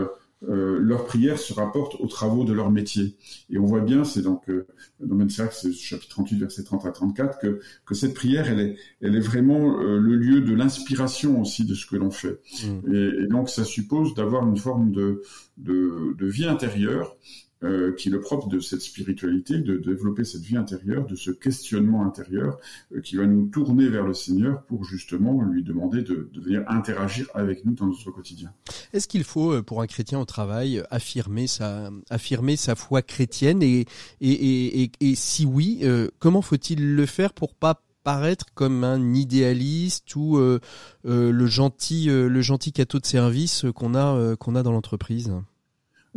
euh, 0.49 0.79
leur 0.79 1.05
prière 1.05 1.37
se 1.37 1.53
rapporte 1.53 1.95
aux 1.99 2.07
travaux 2.07 2.43
de 2.43 2.53
leur 2.53 2.71
métier. 2.71 3.15
Et 3.49 3.59
on 3.59 3.65
voit 3.65 3.81
bien, 3.81 4.03
c'est 4.03 4.23
donc 4.23 4.49
euh, 4.49 4.65
dans 4.99 5.29
Sirac, 5.29 5.53
c'est 5.53 5.71
chapitre 5.71 6.09
38, 6.09 6.39
verset 6.39 6.63
30 6.63 6.85
à 6.85 6.91
34, 6.91 7.39
que, 7.39 7.59
que 7.85 7.93
cette 7.93 8.15
prière, 8.15 8.49
elle 8.49 8.59
est, 8.59 8.75
elle 9.01 9.15
est 9.15 9.21
vraiment 9.21 9.79
euh, 9.79 9.99
le 9.99 10.15
lieu 10.15 10.41
de 10.41 10.53
l'inspiration 10.53 11.39
aussi 11.39 11.65
de 11.65 11.75
ce 11.75 11.85
que 11.85 11.95
l'on 11.95 12.11
fait. 12.11 12.39
Mmh. 12.63 12.93
Et, 12.93 13.23
et, 13.23 13.27
donc, 13.27 13.49
ça 13.49 13.63
suppose 13.63 14.15
d'avoir 14.15 14.47
une 14.47 14.57
forme 14.57 14.91
de, 14.91 15.21
de, 15.57 16.15
de 16.17 16.25
vie 16.25 16.45
intérieure 16.45 17.17
euh, 17.63 17.93
qui 17.93 18.07
est 18.07 18.11
le 18.11 18.19
propre 18.19 18.47
de 18.47 18.59
cette 18.59 18.81
spiritualité, 18.81 19.59
de, 19.59 19.77
développer 19.77 20.23
cette 20.23 20.41
vie 20.41 20.57
intérieure, 20.57 21.05
de 21.05 21.13
ce 21.13 21.29
questionnement 21.29 22.03
intérieur 22.03 22.57
euh, 22.91 23.01
qui 23.01 23.17
va 23.17 23.27
nous 23.27 23.45
tourner 23.49 23.87
vers 23.87 24.03
le 24.03 24.15
Seigneur 24.15 24.63
pour 24.63 24.83
justement 24.83 25.43
lui 25.43 25.61
demander 25.61 26.01
de, 26.01 26.27
de 26.33 26.41
venir 26.41 26.63
interagir 26.65 27.27
avec 27.35 27.63
nous 27.63 27.73
dans 27.73 27.85
notre 27.85 28.09
quotidien. 28.09 28.51
Est-ce 28.93 29.07
qu'il 29.07 29.23
faut, 29.23 29.53
euh, 29.53 29.61
pour 29.61 29.83
un 29.83 29.85
chrétien 29.85 30.19
au 30.19 30.25
travail, 30.25 30.81
affirmer 30.89 31.45
sa, 31.45 31.91
affirmer 32.09 32.55
sa 32.55 32.73
foi 32.73 33.03
chrétienne 33.03 33.61
et, 33.61 33.85
et, 34.21 34.81
et, 34.81 34.91
et 34.99 35.13
si 35.13 35.45
oui, 35.45 35.83
comment 36.17 36.41
faut-il 36.41 36.95
le 36.95 37.05
faire 37.05 37.31
pour 37.31 37.53
pas 37.53 37.83
paraître 38.03 38.47
comme 38.55 38.83
un 38.83 39.13
idéaliste 39.13 40.15
ou 40.15 40.39
le 41.03 41.45
gentil 41.45 42.07
le 42.07 42.41
gentil 42.41 42.71
cateau 42.71 42.99
de 42.99 43.05
service 43.05 43.65
qu'on 43.75 43.93
a 43.93 44.35
qu'on 44.37 44.55
a 44.55 44.63
dans 44.63 44.71
l'entreprise? 44.71 45.31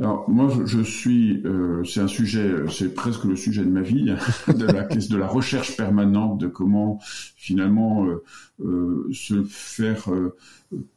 Alors 0.00 0.28
moi, 0.28 0.52
je, 0.64 0.82
suis, 0.82 1.40
euh, 1.44 1.84
c'est 1.84 2.00
un 2.00 2.08
sujet, 2.08 2.52
c'est 2.68 2.92
presque 2.94 3.24
le 3.24 3.36
sujet 3.36 3.62
de 3.62 3.70
ma 3.70 3.82
vie, 3.82 4.06
de 4.48 4.66
la 4.66 4.82
de 4.82 5.16
la 5.16 5.28
recherche 5.28 5.76
permanente 5.76 6.38
de 6.38 6.48
comment 6.48 6.98
finalement 7.36 8.04
euh, 8.04 8.24
euh, 8.64 9.08
se 9.12 9.44
faire 9.44 10.08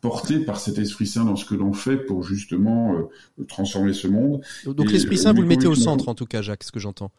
porter 0.01 0.39
par 0.39 0.60
cet 0.60 0.79
Esprit 0.79 1.05
Saint 1.05 1.25
dans 1.25 1.36
ce 1.36 1.45
que 1.45 1.53
l'on 1.53 1.73
fait 1.73 1.97
pour 1.97 2.23
justement 2.23 2.95
transformer 3.47 3.93
ce 3.93 4.07
monde. 4.07 4.41
Donc 4.65 4.91
l'Esprit 4.91 5.17
Saint, 5.17 5.33
vous 5.33 5.41
le 5.41 5.47
mettez 5.47 5.67
au 5.67 5.75
centre 5.75 6.10
en 6.10 6.15
tout 6.15 6.25
cas, 6.25 6.41
Jacques, 6.41 6.63
ce 6.63 6.71
que 6.71 6.79
j'entends. 6.79 7.12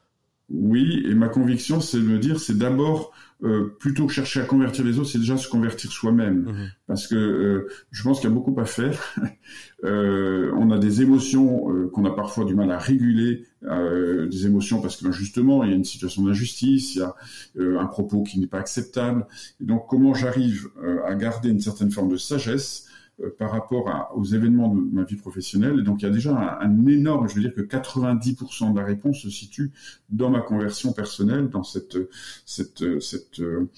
Oui, 0.51 1.05
et 1.07 1.15
ma 1.15 1.29
conviction, 1.29 1.81
c'est 1.81 1.99
de 1.99 2.05
me 2.05 2.19
dire, 2.19 2.41
c'est 2.41 2.57
d'abord 2.57 3.13
euh, 3.45 3.77
plutôt 3.79 4.07
que 4.07 4.13
chercher 4.13 4.41
à 4.41 4.45
convertir 4.45 4.85
les 4.85 4.99
autres, 4.99 5.11
c'est 5.11 5.19
déjà 5.19 5.37
se 5.37 5.49
convertir 5.49 5.93
soi-même, 5.93 6.71
parce 6.89 7.07
que 7.07 7.15
euh, 7.15 7.69
je 7.93 8.03
pense 8.03 8.21
qu'il 8.21 8.29
y 8.29 8.33
a 8.33 8.35
beaucoup 8.35 8.59
à 8.59 8.65
faire. 8.65 9.01
euh, 9.85 10.51
on 10.57 10.73
a 10.73 10.79
des 10.79 11.03
émotions 11.03 11.73
euh, 11.73 11.89
qu'on 11.89 12.05
a 12.05 12.11
parfois 12.11 12.45
du 12.45 12.55
mal 12.55 12.71
à 12.71 12.79
réguler, 12.79 13.45
des 13.63 14.47
émotions 14.47 14.81
parce 14.81 14.97
que 14.97 15.05
ben, 15.05 15.13
justement 15.13 15.65
il 15.65 15.71
y 15.71 15.73
a 15.73 15.77
une 15.77 15.85
situation 15.85 16.23
d'injustice, 16.23 16.95
il 16.95 16.99
y 16.99 17.03
a 17.03 17.15
un 17.59 17.87
propos 17.87 18.23
qui 18.23 18.39
n'est 18.39 18.47
pas 18.47 18.59
acceptable. 18.59 19.27
Et 19.61 19.65
donc 19.65 19.87
comment 19.89 20.15
j'arrive 20.15 20.69
à 21.05 21.15
garder 21.15 21.51
une 21.51 21.61
certaine 21.61 21.91
forme 21.91 22.09
de 22.09 22.17
sagesse 22.17 22.89
euh, 22.89 22.98
par 23.39 23.51
rapport 23.51 23.89
à, 23.89 24.15
aux 24.17 24.25
événements 24.25 24.75
de 24.75 24.81
ma 24.81 25.05
vie 25.05 25.17
professionnelle. 25.17 25.79
Et 25.81 25.83
donc, 25.83 26.03
il 26.03 26.07
y 26.07 26.09
a 26.09 26.13
déjà 26.13 26.59
un, 26.61 26.87
énorme, 26.87 27.29
je 27.29 27.35
veux 27.35 27.41
dire 27.41 27.55
que 27.55 27.61
90% 27.61 28.73
de 28.73 28.79
la 28.79 28.85
réponse 28.85 29.19
se 29.19 29.31
situe 29.31 29.73
dans 30.11 30.31
ma 30.31 30.41
conversion 30.41 30.93
personnelle, 30.93 31.49
dans 31.49 31.65
cette, 31.65 31.99
cette, 32.47 33.01
cette 33.01 33.41
euh, 33.41 33.69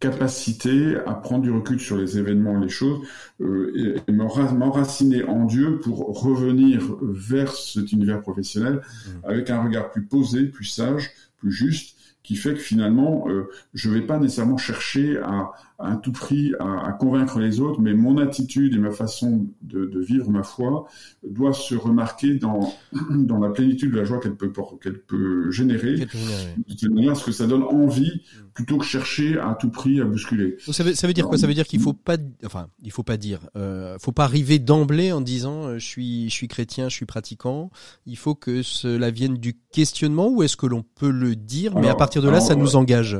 capacité 0.00 0.96
à 1.06 1.12
prendre 1.12 1.42
du 1.42 1.50
recul 1.50 1.78
sur 1.78 1.96
les 1.96 2.18
événements 2.18 2.58
et 2.58 2.64
les 2.64 2.70
choses 2.70 3.06
euh, 3.42 4.00
et, 4.08 4.12
m'enraciner 4.12 5.24
en 5.24 5.44
Dieu 5.44 5.78
pour 5.78 6.22
revenir 6.22 6.80
vers 7.02 7.52
cet 7.52 7.92
univers 7.92 8.22
professionnel 8.22 8.80
mmh. 8.80 9.10
avec 9.24 9.50
un 9.50 9.62
regard 9.62 9.90
plus 9.90 10.04
posé, 10.04 10.44
plus 10.46 10.64
sage, 10.64 11.10
plus 11.36 11.52
juste, 11.52 11.96
qui 12.22 12.36
fait 12.36 12.54
que 12.54 12.60
finalement, 12.60 13.26
euh, 13.28 13.48
je 13.74 13.88
ne 13.88 13.94
vais 13.94 14.02
pas 14.02 14.18
nécessairement 14.18 14.56
chercher 14.56 15.18
à, 15.18 15.52
à 15.80 15.96
tout 15.96 16.12
prix 16.12 16.52
à, 16.60 16.88
à, 16.88 16.92
convaincre 16.92 17.38
les 17.38 17.60
autres, 17.60 17.80
mais 17.80 17.94
mon 17.94 18.18
attitude 18.18 18.74
et 18.74 18.78
ma 18.78 18.90
façon 18.90 19.46
de, 19.62 19.86
de 19.86 20.00
vivre 20.00 20.30
ma 20.30 20.42
foi 20.42 20.86
doit 21.26 21.52
se 21.52 21.74
remarquer 21.74 22.34
dans, 22.34 22.72
dans 23.10 23.38
la 23.38 23.50
plénitude 23.50 23.92
de 23.92 23.96
la 23.96 24.04
joie 24.04 24.20
qu'elle 24.20 24.36
peut, 24.36 24.52
qu'elle 24.82 25.00
peut 25.00 25.50
générer, 25.50 25.96
de 25.96 26.88
manière 26.88 27.12
à 27.12 27.14
ce 27.14 27.24
que 27.24 27.32
ça 27.32 27.46
donne 27.46 27.62
envie, 27.62 28.22
plutôt 28.54 28.78
que 28.78 28.84
chercher 28.84 29.38
à 29.38 29.56
tout 29.58 29.70
prix 29.70 30.00
à 30.00 30.04
bousculer. 30.04 30.56
ça, 30.60 30.82
veut, 30.82 30.94
ça 30.94 31.06
veut 31.06 31.12
dire 31.12 31.26
quoi? 31.26 31.38
Ça 31.38 31.46
veut 31.46 31.54
dire 31.54 31.66
qu'il 31.66 31.80
faut 31.80 31.94
pas, 31.94 32.16
enfin, 32.44 32.68
il 32.82 32.90
faut 32.90 33.02
pas 33.02 33.16
dire, 33.16 33.40
euh, 33.56 33.96
faut 33.98 34.12
pas 34.12 34.24
arriver 34.24 34.58
d'emblée 34.58 35.12
en 35.12 35.20
disant 35.20 35.64
euh, 35.64 35.78
je 35.78 35.86
suis, 35.86 36.28
je 36.28 36.34
suis 36.34 36.48
chrétien, 36.48 36.88
je 36.88 36.94
suis 36.94 37.06
pratiquant. 37.06 37.70
Il 38.06 38.16
faut 38.16 38.34
que 38.34 38.62
cela 38.62 39.10
vienne 39.10 39.36
du 39.36 39.56
questionnement, 39.72 40.28
ou 40.28 40.42
est-ce 40.42 40.56
que 40.56 40.66
l'on 40.66 40.82
peut 40.82 41.10
le 41.10 41.36
dire, 41.36 41.74
mais 41.76 41.88
à 41.88 41.94
partir 41.94 42.22
de 42.22 42.28
là, 42.28 42.40
ça 42.40 42.54
nous 42.54 42.76
engage 42.76 43.18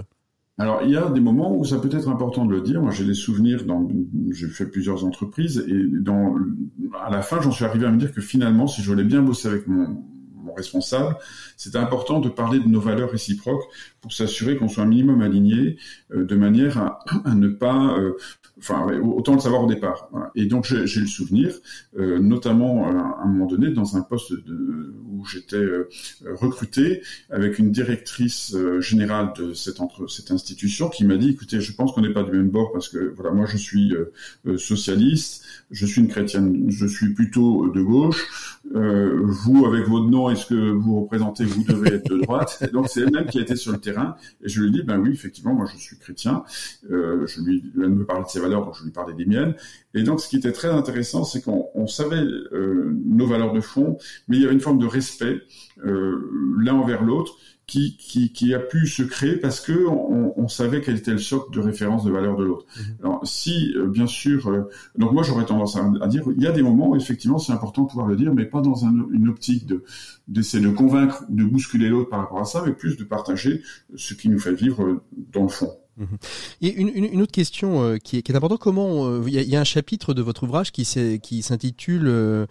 alors, 0.61 0.83
il 0.85 0.91
y 0.91 0.97
a 0.99 1.09
des 1.09 1.21
moments 1.21 1.57
où 1.57 1.65
ça 1.65 1.79
peut 1.79 1.89
être 1.91 2.09
important 2.11 2.45
de 2.45 2.53
le 2.53 2.61
dire. 2.61 2.83
Moi, 2.83 2.91
j'ai 2.91 3.07
des 3.07 3.15
souvenirs 3.15 3.65
dans, 3.65 3.89
j'ai 4.31 4.47
fait 4.47 4.67
plusieurs 4.67 5.07
entreprises 5.07 5.65
et 5.67 5.85
dans, 6.01 6.37
à 7.03 7.09
la 7.11 7.23
fin, 7.23 7.41
j'en 7.41 7.51
suis 7.51 7.65
arrivé 7.65 7.87
à 7.87 7.91
me 7.91 7.97
dire 7.97 8.13
que 8.13 8.21
finalement, 8.21 8.67
si 8.67 8.83
je 8.83 8.91
voulais 8.91 9.05
bien 9.05 9.23
bosser 9.23 9.49
avec 9.49 9.67
mon, 9.67 10.05
responsable, 10.55 11.17
c'est 11.57 11.77
important 11.77 12.19
de 12.19 12.29
parler 12.29 12.59
de 12.59 12.67
nos 12.67 12.81
valeurs 12.81 13.11
réciproques 13.11 13.63
pour 14.01 14.13
s'assurer 14.13 14.57
qu'on 14.57 14.67
soit 14.67 14.83
un 14.83 14.87
minimum 14.87 15.23
aligné 15.23 15.77
euh, 16.13 16.25
de 16.25 16.35
manière 16.35 16.77
à, 16.77 16.99
à 17.25 17.35
ne 17.37 17.49
pas, 17.49 17.97
euh, 17.97 18.17
enfin, 18.61 18.87
autant 19.03 19.35
le 19.35 19.41
savoir 19.41 19.65
au 19.65 19.67
départ. 19.67 20.09
Et 20.35 20.47
donc 20.47 20.65
j'ai 20.65 21.01
le 21.01 21.07
souvenir, 21.07 21.55
euh, 21.99 22.19
notamment 22.19 22.89
euh, 22.89 22.99
à 22.99 23.23
un 23.25 23.27
moment 23.27 23.47
donné 23.47 23.71
dans 23.71 23.97
un 23.97 24.03
poste 24.03 24.33
de, 24.33 24.95
où 25.11 25.25
j'étais 25.27 25.57
euh, 25.57 25.89
recruté 26.25 27.03
avec 27.31 27.59
une 27.59 27.73
directrice 27.73 28.57
générale 28.81 29.33
de 29.37 29.55
cette 29.55 29.81
entre 29.81 30.07
cette 30.09 30.31
institution 30.31 30.89
qui 30.89 31.05
m'a 31.05 31.17
dit, 31.17 31.31
écoutez, 31.31 31.61
je 31.61 31.73
pense 31.73 31.93
qu'on 31.93 32.03
n'est 32.03 32.13
pas 32.13 32.23
du 32.23 32.33
même 32.33 32.51
bord 32.51 32.73
parce 32.73 32.89
que 32.89 33.13
voilà, 33.17 33.33
moi 33.33 33.47
je 33.47 33.57
suis 33.57 33.95
socialiste, 34.57 35.45
je 35.71 35.87
suis 35.87 36.01
une 36.01 36.09
chrétienne, 36.09 36.67
je 36.69 36.87
suis 36.87 37.13
plutôt 37.15 37.69
de 37.69 37.83
gauche. 37.83 38.50
Vous, 38.73 39.67
avec 39.67 39.89
votre 39.89 40.07
nom, 40.07 40.31
est-ce 40.31 40.47
que 40.47 40.71
vous 40.71 41.01
représentez, 41.03 41.45
vous 41.45 41.65
devez 41.65 41.95
être 41.95 42.09
de 42.09 42.21
droite. 42.21 42.63
donc 42.73 42.89
c'est 42.89 43.01
elle-même 43.01 43.27
qui 43.27 43.39
a 43.39 43.43
été 43.43 43.57
sur 43.57 43.73
le 43.73 43.79
terrain 43.79 44.15
et 44.43 44.49
je 44.49 44.63
lui 44.63 44.71
dit, 44.71 44.83
ben 44.83 44.99
oui, 44.99 45.11
effectivement, 45.13 45.55
moi 45.55 45.67
je 45.67 45.77
suis 45.77 45.99
chrétien. 45.99 46.45
je 46.89 47.43
lui, 47.43 47.65
elle 47.77 47.91
me 47.91 48.05
parlait 48.05 48.25
de 48.25 48.29
ses 48.29 48.41
valeurs, 48.41 48.65
donc 48.65 48.77
je 48.79 48.85
lui 48.85 48.93
parlais 48.93 49.15
des 49.15 49.27
miennes. 49.27 49.55
Et 49.95 50.03
donc 50.03 50.21
ce 50.21 50.29
qui 50.29 50.37
était 50.37 50.53
très 50.53 50.69
intéressant, 50.69 51.25
c'est 51.25 51.43
qu'on 51.43 51.87
savait 51.87 52.17
euh, 52.17 52.97
nos 53.05 53.27
valeurs 53.27 53.53
de 53.53 53.61
fond, 53.61 53.99
mais 54.29 54.37
il 54.37 54.43
y 54.43 54.45
avait 54.45 54.55
une 54.55 54.61
forme 54.61 54.79
de 54.79 54.87
respect 54.87 55.41
euh, 55.85 56.57
l'un 56.59 56.75
envers 56.75 57.03
l'autre 57.03 57.37
qui, 57.71 57.97
qui, 57.97 58.33
qui, 58.33 58.53
a 58.53 58.59
pu 58.59 58.89
se 58.89 59.05
créer 59.05 59.37
parce 59.37 59.61
que 59.61 59.87
on, 59.87 60.35
on, 60.37 60.49
savait 60.49 60.81
quel 60.81 60.97
était 60.97 61.13
le 61.13 61.19
socle 61.19 61.55
de 61.55 61.61
référence 61.61 62.05
de 62.05 62.11
valeur 62.11 62.37
de 62.37 62.43
l'autre. 62.43 62.67
Mhm. 62.77 62.85
Alors 63.05 63.21
si, 63.23 63.73
euh, 63.77 63.87
bien 63.87 64.09
sûr, 64.09 64.49
euh, 64.49 64.69
donc 64.99 65.13
moi 65.13 65.23
j'aurais 65.23 65.45
tendance 65.45 65.77
à, 65.77 65.89
à, 66.01 66.09
dire, 66.09 66.25
il 66.37 66.43
y 66.43 66.49
a 66.49 66.53
des 66.53 66.65
moments 66.65 66.89
où 66.89 66.97
effectivement 66.97 67.39
c'est 67.39 67.53
important 67.53 67.85
de 67.85 67.89
pouvoir 67.89 68.09
le 68.09 68.17
dire, 68.17 68.35
mais 68.35 68.45
pas 68.45 68.61
dans 68.61 68.85
un, 68.87 68.93
une 69.13 69.29
optique 69.29 69.67
de 69.67 69.85
d'essayer 70.27 70.65
de 70.65 70.71
convaincre, 70.71 71.25
de 71.29 71.45
bousculer 71.45 71.89
l'autre 71.89 72.11
par 72.11 72.19
rapport 72.19 72.41
à 72.41 72.45
ça, 72.45 72.65
mais 72.67 72.73
plus 72.73 72.97
de 72.97 73.05
partager 73.05 73.63
ce 73.95 74.15
qui 74.15 74.29
nous 74.29 74.41
fait 74.41 74.55
vivre 74.55 75.01
dans 75.33 75.43
le 75.43 75.49
fond. 75.49 75.71
Et 76.63 76.73
une, 76.73 77.21
autre 77.21 77.33
question 77.33 77.83
euh, 77.83 77.97
qui, 77.97 78.19
est, 78.19 78.23
qui, 78.23 78.33
est, 78.33 78.37
importante, 78.37 78.61
comment 78.61 79.07
euh, 79.07 79.23
il 79.27 79.35
y, 79.35 79.57
a 79.57 79.61
un 79.61 79.65
chapitre 79.65 80.15
de 80.15 80.23
votre 80.23 80.45
ouvrage 80.45 80.73
qui 80.73 80.85
s'intitule 80.85 82.07
euh, 82.07 82.47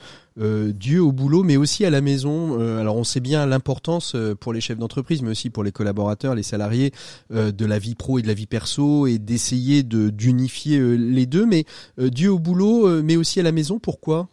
Dieu 0.73 1.01
au 1.01 1.11
boulot, 1.11 1.43
mais 1.43 1.57
aussi 1.57 1.85
à 1.85 1.89
la 1.89 2.01
maison. 2.01 2.59
alors 2.79 2.95
on 2.95 3.03
sait 3.03 3.19
bien 3.19 3.45
l'importance 3.45 4.15
pour 4.39 4.53
les 4.53 4.61
chefs 4.61 4.77
d'entreprise, 4.77 5.21
mais 5.21 5.31
aussi 5.31 5.49
pour 5.49 5.63
les 5.63 5.71
collaborateurs, 5.71 6.35
les 6.35 6.43
salariés, 6.43 6.91
de 7.29 7.65
la 7.65 7.79
vie 7.79 7.95
pro 7.95 8.19
et 8.19 8.21
de 8.21 8.27
la 8.27 8.33
vie 8.33 8.45
perso, 8.45 9.05
et 9.05 9.17
d'essayer 9.17 9.83
d'unifier 9.83 10.79
les 10.97 11.25
deux. 11.25 11.45
Mais 11.45 11.65
Dieu 11.97 12.31
au 12.31 12.39
boulot, 12.39 13.03
mais 13.03 13.17
aussi 13.17 13.39
à 13.39 13.43
la 13.43 13.51
maison, 13.51 13.79
pourquoi? 13.79 14.29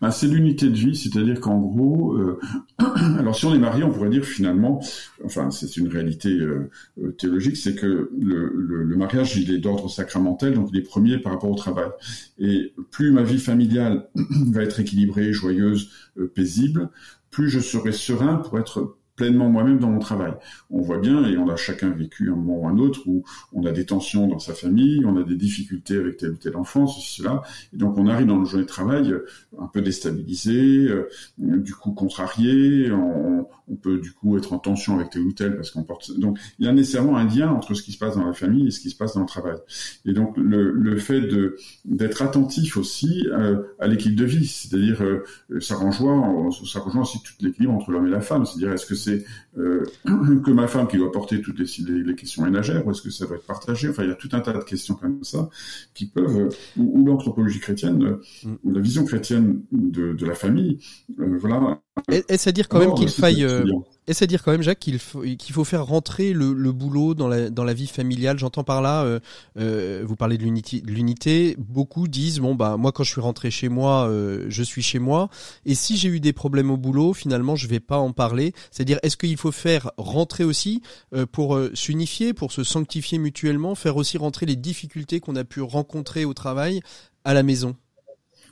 Ben, 0.00 0.10
c'est 0.10 0.26
l'unité 0.26 0.68
de 0.68 0.74
vie, 0.74 0.96
c'est-à-dire 0.96 1.40
qu'en 1.40 1.58
gros, 1.58 2.14
euh, 2.14 2.38
alors 3.18 3.36
si 3.36 3.44
on 3.44 3.54
est 3.54 3.58
marié, 3.58 3.84
on 3.84 3.90
pourrait 3.90 4.10
dire 4.10 4.24
finalement, 4.24 4.80
enfin 5.24 5.50
c'est 5.50 5.76
une 5.76 5.88
réalité 5.88 6.30
euh, 6.30 6.70
euh, 7.02 7.10
théologique, 7.12 7.56
c'est 7.56 7.74
que 7.74 8.10
le, 8.18 8.96
mariage 8.96 9.36
il 9.36 9.52
est 9.52 9.58
d'ordre 9.58 9.90
sacramentel, 9.90 10.54
donc 10.54 10.70
il 10.72 10.78
est 10.78 10.82
premier 10.82 11.18
par 11.18 11.32
rapport 11.32 11.50
au 11.50 11.56
travail. 11.56 11.88
Et 12.38 12.72
plus 12.90 13.10
ma 13.10 13.22
vie 13.22 13.38
familiale 13.38 14.08
va 14.14 14.62
être 14.62 14.80
équilibrée, 14.80 15.32
joyeuse, 15.32 15.90
paisible, 16.34 16.90
plus 17.30 17.48
je 17.48 17.58
serai 17.58 17.92
serein 17.92 18.36
pour 18.36 18.58
être 18.58 18.96
pleinement 19.16 19.48
moi-même 19.48 19.78
dans 19.78 19.90
mon 19.90 19.98
travail. 19.98 20.32
On 20.70 20.80
voit 20.80 20.98
bien, 20.98 21.24
et 21.24 21.36
on 21.36 21.48
a 21.48 21.56
chacun 21.56 21.90
vécu 21.90 22.30
un 22.30 22.36
moment 22.36 22.62
ou 22.62 22.68
un 22.68 22.78
autre, 22.78 23.02
où 23.06 23.24
on 23.52 23.64
a 23.64 23.72
des 23.72 23.86
tensions 23.86 24.26
dans 24.26 24.38
sa 24.38 24.54
famille, 24.54 25.04
on 25.04 25.16
a 25.16 25.22
des 25.22 25.36
difficultés 25.36 25.96
avec 25.96 26.16
tel 26.16 26.30
ou 26.30 26.36
tel 26.36 26.56
enfant, 26.56 26.86
ceci, 26.86 27.22
cela, 27.22 27.42
et 27.72 27.76
donc 27.76 27.96
on 27.96 28.08
arrive 28.08 28.26
dans 28.26 28.38
le 28.38 28.44
journée 28.44 28.64
de 28.64 28.68
travail 28.68 29.12
euh, 29.12 29.26
un 29.60 29.66
peu 29.66 29.80
déstabilisé, 29.82 30.88
euh, 30.88 31.08
du 31.38 31.74
coup 31.74 31.92
contrarié, 31.92 32.90
on, 32.92 33.46
peut 33.82 33.98
du 33.98 34.12
coup 34.12 34.36
être 34.36 34.52
en 34.52 34.58
tension 34.58 34.96
avec 34.96 35.10
tel 35.10 35.22
ou 35.22 35.32
tel, 35.32 35.56
parce 35.56 35.70
qu'on 35.70 35.82
porte... 35.82 36.10
Donc 36.18 36.38
il 36.58 36.66
y 36.66 36.68
a 36.68 36.72
nécessairement 36.72 37.16
un 37.16 37.24
lien 37.24 37.50
entre 37.50 37.74
ce 37.74 37.82
qui 37.82 37.92
se 37.92 37.98
passe 37.98 38.14
dans 38.14 38.24
la 38.24 38.32
famille 38.32 38.68
et 38.68 38.70
ce 38.70 38.78
qui 38.78 38.90
se 38.90 38.96
passe 38.96 39.14
dans 39.14 39.20
le 39.20 39.26
travail. 39.26 39.56
Et 40.06 40.12
donc 40.12 40.36
le, 40.36 40.96
fait 40.96 41.22
d'être 41.84 42.22
attentif 42.22 42.76
aussi 42.76 43.26
euh, 43.32 43.62
à 43.80 43.88
l'équipe 43.88 44.14
de 44.14 44.24
vie, 44.24 44.46
c'est-à-dire 44.46 45.02
ça, 45.60 45.76
rejoint, 45.76 46.50
ça 46.64 46.78
rejoint 46.80 47.02
aussi 47.02 47.20
toute 47.22 47.42
l'équilibre 47.42 47.74
entre 47.74 47.90
l'homme 47.90 48.06
et 48.06 48.10
la 48.10 48.20
femme, 48.20 48.46
c'est-à-dire 48.46 48.72
est-ce 48.72 48.86
que 48.86 48.94
c'est 49.04 49.24
euh, 49.58 49.84
que 50.44 50.50
ma 50.50 50.66
femme 50.66 50.88
qui 50.88 50.96
doit 50.96 51.12
porter 51.12 51.40
toutes 51.40 51.58
les, 51.58 52.02
les, 52.02 52.14
questions 52.14 52.42
ménagères 52.42 52.86
ou 52.86 52.90
est-ce 52.90 53.02
que 53.02 53.10
ça 53.10 53.26
doit 53.26 53.36
être 53.36 53.46
partagé? 53.46 53.88
Enfin, 53.88 54.02
il 54.02 54.08
y 54.08 54.12
a 54.12 54.16
tout 54.16 54.28
un 54.32 54.40
tas 54.40 54.52
de 54.52 54.64
questions 54.64 54.94
comme 54.94 55.22
ça 55.22 55.48
qui 55.94 56.06
peuvent, 56.06 56.38
euh, 56.38 56.48
ou, 56.76 57.04
l'anthropologie 57.06 57.60
chrétienne, 57.60 58.18
mm. 58.42 58.54
ou 58.64 58.72
la 58.72 58.80
vision 58.80 59.04
chrétienne 59.04 59.62
de, 59.72 60.12
de 60.12 60.26
la 60.26 60.34
famille, 60.34 60.78
voilà. 61.16 61.80
Est-ce 62.08 62.48
à 62.48 62.52
dire 62.52 62.68
quand 62.68 62.80
même 62.80 62.94
qu'il 62.94 63.08
faille 63.08 63.46
est-ce 64.06 64.24
à 64.24 64.26
dire 64.26 64.42
quand 64.42 64.52
même, 64.52 64.62
Jacques, 64.62 64.80
qu'il 64.80 64.98
faut, 64.98 65.22
qu'il 65.22 65.54
faut 65.54 65.64
faire 65.64 65.86
rentrer 65.86 66.32
le, 66.32 66.52
le, 66.52 66.72
boulot 66.72 67.14
dans 67.14 67.28
la, 67.28 67.48
dans 67.48 67.64
la 67.64 67.72
vie 67.72 67.86
familiale 67.86 68.38
J'entends 68.38 68.64
par 68.64 68.82
là, 68.82 69.02
euh, 69.04 69.18
euh, 69.58 70.02
vous 70.04 70.16
parlez 70.16 70.36
de 70.36 70.42
l'unité, 70.42 70.82
l'unité. 70.84 71.56
Beaucoup 71.58 72.06
disent, 72.06 72.38
bon 72.38 72.54
bah 72.54 72.76
moi 72.76 72.92
quand 72.92 73.02
je 73.04 73.10
suis 73.10 73.20
rentré 73.20 73.50
chez 73.50 73.68
moi, 73.68 74.08
euh, 74.08 74.46
je 74.48 74.62
suis 74.62 74.82
chez 74.82 74.98
moi. 74.98 75.30
Et 75.64 75.74
si 75.74 75.96
j'ai 75.96 76.08
eu 76.08 76.20
des 76.20 76.32
problèmes 76.32 76.70
au 76.70 76.76
boulot, 76.76 77.14
finalement 77.14 77.56
je 77.56 77.66
vais 77.66 77.80
pas 77.80 77.98
en 77.98 78.12
parler. 78.12 78.52
C'est-à-dire, 78.70 78.98
est-ce 79.02 79.16
qu'il 79.16 79.36
faut 79.38 79.52
faire 79.52 79.90
rentrer 79.96 80.44
aussi 80.44 80.82
euh, 81.14 81.24
pour 81.24 81.56
euh, 81.56 81.70
s'unifier, 81.74 82.34
pour 82.34 82.52
se 82.52 82.62
sanctifier 82.62 83.18
mutuellement, 83.18 83.74
faire 83.74 83.96
aussi 83.96 84.18
rentrer 84.18 84.44
les 84.46 84.56
difficultés 84.56 85.20
qu'on 85.20 85.36
a 85.36 85.44
pu 85.44 85.62
rencontrer 85.62 86.24
au 86.24 86.34
travail 86.34 86.80
à 87.24 87.32
la 87.32 87.42
maison? 87.42 87.74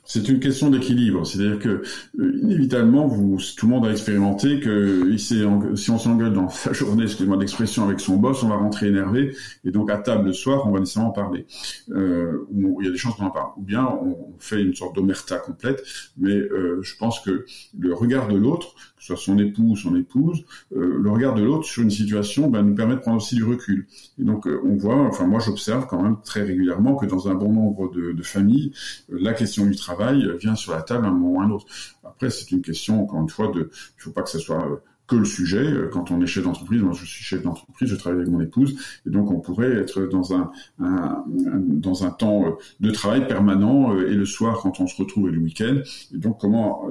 C'est 0.05 0.27
une 0.27 0.39
question 0.39 0.69
d'équilibre, 0.69 1.25
c'est-à-dire 1.25 1.59
que 1.59 1.81
euh, 2.19 2.39
inévitablement, 2.41 3.07
vous, 3.07 3.37
tout 3.57 3.67
le 3.67 3.71
monde 3.71 3.85
a 3.85 3.91
expérimenté 3.91 4.59
que 4.59 5.15
si 5.17 5.43
on 5.45 5.97
s'engueule 5.97 6.33
dans 6.33 6.49
sa 6.49 6.73
journée, 6.73 7.03
excusez-moi 7.03 7.37
d'expression, 7.37 7.85
avec 7.85 7.99
son 7.99 8.17
boss, 8.17 8.43
on 8.43 8.49
va 8.49 8.57
rentrer 8.57 8.87
énervé, 8.87 9.35
et 9.63 9.71
donc 9.71 9.89
à 9.89 9.97
table 9.97 10.27
le 10.27 10.33
soir, 10.33 10.67
on 10.67 10.71
va 10.71 10.79
nécessairement 10.79 11.11
parler. 11.11 11.45
Euh, 11.91 12.45
il 12.53 12.85
y 12.85 12.87
a 12.87 12.91
des 12.91 12.97
chances 12.97 13.15
qu'on 13.15 13.25
en 13.25 13.31
parle. 13.31 13.51
Ou 13.57 13.61
bien 13.61 13.85
on 13.85 14.33
fait 14.39 14.61
une 14.61 14.75
sorte 14.75 14.95
d'omerta 14.95 15.37
complète, 15.37 15.83
mais 16.17 16.35
euh, 16.35 16.79
je 16.81 16.95
pense 16.97 17.19
que 17.21 17.45
le 17.77 17.93
regard 17.93 18.27
de 18.27 18.37
l'autre, 18.37 18.75
soit 19.03 19.17
son 19.17 19.37
époux 19.37 19.71
ou 19.71 19.75
son 19.75 19.95
épouse, 19.97 20.45
euh, 20.75 20.97
le 21.01 21.11
regard 21.11 21.33
de 21.33 21.43
l'autre 21.43 21.65
sur 21.65 21.83
une 21.83 21.91
situation 21.91 22.49
ben, 22.49 22.63
nous 22.63 22.73
permet 22.73 22.95
de 22.95 23.01
prendre 23.01 23.17
aussi 23.17 23.35
du 23.35 23.43
recul. 23.43 23.85
Et 24.17 24.23
donc 24.23 24.47
euh, 24.47 24.61
on 24.63 24.77
voit, 24.77 24.95
enfin 24.95 25.25
moi 25.25 25.39
j'observe 25.39 25.87
quand 25.87 26.01
même 26.01 26.15
très 26.23 26.43
régulièrement 26.43 26.95
que 26.95 27.05
dans 27.05 27.27
un 27.27 27.35
bon 27.35 27.51
nombre 27.51 27.91
de, 27.91 28.23
familles, 28.23 28.71
la 29.09 29.33
question 29.33 29.65
du 29.65 29.75
travail 29.75 30.25
vient 30.39 30.55
sur 30.55 30.71
la 30.71 30.81
table 30.81 31.05
à 31.05 31.09
un 31.09 31.11
moment 31.11 31.39
ou 31.39 31.41
à 31.41 31.43
un 31.43 31.51
autre. 31.51 31.65
Après, 32.05 32.29
c'est 32.29 32.51
une 32.51 32.61
question, 32.61 33.03
encore 33.03 33.21
une 33.21 33.29
fois, 33.29 33.49
de, 33.49 33.69
il 33.97 34.01
faut 34.01 34.11
pas 34.11 34.21
que 34.21 34.29
ce 34.29 34.39
soit 34.39 34.65
euh, 34.65 34.77
que 35.07 35.15
le 35.15 35.25
sujet. 35.25 35.65
Euh, 35.65 35.89
quand 35.91 36.11
on 36.11 36.21
est 36.21 36.27
chef 36.27 36.43
d'entreprise, 36.43 36.81
moi 36.81 36.93
je 36.93 37.05
suis 37.05 37.23
chef 37.23 37.43
d'entreprise, 37.43 37.89
je 37.89 37.95
travaille 37.95 38.21
avec 38.21 38.31
mon 38.31 38.41
épouse, 38.41 38.75
et 39.05 39.09
donc 39.09 39.31
on 39.31 39.39
pourrait 39.39 39.71
être 39.71 40.05
dans 40.05 40.33
un, 40.33 40.51
dans 40.79 42.05
un 42.05 42.11
temps 42.11 42.45
euh, 42.45 42.51
de 42.79 42.91
travail 42.91 43.27
permanent 43.27 43.97
et 43.97 44.13
le 44.13 44.25
soir 44.25 44.59
quand 44.61 44.79
on 44.79 44.87
se 44.87 44.95
retrouve 45.01 45.29
et 45.29 45.31
le 45.31 45.39
week-end. 45.39 45.77
Et 46.13 46.17
donc 46.17 46.39
comment 46.39 46.87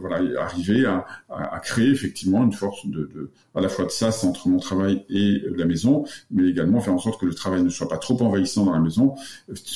voilà 0.00 0.20
arriver 0.40 0.86
à, 0.86 1.06
à, 1.28 1.58
créer 1.60 1.90
effectivement 1.90 2.42
une 2.44 2.52
force 2.52 2.86
de, 2.86 3.10
de, 3.14 3.30
à 3.54 3.60
la 3.60 3.68
fois 3.68 3.84
de 3.84 3.90
sas 3.90 4.24
entre 4.24 4.48
mon 4.48 4.58
travail 4.58 5.04
et 5.08 5.42
la 5.56 5.64
maison, 5.64 6.04
mais 6.30 6.48
également 6.48 6.80
faire 6.80 6.94
en 6.94 6.98
sorte 6.98 7.20
que 7.20 7.26
le 7.26 7.34
travail 7.34 7.62
ne 7.62 7.68
soit 7.68 7.88
pas 7.88 7.98
trop 7.98 8.20
envahissant 8.22 8.64
dans 8.64 8.72
la 8.72 8.80
maison, 8.80 9.14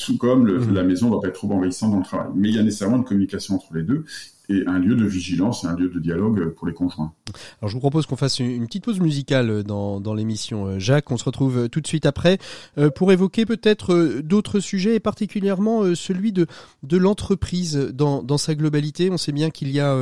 tout 0.06 0.16
comme 0.16 0.46
le, 0.46 0.58
mmh. 0.58 0.74
la 0.74 0.82
maison 0.82 1.06
ne 1.06 1.12
doit 1.12 1.20
pas 1.20 1.28
être 1.28 1.34
trop 1.34 1.52
envahissante 1.52 1.92
dans 1.92 1.98
le 1.98 2.04
travail. 2.04 2.28
Mais 2.34 2.48
il 2.48 2.54
y 2.54 2.58
a 2.58 2.62
nécessairement 2.62 2.96
une 2.96 3.04
communication 3.04 3.56
entre 3.56 3.74
les 3.74 3.82
deux 3.82 4.04
et 4.48 4.64
un 4.66 4.78
lieu 4.78 4.94
de 4.94 5.06
vigilance 5.06 5.64
et 5.64 5.66
un 5.66 5.76
lieu 5.76 5.88
de 5.88 5.98
dialogue 5.98 6.50
pour 6.50 6.66
les 6.66 6.74
conjoints. 6.74 7.12
Alors 7.60 7.70
je 7.70 7.74
vous 7.74 7.80
propose 7.80 8.06
qu'on 8.06 8.16
fasse 8.16 8.40
une 8.40 8.66
petite 8.66 8.84
pause 8.84 9.00
musicale 9.00 9.62
dans, 9.62 10.00
dans 10.00 10.12
l'émission 10.12 10.66
euh, 10.66 10.78
Jacques. 10.78 11.10
On 11.10 11.16
se 11.16 11.24
retrouve 11.24 11.68
tout 11.70 11.80
de 11.80 11.86
suite 11.86 12.04
après 12.04 12.38
euh, 12.76 12.90
pour 12.90 13.10
évoquer 13.10 13.46
peut-être 13.46 13.94
euh, 13.94 14.22
d'autres 14.22 14.60
sujets 14.60 14.96
et 14.96 15.00
particulièrement 15.00 15.94
celui 15.94 16.32
de, 16.32 16.46
de 16.82 16.96
l'entreprise 16.96 17.76
dans, 17.94 18.22
dans 18.22 18.36
sa 18.38 18.54
globalité. 18.54 19.10
On 19.10 19.16
sait 19.16 19.32
bien 19.32 19.50
qu'il 19.50 19.70
y 19.70 19.80
a 19.80 19.94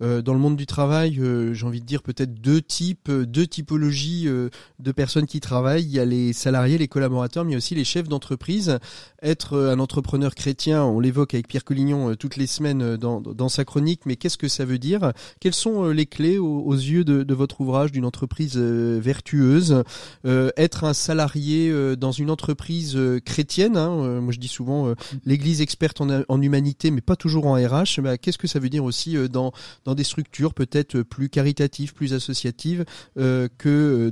dans 0.00 0.32
le 0.32 0.38
monde 0.38 0.56
du 0.56 0.66
travail, 0.66 1.20
j'ai 1.52 1.66
envie 1.66 1.80
de 1.80 1.86
dire 1.86 2.02
peut-être 2.02 2.34
deux 2.34 2.60
types, 2.60 3.10
deux 3.10 3.46
typologies 3.46 4.26
de 4.26 4.92
personnes 4.92 5.26
qui 5.26 5.40
travaillent. 5.40 5.84
Il 5.84 5.90
y 5.90 5.98
a 5.98 6.04
les 6.04 6.32
salariés, 6.32 6.78
les 6.78 6.88
collaborateurs, 6.88 7.44
mais 7.44 7.56
aussi 7.56 7.74
les 7.74 7.84
chefs 7.84 8.08
d'entreprise. 8.08 8.78
Être 9.22 9.58
un 9.58 9.78
entrepreneur 9.78 10.34
chrétien, 10.34 10.84
on 10.84 11.00
l'évoque 11.00 11.34
avec 11.34 11.48
Pierre 11.48 11.64
Collignon 11.64 12.14
toutes 12.14 12.36
les 12.36 12.46
semaines 12.46 12.96
dans, 12.96 13.20
dans 13.20 13.48
sa 13.48 13.64
chronique 13.64 13.85
mais 14.04 14.16
qu'est-ce 14.16 14.36
que 14.36 14.48
ça 14.48 14.64
veut 14.64 14.78
dire? 14.78 15.12
Quelles 15.40 15.54
sont 15.54 15.84
euh, 15.84 15.92
les 15.92 16.06
clés 16.06 16.38
aux, 16.38 16.72
yeux 16.72 17.04
de, 17.04 17.34
votre 17.34 17.60
ouvrage 17.60 17.92
d'une 17.92 18.04
entreprise 18.04 18.54
euh, 18.56 18.98
vertueuse? 19.00 19.82
Euh, 20.26 20.50
Être 20.56 20.84
un 20.84 20.94
salarié 20.94 21.72
dans 21.96 22.12
une 22.12 22.30
entreprise 22.30 22.98
chrétienne, 23.24 23.76
hein, 23.76 24.20
moi 24.20 24.32
je 24.32 24.38
dis 24.38 24.48
souvent 24.48 24.94
l'Église 25.24 25.60
experte 25.60 26.00
en, 26.00 26.42
humanité, 26.42 26.90
mais 26.90 27.00
pas 27.00 27.16
toujours 27.16 27.46
en 27.46 27.54
RH. 27.54 28.00
Bah, 28.00 28.18
qu'est-ce 28.18 28.38
que 28.38 28.46
ça 28.46 28.58
veut 28.58 28.68
dire 28.68 28.84
aussi 28.84 29.16
dans, 29.28 29.52
des 29.86 30.04
structures 30.04 30.54
peut-être 30.54 31.02
plus 31.02 31.28
caritatives, 31.28 31.94
plus 31.94 32.14
associatives 32.14 32.84
que 33.16 34.10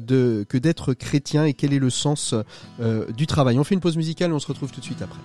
d'être 0.58 0.94
chrétien? 0.94 1.44
Et 1.44 1.54
quel 1.54 1.72
est 1.72 1.78
le 1.78 1.90
sens 1.90 2.34
du 3.16 3.26
travail? 3.26 3.58
On 3.58 3.64
fait 3.64 3.74
une 3.74 3.80
pause 3.80 3.96
musicale 3.96 4.30
et 4.30 4.34
on 4.34 4.40
se 4.40 4.46
retrouve 4.46 4.70
tout 4.70 4.80
de 4.80 4.84
suite 4.84 5.02
après. 5.02 5.20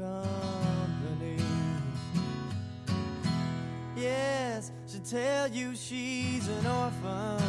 Company. 0.00 1.36
Yes, 3.96 4.72
she'll 4.86 5.02
tell 5.02 5.48
you 5.48 5.76
she's 5.76 6.48
an 6.48 6.66
orphan 6.66 7.42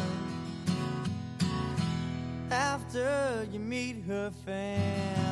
after 2.50 3.46
you 3.50 3.58
meet 3.58 4.04
her 4.06 4.30
family. 4.44 5.31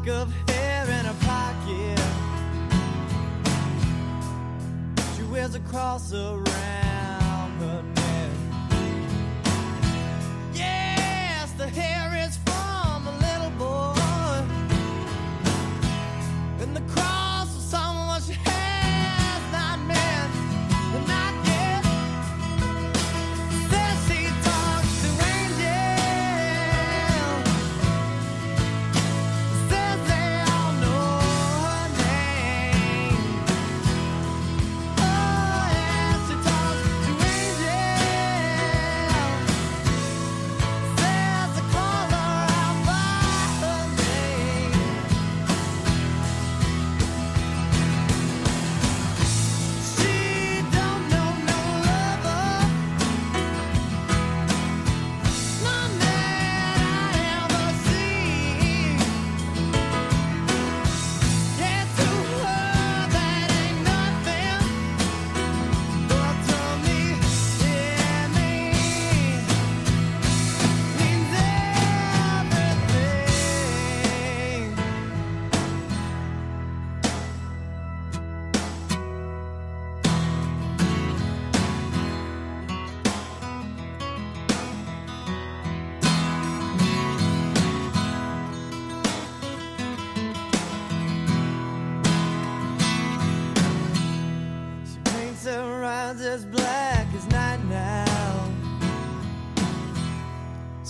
Lock 0.00 0.08
of 0.08 0.50
hair 0.50 0.84
in 0.84 1.04
her 1.04 1.16
pocket. 1.20 2.00
She 5.16 5.22
wears 5.24 5.54
a 5.54 5.60
cross 5.60 6.12
around 6.12 6.79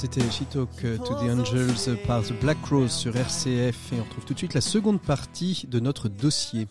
C'était 0.01 0.23
She 0.31 0.49
Talk 0.49 0.71
to 1.05 1.15
the 1.15 1.29
Angels 1.29 1.99
par 2.07 2.23
The 2.23 2.33
Black 2.41 2.57
Rose 2.71 2.91
sur 2.91 3.15
RCF 3.15 3.93
et 3.93 4.01
on 4.01 4.05
retrouve 4.05 4.25
tout 4.25 4.33
de 4.33 4.39
suite 4.39 4.55
la 4.55 4.63
seconde 4.63 4.99
partie 4.99 5.67
de 5.69 5.79
notre 5.79 6.09
dossier. 6.09 6.69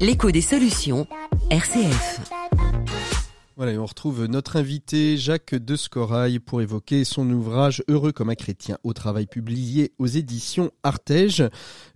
L'écho 0.00 0.32
des 0.32 0.40
solutions, 0.40 1.06
RCF. 1.48 2.41
Voilà, 3.54 3.78
on 3.78 3.84
retrouve 3.84 4.24
notre 4.24 4.56
invité 4.56 5.18
Jacques 5.18 5.54
de 5.54 5.76
Scorail 5.76 6.38
pour 6.38 6.62
évoquer 6.62 7.04
son 7.04 7.28
ouvrage 7.28 7.84
Heureux 7.86 8.10
comme 8.10 8.30
un 8.30 8.34
chrétien 8.34 8.78
au 8.82 8.94
travail 8.94 9.26
publié 9.26 9.92
aux 9.98 10.06
éditions 10.06 10.70
Artege. 10.82 11.44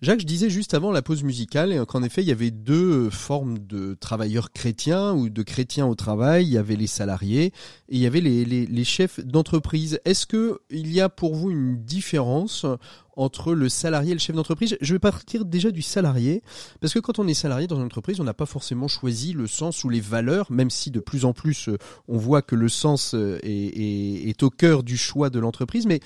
Jacques, 0.03 0.21
je 0.21 0.27
disais 0.27 0.51
juste 0.51 0.75
avant 0.75 0.93
la 0.93 1.01
pause 1.01 1.23
musicale 1.23 1.87
qu'en 1.87 2.03
effet, 2.03 2.21
il 2.21 2.29
y 2.29 2.33
avait 2.33 2.51
deux 2.51 3.09
formes 3.09 3.59
de 3.59 3.95
travailleurs 3.95 4.53
chrétiens 4.53 5.15
ou 5.15 5.31
de 5.31 5.43
chrétiens 5.43 5.87
au 5.87 5.95
travail. 5.95 6.45
Il 6.45 6.53
y 6.53 6.59
avait 6.59 6.77
les 6.77 6.87
salariés 6.87 7.47
et 7.47 7.53
il 7.89 8.01
y 8.01 8.07
avait 8.07 8.21
les, 8.21 8.45
les 8.45 8.85
chefs 8.85 9.19
d'entreprise. 9.21 9.99
Est-ce 10.05 10.27
que 10.27 10.61
il 10.69 10.93
y 10.93 11.01
a 11.01 11.09
pour 11.09 11.35
vous 11.35 11.51
une 11.51 11.83
différence 11.83 12.67
entre 13.17 13.55
le 13.55 13.69
salarié 13.69 14.13
et 14.13 14.15
le 14.15 14.21
chef 14.21 14.37
d'entreprise. 14.37 14.77
Je 14.81 14.93
vais 14.93 14.99
partir 14.99 15.45
déjà 15.45 15.71
du 15.71 15.83
salarié, 15.83 16.43
parce 16.81 16.95
que 16.95 16.99
quand 16.99 17.19
on 17.19 17.27
est 17.27 17.35
salarié 17.35 17.67
dans 17.67 17.77
une 17.77 17.87
entreprise, 17.87 18.21
on 18.21 18.25
n'a 18.25 18.35
pas 18.35 18.47
forcément 18.47 18.89
choisi 18.89 19.33
le 19.33 19.47
sens 19.47 19.83
ou 19.85 19.89
les 19.89 20.01
valeurs, 20.01 20.53
même 20.53 20.71
si 20.71 20.91
de 20.91 21.01
plus 21.01 21.25
en 21.25 21.33
plus 21.33 21.69
euh, 21.69 21.79
on 22.09 22.19
voit 22.19 22.43
que 22.43 22.55
le 22.55 22.69
sens 22.69 23.15
euh, 23.15 23.39
est, 23.43 24.43
au 24.43 24.51
cœur 24.51 24.83
du 24.83 24.97
choix 24.97 25.31
de 25.31 25.39
l'entreprise, 25.39 25.87
mais 25.87 26.01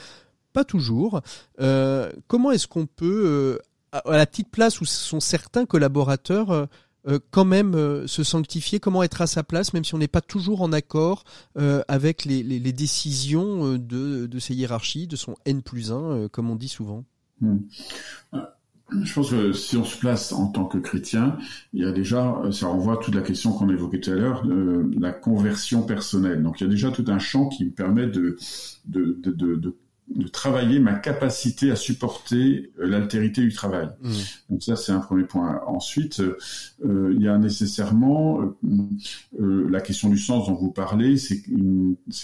pas 0.53 0.65
toujours. 0.65 1.21
Euh, 1.61 2.11
comment 2.29 2.53
est-ce 2.53 2.69
qu'on 2.69 2.87
peut, 2.87 3.59
à 3.93 4.17
la 4.17 4.27
petite 4.27 4.51
place 4.51 4.81
où 4.81 4.85
sont 4.85 5.21
certains 5.21 5.67
collaborateurs, 5.67 6.69
quand 7.31 7.45
même 7.45 7.75
euh, 7.75 8.07
se 8.07 8.23
sanctifier, 8.23 8.81
comment 8.81 9.03
être 9.03 9.23
à 9.23 9.27
sa 9.27 9.43
place, 9.43 9.73
même 9.73 9.85
si 9.85 9.95
on 9.95 9.99
n'est 9.99 10.09
pas 10.09 10.21
toujours 10.21 10.63
en 10.63 10.73
accord 10.73 11.25
euh, 11.59 11.83
avec 11.89 12.25
les, 12.25 12.43
décisions 12.73 13.77
de, 13.77 14.29
ces 14.39 14.55
hiérarchies, 14.55 15.07
de 15.07 15.17
son 15.17 15.37
N 15.45 15.63
plus 15.63 15.93
1, 15.93 16.29
comme 16.29 16.51
on 16.51 16.57
dit 16.57 16.69
souvent 16.69 17.05
hmm. 17.41 17.59
Je 19.03 19.15
pense 19.15 19.31
que 19.31 19.53
si 19.53 19.77
on 19.77 19.85
se 19.85 19.97
place 19.97 20.33
en 20.33 20.49
tant 20.49 20.65
que 20.65 20.77
chrétien, 20.77 21.39
il 21.73 21.83
y 21.83 21.85
a 21.85 21.93
déjà, 21.93 22.43
ça 22.51 22.67
renvoie 22.67 22.95
à 22.95 22.97
toute 22.97 23.15
la 23.15 23.23
question 23.23 23.53
qu'on 23.53 23.69
évoquait 23.69 24.01
tout 24.01 24.11
à 24.11 24.15
l'heure, 24.15 24.45
la 24.99 25.13
conversion 25.13 25.85
personnelle. 25.85 26.43
Donc 26.43 26.61
il 26.61 26.65
y 26.65 26.67
a 26.67 26.71
déjà 26.71 26.91
tout 26.91 27.05
un 27.07 27.21
champ 27.21 27.49
qui 27.49 27.67
me 27.67 27.71
permet 27.71 28.09
de 28.09 28.37
de 30.15 30.27
travailler 30.27 30.81
ma 30.81 30.95
capacité 30.95 31.71
à 31.71 31.77
supporter 31.77 32.73
euh, 32.79 32.87
l'altérité 32.87 33.43
du 33.43 33.53
travail. 33.53 33.89
Mmh. 34.03 34.11
Donc 34.51 34.63
ça, 34.63 34.77
c'est 34.77 34.93
un 34.93 34.99
premier 34.99 35.25
point. 35.25 35.61
Ensuite, 35.67 36.21
euh, 36.21 37.15
il 37.15 37.23
y 37.23 37.29
a 37.29 37.39
nécessairement 37.39 38.41
euh, 38.41 39.69
la 39.71 39.81
question 39.81 40.09
du 40.09 40.19
sens 40.19 40.49
dont 40.49 40.55
vous 40.55 40.71
parlez. 40.71 41.17
C'est 41.17 41.43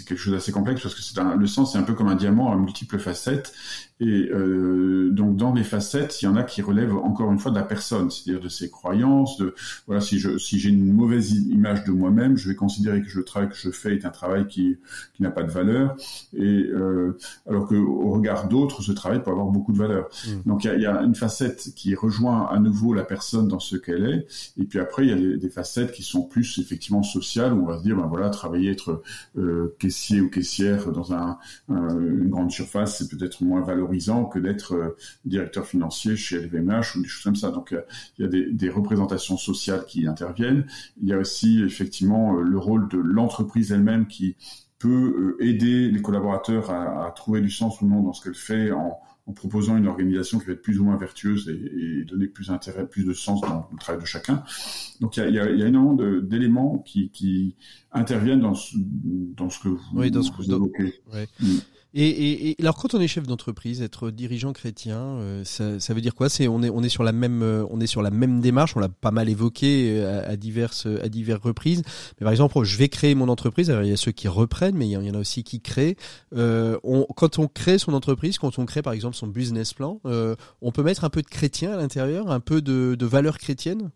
quelque 0.04 0.16
chose 0.16 0.32
d'assez 0.32 0.52
complexe 0.52 0.82
parce 0.82 0.94
que 0.94 1.38
le 1.38 1.46
sens, 1.46 1.72
c'est 1.72 1.78
un 1.78 1.84
peu 1.84 1.94
comme 1.94 2.08
un 2.08 2.16
diamant 2.16 2.52
à 2.52 2.56
multiples 2.56 2.98
facettes. 2.98 3.52
Et 3.98 4.28
euh, 4.30 5.10
donc 5.10 5.36
dans 5.36 5.54
les 5.54 5.64
facettes, 5.64 6.20
il 6.20 6.26
y 6.26 6.28
en 6.28 6.36
a 6.36 6.42
qui 6.42 6.60
relèvent 6.60 6.94
encore 6.96 7.32
une 7.32 7.38
fois 7.38 7.50
de 7.50 7.56
la 7.56 7.62
personne, 7.62 8.10
c'est-à-dire 8.10 8.42
de 8.42 8.48
ses 8.48 8.68
croyances. 8.68 9.38
De 9.38 9.54
voilà, 9.86 10.02
si 10.02 10.18
je 10.18 10.36
si 10.36 10.58
j'ai 10.58 10.68
une 10.68 10.92
mauvaise 10.92 11.32
image 11.32 11.84
de 11.84 11.92
moi-même, 11.92 12.36
je 12.36 12.48
vais 12.50 12.54
considérer 12.54 13.00
que 13.02 13.16
le 13.16 13.24
travail 13.24 13.48
que 13.48 13.56
je 13.56 13.70
fais 13.70 13.94
est 13.94 14.04
un 14.04 14.10
travail 14.10 14.46
qui 14.48 14.76
qui 15.14 15.22
n'a 15.22 15.30
pas 15.30 15.44
de 15.44 15.50
valeur. 15.50 15.96
Et 16.34 16.66
euh, 16.66 17.16
alors 17.48 17.66
que 17.66 17.74
au 17.74 18.10
regard 18.10 18.48
d'autres, 18.48 18.82
ce 18.82 18.92
travail 18.92 19.22
peut 19.22 19.30
avoir 19.30 19.46
beaucoup 19.46 19.72
de 19.72 19.78
valeur. 19.78 20.10
Mmh. 20.26 20.30
Donc 20.48 20.64
il 20.64 20.66
y, 20.66 20.70
a, 20.70 20.74
il 20.74 20.82
y, 20.82 20.86
a, 20.86 21.00
une 21.00 21.14
facette 21.14 21.72
qui 21.74 21.94
rejoint 21.94 22.48
à 22.48 22.58
nouveau 22.58 22.92
la 22.92 23.04
personne 23.04 23.48
dans 23.48 23.60
ce 23.60 23.76
qu'elle 23.76 24.04
est. 24.04 24.26
Et 24.60 24.64
puis 24.64 24.78
après, 24.78 25.06
il 25.06 25.08
y 25.08 25.12
a 25.12 25.16
des, 25.16 25.38
des, 25.38 25.48
facettes 25.48 25.92
qui 25.92 26.02
sont 26.02 26.22
plus 26.22 26.58
effectivement 26.58 27.02
sociales 27.02 27.54
où 27.54 27.62
on 27.62 27.66
va 27.66 27.78
se 27.78 27.82
dire 27.82 27.96
ben 27.96 28.06
voilà, 28.06 28.28
travailler 28.28 28.72
être 28.72 29.02
euh, 29.38 29.74
caissier 29.78 30.20
ou 30.20 30.28
caissière 30.28 30.92
dans 30.92 31.14
un, 31.14 31.38
une 31.70 32.28
grande 32.28 32.50
surface, 32.50 32.98
c'est 32.98 33.08
peut-être 33.08 33.42
moins 33.42 33.62
valorisant 33.62 33.85
que 34.32 34.38
d'être 34.38 34.74
euh, 34.74 34.96
directeur 35.24 35.66
financier 35.66 36.16
chez 36.16 36.38
LVMH 36.40 36.96
ou 36.96 37.02
des 37.02 37.08
choses 37.08 37.24
comme 37.24 37.36
ça. 37.36 37.50
Donc 37.50 37.72
euh, 37.72 37.82
il 38.18 38.24
y 38.24 38.28
a 38.28 38.52
des, 38.52 38.70
représentations 38.70 39.36
sociales 39.36 39.84
qui 39.86 40.06
interviennent. 40.06 40.66
Il 41.00 41.08
y 41.08 41.12
a 41.12 41.18
aussi 41.18 41.62
effectivement 41.62 42.36
euh, 42.36 42.42
le 42.42 42.58
rôle 42.58 42.88
de 42.88 42.98
l'entreprise 42.98 43.72
elle-même 43.72 44.06
qui 44.06 44.36
peut 44.78 45.36
aider 45.40 45.90
les 45.90 46.02
collaborateurs 46.02 46.70
à, 46.70 47.10
trouver 47.16 47.40
du 47.40 47.50
sens 47.50 47.80
ou 47.80 47.86
non 47.86 48.02
dans 48.02 48.12
ce 48.12 48.22
qu'elle 48.22 48.34
fait 48.34 48.72
en, 48.72 48.98
proposant 49.34 49.76
une 49.76 49.88
organisation 49.88 50.38
qui 50.38 50.46
va 50.46 50.52
être 50.52 50.62
plus 50.62 50.78
ou 50.78 50.84
moins 50.84 50.98
vertueuse 50.98 51.48
et, 51.48 52.04
donner 52.04 52.26
plus 52.26 52.48
d'intérêt, 52.48 52.86
plus 52.86 53.04
de 53.04 53.14
sens 53.14 53.40
dans 53.40 53.68
le 53.72 53.78
travail 53.78 54.02
de 54.02 54.06
chacun. 54.06 54.44
Donc 55.00 55.16
il 55.16 55.20
y 55.20 55.26
a, 55.26 55.30
y 55.30 55.38
a, 55.38 55.50
il 55.50 55.58
y 55.58 55.62
a 55.62 55.66
énormément 55.66 56.20
d'éléments 56.20 56.78
qui, 56.86 57.10
qui, 57.10 57.56
interviennent 57.90 58.40
dans 58.40 58.54
ce, 58.54 58.76
dans 58.76 59.48
ce 59.48 59.58
que 59.60 59.68
vous, 59.68 59.80
oui, 59.94 60.10
dans 60.10 60.22
ce 60.22 60.30
que 60.30 60.36
vous 60.36 60.52
évoquez. 60.52 61.00
Mm. 61.40 61.56
Et, 61.98 62.50
et, 62.50 62.56
alors 62.60 62.76
quand 62.76 62.94
on 62.94 63.00
est 63.00 63.08
chef 63.08 63.26
d'entreprise, 63.26 63.80
être 63.80 64.10
dirigeant 64.10 64.52
chrétien, 64.52 64.98
euh, 64.98 65.44
ça, 65.44 65.80
ça, 65.80 65.94
veut 65.94 66.02
dire 66.02 66.14
quoi? 66.14 66.28
C'est 66.28 66.46
on 66.46 66.62
est 66.62 66.68
on 66.68 66.82
est 66.82 66.90
sur 66.90 67.02
la 67.02 67.12
même 67.12 67.42
euh, 67.42 67.64
on 67.70 67.80
est 67.80 67.86
sur 67.86 68.02
la 68.02 68.10
même 68.10 68.42
démarche. 68.42 68.76
On 68.76 68.80
l'a 68.80 68.90
pas 68.90 69.12
mal 69.12 69.30
évoqué 69.30 69.96
euh, 69.96 70.30
à, 70.30 70.36
diverses 70.36 70.86
à 71.02 71.08
diverses 71.08 71.40
reprises. 71.42 71.82
Mais 72.20 72.24
par 72.26 72.32
exemple, 72.32 72.62
je 72.64 72.76
vais 72.76 72.90
créer 72.90 73.14
mon 73.14 73.30
entreprise. 73.30 73.70
Alors, 73.70 73.82
il 73.82 73.88
y 73.88 73.94
a 73.94 73.96
ceux 73.96 74.12
qui 74.12 74.28
reprennent, 74.28 74.76
mais 74.76 74.86
il 74.86 74.90
y 74.90 75.10
en 75.10 75.14
a 75.14 75.18
aussi 75.18 75.42
qui 75.42 75.62
créent. 75.62 75.96
Euh, 76.34 76.78
on, 76.84 77.06
quand 77.16 77.38
on 77.38 77.48
crée 77.48 77.78
son 77.78 77.94
entreprise, 77.94 78.36
quand 78.36 78.58
on 78.58 78.66
crée 78.66 78.82
par 78.82 78.92
exemple 78.92 79.16
son 79.16 79.26
business 79.26 79.72
plan, 79.72 79.98
on 80.04 80.72
peut 80.72 80.82
mettre 80.82 81.04
un 81.04 81.10
peu 81.10 81.22
de 81.22 81.28
chrétien 81.28 81.72
à 81.72 81.76
l'intérieur, 81.78 82.30
un 82.30 82.40
peu 82.40 82.60
de, 82.60 82.94
de 82.94 83.06
valeurs 83.06 83.38
chrétiennes. 83.38 83.90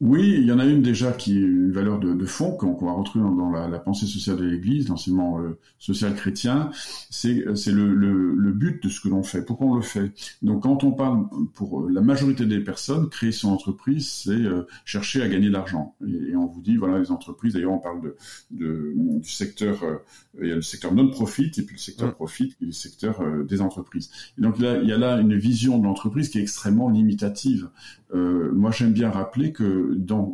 Oui, 0.00 0.34
il 0.38 0.46
y 0.46 0.52
en 0.52 0.58
a 0.58 0.64
une 0.64 0.80
déjà 0.80 1.12
qui 1.12 1.36
est 1.36 1.42
une 1.42 1.72
valeur 1.72 1.98
de, 1.98 2.14
de 2.14 2.24
fond 2.24 2.52
qu'on 2.52 2.86
va 2.86 2.92
retrouver 2.92 3.22
dans, 3.22 3.50
la, 3.50 3.68
la, 3.68 3.78
pensée 3.78 4.06
sociale 4.06 4.38
de 4.38 4.44
l'Église, 4.46 4.88
l'enseignement 4.88 5.38
euh, 5.40 5.58
social 5.78 6.14
chrétien. 6.14 6.70
C'est 7.10 7.34
le, 7.34 7.94
le, 7.94 8.34
le, 8.34 8.52
but 8.52 8.82
de 8.82 8.88
ce 8.88 8.98
que 9.02 9.10
l'on 9.10 9.22
fait. 9.22 9.44
Pourquoi 9.44 9.66
on 9.66 9.74
le 9.74 9.82
fait? 9.82 10.12
Donc, 10.40 10.62
quand 10.62 10.84
on 10.84 10.92
parle 10.92 11.26
pour 11.52 11.86
la 11.90 12.00
majorité 12.00 12.46
des 12.46 12.60
personnes, 12.60 13.10
créer 13.10 13.30
son 13.30 13.50
entreprise, 13.50 14.08
c'est 14.08 14.30
euh, 14.30 14.62
chercher 14.86 15.20
à 15.20 15.28
gagner 15.28 15.48
de 15.48 15.52
l'argent. 15.52 15.94
Et, 16.06 16.34
on 16.34 16.46
vous 16.46 16.62
dit 16.62 16.76
voilà 16.76 16.98
les 16.98 17.10
entreprises. 17.10 17.52
D'ailleurs, 17.52 17.72
on 17.72 17.78
parle 17.78 18.00
de, 18.00 18.16
de 18.52 18.94
du 18.96 19.28
secteur. 19.28 19.84
Euh, 19.84 19.96
il 20.40 20.48
y 20.48 20.52
a 20.52 20.54
le 20.54 20.62
secteur 20.62 20.94
non-profit 20.94 21.52
et 21.58 21.62
puis 21.62 21.76
le 21.76 21.80
secteur 21.80 22.14
profit, 22.14 22.54
qui 22.56 22.64
est 22.64 22.68
le 22.68 22.72
secteur 22.72 23.22
des 23.44 23.60
entreprises. 23.60 24.10
Et 24.38 24.40
donc 24.40 24.58
là, 24.58 24.78
il 24.80 24.88
y 24.88 24.92
a 24.92 24.96
là 24.96 25.20
une 25.20 25.36
vision 25.36 25.78
de 25.78 25.84
l'entreprise 25.84 26.30
qui 26.30 26.38
est 26.38 26.42
extrêmement 26.42 26.88
limitative. 26.88 27.68
moi, 28.14 28.70
j'aime 28.70 28.92
bien 28.92 29.10
rappeler 29.10 29.52
que 29.52 29.89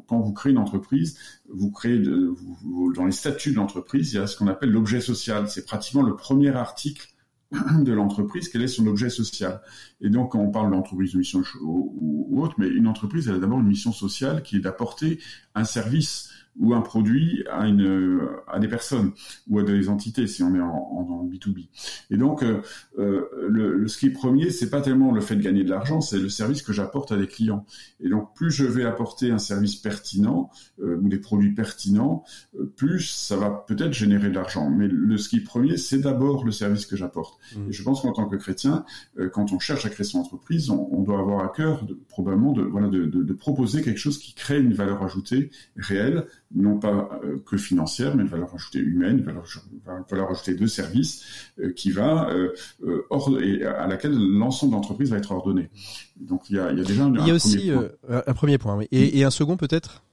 quand 0.09 0.21
vous 0.21 0.33
créez 0.33 0.53
une 0.53 0.59
entreprise, 0.59 1.19
vous 1.49 1.71
créez 1.71 2.03
dans 2.95 3.05
les 3.05 3.13
statuts 3.13 3.51
de 3.51 3.57
l'entreprise, 3.57 4.13
il 4.13 4.17
y 4.17 4.19
a 4.19 4.27
ce 4.27 4.37
qu'on 4.37 4.49
appelle 4.49 4.71
l'objet 4.71 5.01
social. 5.01 5.49
C'est 5.49 5.65
pratiquement 5.65 6.03
le 6.03 6.17
premier 6.17 6.51
article 6.51 7.09
de 7.53 7.93
l'entreprise, 7.93 8.49
quel 8.49 8.63
est 8.63 8.69
son 8.69 8.87
objet 8.87 9.09
social. 9.09 9.61
Et 10.01 10.11
donc, 10.11 10.33
quand 10.33 10.41
on 10.41 10.51
parle 10.51 10.71
d'entreprise 10.71 11.13
de 11.13 11.19
mission 11.19 11.43
ou, 11.63 12.43
autre, 12.43 12.55
mais 12.59 12.69
une 12.69 12.87
entreprise, 12.87 13.29
elle 13.29 13.37
a 13.37 13.39
d'abord 13.39 13.61
une 13.61 13.69
mission 13.69 13.93
sociale 13.93 14.43
qui 14.43 14.57
est 14.57 14.61
d'apporter 14.61 15.21
un 15.55 15.65
service 15.65 16.31
ou 16.59 16.75
un 16.75 16.81
produit 16.81 17.45
à, 17.51 17.67
une, 17.67 18.21
à 18.49 18.59
des 18.59 18.69
personnes 18.69 19.13
ou 19.49 19.59
à 19.59 19.63
des 19.63 19.89
entités 19.89 20.27
si 20.27 20.43
on 20.43 20.55
est 20.55 20.61
en, 20.61 20.69
en, 20.69 21.27
B2B. 21.27 21.69
Et 22.11 22.17
donc, 22.17 22.43
euh, 22.43 22.63
euh, 22.99 23.29
le, 23.49 23.77
le, 23.77 23.89
ce 23.89 23.99
qui 23.99 24.07
est 24.07 24.11
premier, 24.11 24.51
c'est 24.51 24.71
pas 24.71 24.81
tellement 24.81 25.13
le 25.13 25.21
fait 25.21 25.37
de 25.37 25.43
gagner 25.43 25.65
de 25.65 25.71
l'argent, 25.71 26.01
c'est 26.01 26.19
le 26.19 26.29
service 26.29 26.63
que 26.63 26.73
j'apporte 26.73 27.11
à 27.13 27.17
des 27.17 27.27
clients. 27.27 27.67
Et 28.01 28.09
donc, 28.09 28.35
plus 28.35 28.51
je 28.51 28.65
vais 28.65 28.85
apporter 28.85 29.31
un 29.31 29.39
service 29.39 29.77
pertinent 29.77 30.51
euh, 30.81 30.97
ou 30.97 31.09
des 31.09 31.19
produits 31.19 31.53
pertinents, 31.53 32.25
euh, 32.59 32.73
plus 32.77 33.01
ça 33.01 33.37
va 33.37 33.51
peut-être 33.67 33.93
générer 33.93 34.29
de 34.29 34.35
l'argent. 34.35 34.71
Mais 34.71 34.89
le 34.89 35.17
ce 35.19 35.29
qui 35.29 35.37
est 35.37 35.41
premier, 35.41 35.77
c'est 35.77 35.99
d'abord 35.99 36.45
le 36.45 36.53
service 36.53 36.87
que 36.87 36.97
j'apporte. 36.97 37.39
Mmh. 37.57 37.71
Et 37.71 37.73
je 37.73 37.83
pense 37.83 38.03
qu'en 38.03 38.13
tant 38.13 38.29
que 38.29 38.37
chrétien, 38.37 38.85
euh, 39.19 39.29
quand 39.29 39.53
on 39.53 39.59
cherche 39.59 39.85
à 39.87 39.89
créer 39.89 40.05
son 40.05 40.21
entreprise, 40.21 40.71
on, 40.71 40.89
on 40.93 41.03
doit 41.03 41.19
avoir 41.19 41.45
à 41.45 41.49
cœur 41.49 41.85
de, 41.85 41.99
probablement 42.09 42.53
de, 42.53 42.63
voilà, 42.63 42.89
de, 42.89 43.07
de, 43.07 43.23
de 43.23 43.33
proposer 43.33 43.83
quelque 43.83 43.99
chose 43.99 44.19
qui 44.19 44.35
crée 44.35 44.61
une 44.61 44.75
valeur 44.75 45.03
ajoutée 45.03 45.51
réelle 45.77 46.27
non 46.55 46.79
pas 46.79 47.21
euh, 47.25 47.39
que 47.45 47.57
financière, 47.57 48.15
mais 48.17 48.23
une 48.23 48.29
valeur 48.29 48.55
ajoutée 48.55 48.79
humaine, 48.79 49.19
une 49.19 49.25
valeur, 49.25 49.45
valeur 50.09 50.31
ajoutée 50.31 50.55
de 50.55 50.67
service 50.67 51.25
euh, 51.59 51.73
qui 51.73 51.91
va 51.91 52.31
euh, 52.31 52.55
et 53.43 53.65
à 53.65 53.87
laquelle 53.87 54.17
l'ensemble 54.17 54.73
de 54.73 54.77
l'entreprise 54.77 55.11
va 55.11 55.17
être 55.19 55.33
ordonné. 55.33 55.71
Donc 56.17 56.49
il 56.49 56.57
y 56.57 56.59
a, 56.59 56.71
il 56.71 56.79
y 56.79 56.81
a 56.81 56.85
déjà 56.85 57.05
un, 57.05 57.15
il 57.15 57.27
y 57.27 57.31
a 57.31 57.35
aussi 57.35 57.71
un 58.09 58.35
premier 58.35 58.59
point, 58.59 58.77
oui. 58.77 58.87
et, 58.93 59.19
et 59.19 59.25
un 59.25 59.31
second 59.31 59.57
peut-être? 59.57 60.05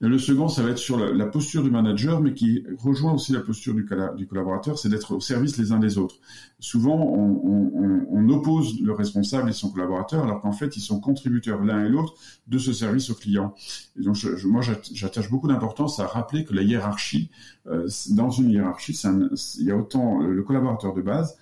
Le 0.00 0.18
second, 0.18 0.48
ça 0.48 0.62
va 0.62 0.70
être 0.70 0.78
sur 0.78 0.98
la, 0.98 1.26
posture 1.26 1.62
du 1.62 1.70
manager, 1.70 2.20
mais 2.20 2.34
qui 2.34 2.64
rejoint 2.78 3.14
aussi 3.14 3.32
la 3.32 3.40
posture 3.40 3.74
du, 3.74 3.86
collaborateur, 3.86 4.78
c'est 4.78 4.90
d'être 4.90 5.14
au 5.14 5.20
service 5.20 5.56
les 5.56 5.72
uns 5.72 5.78
des 5.78 5.96
autres. 5.96 6.16
Souvent, 6.60 6.96
on, 6.96 8.28
oppose 8.28 8.80
le 8.80 8.92
responsable 8.92 9.48
et 9.48 9.52
son 9.52 9.70
collaborateur, 9.70 10.24
alors 10.24 10.40
qu'en 10.40 10.52
fait, 10.52 10.76
ils 10.76 10.80
sont 10.80 11.00
contributeurs 11.00 11.62
l'un 11.62 11.84
et 11.84 11.88
l'autre 11.88 12.14
de 12.48 12.58
ce 12.58 12.72
service 12.72 13.08
au 13.08 13.14
client. 13.14 13.54
Et 13.98 14.02
donc, 14.02 14.16
moi, 14.44 14.62
j'attache 14.92 15.30
beaucoup 15.30 15.46
d'importance 15.46 16.00
à 16.00 16.06
rappeler 16.06 16.44
que 16.44 16.52
la 16.52 16.62
hiérarchie, 16.62 17.30
euh, 17.68 17.88
dans 18.10 18.30
une 18.30 18.50
hiérarchie, 18.50 19.00
il 19.58 19.64
y 19.64 19.70
a 19.70 19.76
autant 19.76 20.20
le 20.20 20.42
collaborateur 20.42 20.92
de 20.92 21.02
base, 21.02 21.36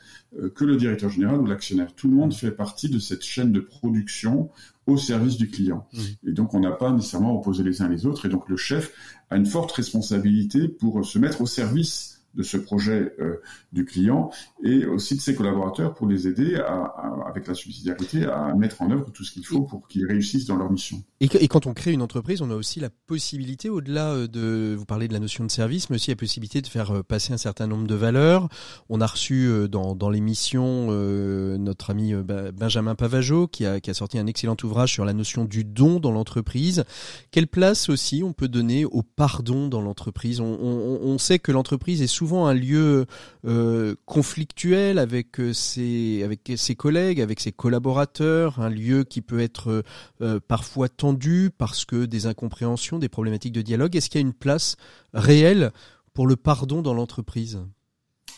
que 0.55 0.65
le 0.65 0.77
directeur 0.77 1.11
général 1.11 1.41
ou 1.41 1.47
l'actionnaire. 1.47 1.95
Tout 1.95 2.09
le 2.09 2.15
monde 2.15 2.35
fait 2.35 2.51
partie 2.51 2.89
de 2.89 2.99
cette 2.99 3.23
chaîne 3.23 3.53
de 3.53 3.61
production 3.61 4.51
au 4.87 4.97
service 4.97 5.37
du 5.37 5.49
client. 5.49 5.87
Et 6.27 6.33
donc, 6.33 6.55
on 6.55 6.61
n'a 6.61 6.73
pas 6.73 6.91
nécessairement 6.93 7.39
opposé 7.39 7.63
les 7.63 7.83
uns 7.83 7.89
les 7.89 8.07
autres. 8.07 8.27
Et 8.27 8.29
donc, 8.29 8.49
le 8.49 8.57
chef 8.57 8.93
a 9.31 9.37
une 9.37 9.47
forte 9.47 9.73
responsabilité 9.73 10.69
pour 10.69 11.05
se 11.05 11.19
mettre 11.19 11.41
au 11.41 11.47
service 11.47 12.14
de 12.35 12.43
ce 12.43 12.57
projet 12.57 13.13
euh, 13.21 13.41
du 13.73 13.85
client 13.85 14.31
et 14.63 14.87
aussi 14.87 15.17
de 15.17 15.21
ses 15.21 15.35
collaborateurs 15.35 15.95
pour 15.95 16.07
les 16.07 16.27
aider 16.27 16.57
à, 16.57 16.93
avec 17.29 17.47
la 17.47 17.55
subsidiarité 17.55 18.25
à 18.25 18.55
mettre 18.55 18.83
en 18.83 18.91
œuvre 18.91 19.11
tout 19.11 19.25
ce 19.25 19.33
qu'il 19.33 19.47
faut 19.47 19.63
pour 19.63 19.87
qu'ils 19.89 20.07
réussissent 20.07 20.47
dans 20.47 20.57
leur 20.57 20.71
mission. 20.71 21.03
Et, 21.21 21.27
et, 21.27 21.49
quand 21.49 21.67
on 21.67 21.75
crée 21.75 21.93
une 21.93 22.03
entreprise, 22.03 22.43
on 22.43 22.51
a 22.51 22.55
aussi 22.55 22.81
la 22.81 22.91
possibilité, 22.91 23.71
au-delà 23.71 24.13
euh, 24.13 24.29
de, 24.29 24.75
vous 24.77 24.85
parlez 24.85 25.09
de 25.09 25.13
la 25.13 25.21
notion 25.21 25.45
de 25.45 25.51
service, 25.51 25.91
mais 25.91 25.97
aussi 25.97 26.11
la 26.11 26.17
possibilité 26.17 26.61
de 26.61 26.67
faire 26.67 26.91
euh, 26.91 27.03
passer 27.03 27.33
un 27.33 27.39
certain 27.39 27.67
nombre 27.67 27.87
de 27.87 27.95
valeurs. 27.95 28.49
On 28.89 29.01
a 29.01 29.07
reçu 29.07 29.49
dans, 29.71 29.95
dans 29.95 30.11
l'émission 30.11 30.89
euh, 30.91 31.57
notre 31.59 31.91
ami 31.91 32.15
Benjamin 32.15 32.95
Pavageau 32.95 33.47
qui 33.47 33.65
a, 33.67 33.81
qui 33.81 33.91
a 33.91 33.95
sorti 33.95 34.19
un 34.19 34.27
excellent 34.27 34.57
ouvrage 34.63 34.93
sur 34.93 35.05
la 35.05 35.13
notion 35.13 35.45
du 35.45 35.65
don 35.65 36.01
dans 36.01 36.11
l'entreprise. 36.11 36.85
Quelle 37.31 37.47
place 37.47 37.89
aussi 37.89 38.23
on 38.25 38.33
peut 38.33 38.49
donner 38.49 38.85
au 38.85 39.03
pardon 39.03 39.69
dans 39.69 39.81
l'entreprise? 39.81 40.41
On, 40.41 40.59
on, 40.61 41.01
on 41.03 41.19
sait 41.19 41.39
que 41.39 41.53
l'entreprise 41.53 42.03
est 42.03 42.07
souvent 42.07 42.24
souvent 42.25 42.47
un 42.47 42.55
lieu 42.55 43.05
euh, 43.45 43.97
conflictuel 44.07 44.99
avec 44.99 45.39
euh, 45.41 45.53
ses, 45.53 46.23
avec 46.23 46.51
ses 46.57 46.75
collègues, 46.75 47.21
avec 47.21 47.39
ses 47.39 47.53
collaborateurs, 47.53 48.61
un 48.61 48.71
lieu 48.71 49.05
qui 49.05 49.21
peut 49.21 49.41
être 49.41 49.85
euh, 50.23 50.41
parfois 50.49 50.89
tendu 50.89 51.51
parce 51.59 51.85
que 51.85 52.07
des 52.07 52.25
incompréhensions, 52.25 52.99
des 52.99 53.11
problématiques 53.11 53.53
de 53.53 53.61
dialogue. 53.61 53.95
Est-ce 53.95 54.09
qu'il 54.09 54.23
y 54.23 54.25
a 54.25 54.27
une 54.27 54.33
place 54.33 54.77
réelle 55.13 55.71
pour 56.15 56.27
le 56.27 56.37
pardon 56.37 56.81
dans 56.81 56.95
l'entreprise? 56.95 57.59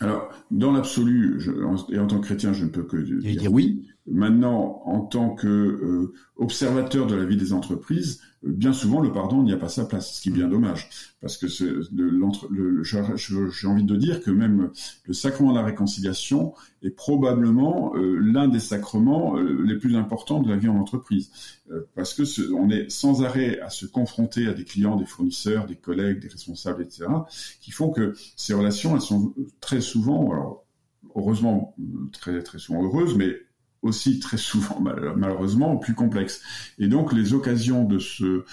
Alors, 0.01 0.27
dans 0.51 0.73
l'absolu, 0.73 1.41
et 1.89 1.97
en 1.97 2.07
tant 2.07 2.19
que 2.19 2.25
chrétien, 2.25 2.51
je 2.51 2.65
ne 2.65 2.69
peux 2.69 2.83
que 2.83 2.97
dire, 2.97 3.53
oui. 3.53 3.87
Maintenant, 4.09 4.81
en 4.85 5.01
tant 5.01 5.31
que 5.31 5.47
euh, 5.47 6.13
observateur 6.37 7.07
de 7.07 7.15
la 7.15 7.25
vie 7.25 7.35
des 7.35 7.51
entreprises, 7.51 8.21
euh, 8.45 8.51
bien 8.51 8.71
souvent 8.71 9.01
le 9.01 9.11
pardon 9.11 9.43
n'y 9.43 9.51
a 9.51 9.57
pas 9.57 9.67
sa 9.67 9.83
place, 9.83 10.15
ce 10.15 10.21
qui 10.21 10.29
est 10.29 10.31
bien 10.31 10.47
dommage, 10.47 10.89
parce 11.19 11.37
que 11.37 11.47
j'ai 11.47 13.67
envie 13.67 13.83
de 13.83 13.95
dire 13.97 14.23
que 14.23 14.31
même 14.31 14.71
le 15.03 15.13
sacrement 15.13 15.51
de 15.51 15.57
la 15.57 15.65
réconciliation 15.65 16.53
est 16.83 16.91
probablement 16.91 17.97
euh, 17.97 18.17
l'un 18.19 18.47
des 18.47 18.61
sacrements 18.61 19.35
les 19.35 19.75
plus 19.75 19.97
importants 19.97 20.41
de 20.41 20.49
la 20.49 20.55
vie 20.55 20.69
en 20.69 20.77
entreprise, 20.77 21.29
parce 21.93 22.13
que 22.13 22.23
on 22.53 22.69
est 22.69 22.89
sans 22.89 23.23
arrêt 23.23 23.59
à 23.59 23.69
se 23.69 23.85
confronter 23.85 24.47
à 24.47 24.53
des 24.53 24.63
clients, 24.63 24.95
des 24.95 25.05
fournisseurs, 25.05 25.65
des 25.65 25.75
collègues, 25.75 26.21
des 26.21 26.29
responsables, 26.29 26.81
etc., 26.81 27.07
qui 27.59 27.71
font 27.71 27.89
que 27.89 28.13
ces 28.37 28.53
relations, 28.53 28.95
elles 28.95 29.01
sont 29.01 29.33
très 29.59 29.81
souvent, 29.81 30.31
alors 30.31 30.63
heureusement 31.13 31.75
très 32.13 32.41
très 32.41 32.59
souvent 32.59 32.83
heureuses, 32.83 33.15
mais 33.15 33.35
aussi 33.81 34.19
très 34.19 34.37
souvent 34.37 34.79
malheureusement 34.79 35.77
plus 35.77 35.93
complexe. 35.93 36.41
Et 36.79 36.87
donc 36.87 37.13
les 37.13 37.33
occasions 37.33 37.83
de 37.83 37.99
se 37.99 38.43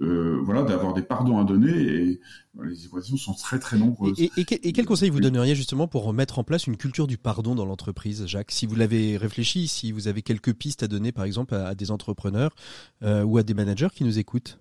euh, 0.00 0.40
voilà 0.42 0.62
d'avoir 0.62 0.94
des 0.94 1.02
pardons 1.02 1.38
à 1.38 1.44
donner 1.44 1.70
et 1.70 2.20
les 2.62 2.86
occasions 2.86 3.16
sont 3.16 3.34
très 3.34 3.58
très 3.58 3.76
nombreuses. 3.76 4.20
Et, 4.20 4.30
et, 4.36 4.44
quel 4.44 4.86
conseil 4.86 5.10
vous 5.10 5.20
donneriez 5.20 5.54
justement 5.56 5.88
pour 5.88 6.12
mettre 6.12 6.38
en 6.38 6.44
place 6.44 6.66
une 6.66 6.76
culture 6.76 7.06
du 7.06 7.18
pardon 7.18 7.54
dans 7.54 7.64
l'entreprise, 7.64 8.26
Jacques? 8.26 8.52
Si 8.52 8.66
vous 8.66 8.76
l'avez 8.76 9.16
réfléchi, 9.16 9.66
si 9.66 9.90
vous 9.90 10.06
avez 10.06 10.22
quelques 10.22 10.52
pistes 10.52 10.82
à 10.82 10.88
donner 10.88 11.10
par 11.10 11.24
exemple 11.24 11.54
à, 11.54 11.74
des 11.74 11.90
entrepreneurs 11.90 12.54
euh, 13.02 13.24
ou 13.24 13.38
à 13.38 13.42
des 13.42 13.54
managers 13.54 13.88
qui 13.94 14.04
nous 14.04 14.18
écoutent. 14.18 14.58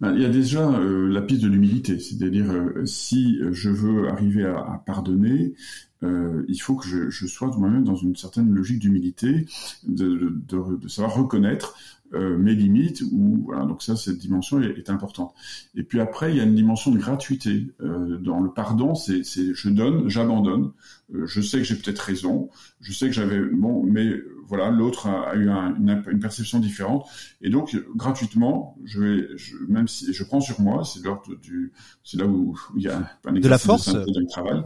Ben, 0.00 0.14
il 0.14 0.22
y 0.22 0.24
a 0.24 0.28
déjà 0.28 0.68
euh, 0.68 1.08
la 1.08 1.22
piste 1.22 1.42
de 1.42 1.48
l'humilité, 1.48 1.98
c'est-à-dire 1.98 2.46
si 2.84 3.38
je 3.50 3.70
veux 3.70 4.08
arriver 4.08 4.44
à, 4.44 4.58
à 4.58 4.82
pardonner, 4.84 5.54
euh, 6.02 6.44
il 6.48 6.60
faut 6.60 6.74
que 6.76 6.86
je, 6.86 7.10
je 7.10 7.26
sois 7.26 7.48
moi-même 7.56 7.84
dans 7.84 7.96
une 7.96 8.16
certaine 8.16 8.52
logique 8.52 8.80
d'humilité, 8.80 9.46
de, 9.86 10.34
de, 10.48 10.76
de, 10.76 10.88
savoir 10.88 11.14
reconnaître 11.14 11.76
euh, 12.14 12.36
mes 12.38 12.54
limites. 12.54 13.02
Ou 13.12 13.42
voilà, 13.44 13.64
donc 13.64 13.82
ça, 13.82 13.96
cette 13.96 14.18
dimension 14.18 14.60
est, 14.60 14.78
est, 14.78 14.90
importante. 14.90 15.32
Et 15.74 15.82
puis 15.82 16.00
après, 16.00 16.32
il 16.32 16.36
y 16.36 16.40
a 16.40 16.44
une 16.44 16.54
dimension 16.54 16.90
de 16.90 16.98
gratuité 16.98 17.68
euh, 17.80 18.18
dans 18.18 18.40
le 18.40 18.50
pardon. 18.50 18.94
C'est, 18.94 19.22
je 19.24 19.68
donne, 19.68 20.08
j'abandonne. 20.08 20.72
Euh, 21.14 21.26
je 21.26 21.40
sais 21.40 21.58
que 21.58 21.64
j'ai 21.64 21.76
peut-être 21.76 22.00
raison. 22.00 22.50
Je 22.80 22.92
sais 22.92 23.06
que 23.06 23.12
j'avais 23.12 23.40
bon, 23.40 23.84
mais 23.84 24.20
voilà, 24.52 24.70
l'autre 24.70 25.06
a, 25.08 25.34
eu 25.34 25.48
un, 25.48 25.74
une, 25.76 26.04
une, 26.10 26.20
perception 26.20 26.60
différente. 26.60 27.08
Et 27.40 27.48
donc 27.48 27.74
gratuitement, 27.96 28.76
je 28.84 29.00
vais, 29.00 29.28
je, 29.36 29.56
même 29.66 29.88
si 29.88 30.12
je 30.12 30.24
prends 30.24 30.42
sur 30.42 30.60
moi, 30.60 30.84
c'est 30.84 31.02
l'ordre 31.02 31.34
du, 31.40 31.72
c'est 32.04 32.18
là 32.18 32.26
où, 32.26 32.54
il 32.76 32.82
y 32.82 32.88
a 32.88 32.98
un 33.24 33.32
de 33.32 33.48
la 33.48 33.58
force 33.58 33.92
de 33.94 34.28
travail 34.28 34.62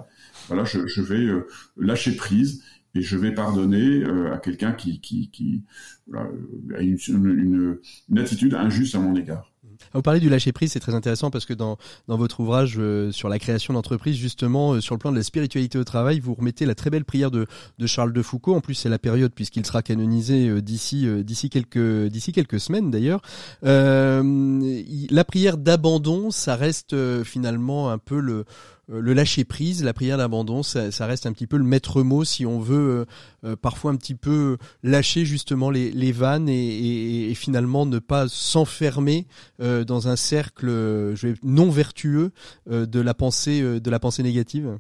voilà, 0.49 0.65
je, 0.65 0.87
je 0.87 1.03
vais 1.03 1.25
euh, 1.25 1.47
lâcher 1.77 2.13
prise 2.13 2.63
et 2.95 3.01
je 3.01 3.17
vais 3.17 3.33
pardonner 3.33 4.03
euh, 4.03 4.33
à 4.33 4.39
quelqu'un 4.39 4.73
qui, 4.73 5.01
qui, 5.01 5.31
qui 5.31 5.65
voilà, 6.07 6.29
a 6.77 6.81
une, 6.81 6.99
une, 7.09 7.79
une, 8.09 8.19
attitude 8.19 8.55
injuste 8.55 8.95
à 8.95 8.99
mon 8.99 9.15
égard. 9.15 9.53
Vous 9.95 10.03
parlez 10.03 10.21
du 10.21 10.29
lâcher 10.29 10.53
prise, 10.53 10.73
c'est 10.73 10.81
très 10.81 10.95
intéressant 10.95 11.31
parce 11.31 11.47
que 11.47 11.55
dans, 11.55 11.79
dans 12.09 12.17
votre 12.17 12.41
ouvrage 12.41 12.77
euh, 12.79 13.13
sur 13.13 13.29
la 13.29 13.39
création 13.39 13.75
d'entreprise, 13.75 14.17
justement, 14.17 14.75
euh, 14.75 14.81
sur 14.81 14.95
le 14.95 14.99
plan 14.99 15.11
de 15.11 15.17
la 15.17 15.23
spiritualité 15.23 15.79
au 15.79 15.85
travail, 15.85 16.21
vous 16.21 16.35
remettez 16.35 16.67
la 16.67 16.75
très 16.75 16.91
belle 16.91 17.05
prière 17.05 17.31
de, 17.31 17.47
de 17.79 17.87
Charles 17.87 18.13
de 18.13 18.23
Foucault. 18.23 18.55
En 18.55 18.61
plus, 18.61 18.75
c'est 18.75 18.89
la 18.89 18.99
période 18.99 19.33
puisqu'il 19.35 19.65
sera 19.67 19.83
canonisé 19.83 20.49
euh, 20.49 20.63
d'ici 20.63 21.07
d'ici 21.25 21.51
quelques 21.51 22.07
d'ici 22.07 22.33
quelques 22.33 22.61
semaines 22.61 22.91
d'ailleurs. 22.91 23.21
la 23.63 25.25
prière 25.25 25.57
d'abandon, 25.57 26.31
ça 26.31 26.57
reste 26.57 26.95
finalement 27.25 27.91
un 27.91 27.99
peu 27.99 28.21
le 28.21 28.45
le 28.89 29.15
lâcher 29.15 29.45
prise, 29.45 29.83
la 29.83 29.93
prière 29.93 30.19
d'abandon, 30.19 30.63
ça, 30.63 31.07
reste 31.07 31.27
un 31.27 31.33
petit 31.33 31.47
peu 31.47 31.57
le 31.57 31.65
maître 31.65 32.03
mot 32.03 32.25
si 32.25 32.47
on 32.47 32.61
veut 32.61 33.07
euh, 33.45 33.51
euh, 33.51 33.57
parfois 33.57 33.91
un 33.91 33.97
petit 33.97 34.15
peu 34.15 34.59
lâcher 34.83 35.25
justement 35.25 35.71
les, 35.71 35.91
les 35.91 36.13
vannes 36.13 36.49
et, 36.49 37.33
finalement 37.35 37.85
ne 37.85 37.99
pas 37.99 38.29
s'enfermer 38.29 39.27
dans 39.59 40.09
un 40.09 40.17
cercle 40.17 41.15
non 41.43 41.71
vertueux 41.71 42.33
de 42.67 43.01
la 43.01 43.15
pensée 43.15 43.61
de 43.61 43.91
la 43.91 43.99
pensée 43.99 44.23
négative. 44.23 44.79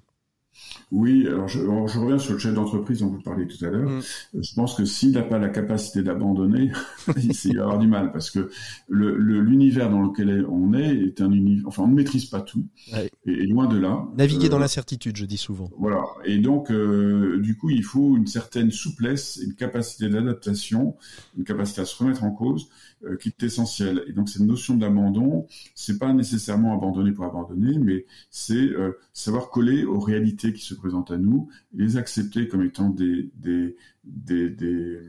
Oui, 0.92 1.26
alors 1.26 1.48
je, 1.48 1.59
reviens 1.61 2.18
sur 2.18 2.34
le 2.34 2.38
chef 2.38 2.54
d'entreprise 2.54 3.00
dont 3.00 3.09
vous 3.09 3.20
parliez 3.20 3.46
tout 3.48 3.64
à 3.64 3.68
l'heure. 3.68 3.90
Mm. 3.90 4.02
Je 4.40 4.54
pense 4.54 4.74
que 4.74 4.84
s'il 4.84 5.12
n'a 5.12 5.22
pas 5.22 5.38
la 5.38 5.48
capacité 5.48 6.02
d'abandonner, 6.02 6.70
il 7.44 7.57
va 7.57 7.64
avoir 7.64 7.78
du 7.78 7.88
mal 7.88 8.12
parce 8.12 8.30
que 8.30 8.50
l'univers 8.88 9.90
dans 9.90 10.02
lequel 10.02 10.46
on 10.48 10.74
est 10.74 10.94
est 10.94 11.20
un 11.20 11.32
univers. 11.32 11.66
Enfin, 11.66 11.82
on 11.82 11.88
ne 11.88 11.94
maîtrise 11.94 12.26
pas 12.26 12.40
tout, 12.40 12.64
et, 13.26 13.46
loin 13.46 13.66
de 13.66 13.78
là. 13.78 14.07
Naviguer 14.16 14.48
dans 14.48 14.59
euh, 14.59 14.61
l'incertitude, 14.61 15.16
je 15.16 15.24
dis 15.24 15.38
souvent. 15.38 15.70
Voilà, 15.76 16.04
et 16.24 16.38
donc 16.38 16.70
euh, 16.70 17.40
du 17.40 17.57
coup, 17.57 17.70
il 17.70 17.82
faut 17.82 18.16
une 18.16 18.28
certaine 18.28 18.70
souplesse, 18.70 19.40
une 19.44 19.54
capacité 19.54 20.09
d'adaptation, 20.09 20.96
une 21.36 21.44
capacité 21.44 21.80
à 21.80 21.84
se 21.84 21.96
remettre 21.96 22.22
en 22.22 22.30
cause 22.30 22.68
euh, 23.05 23.16
qui 23.16 23.28
est 23.28 23.42
essentielle. 23.42 24.03
Et 24.07 24.12
donc 24.12 24.28
cette 24.28 24.42
notion 24.42 24.76
d'abandon, 24.76 25.47
c'est 25.74 25.99
pas 25.99 26.12
nécessairement 26.12 26.74
abandonner 26.74 27.12
pour 27.12 27.24
abandonner, 27.24 27.78
mais 27.78 28.07
c'est 28.30 28.70
savoir 29.12 29.51
coller 29.51 29.84
aux 29.84 30.01
réalités 30.01 30.53
qui 30.53 30.62
se 30.62 30.74
présentent 30.74 31.11
à 31.11 31.18
nous, 31.18 31.49
les 31.74 31.97
accepter 31.97 32.49
comme 32.49 32.62
étant 32.62 32.90
des, 32.90 33.30
des, 33.36 33.76
des, 34.05 34.51
des 34.51 35.01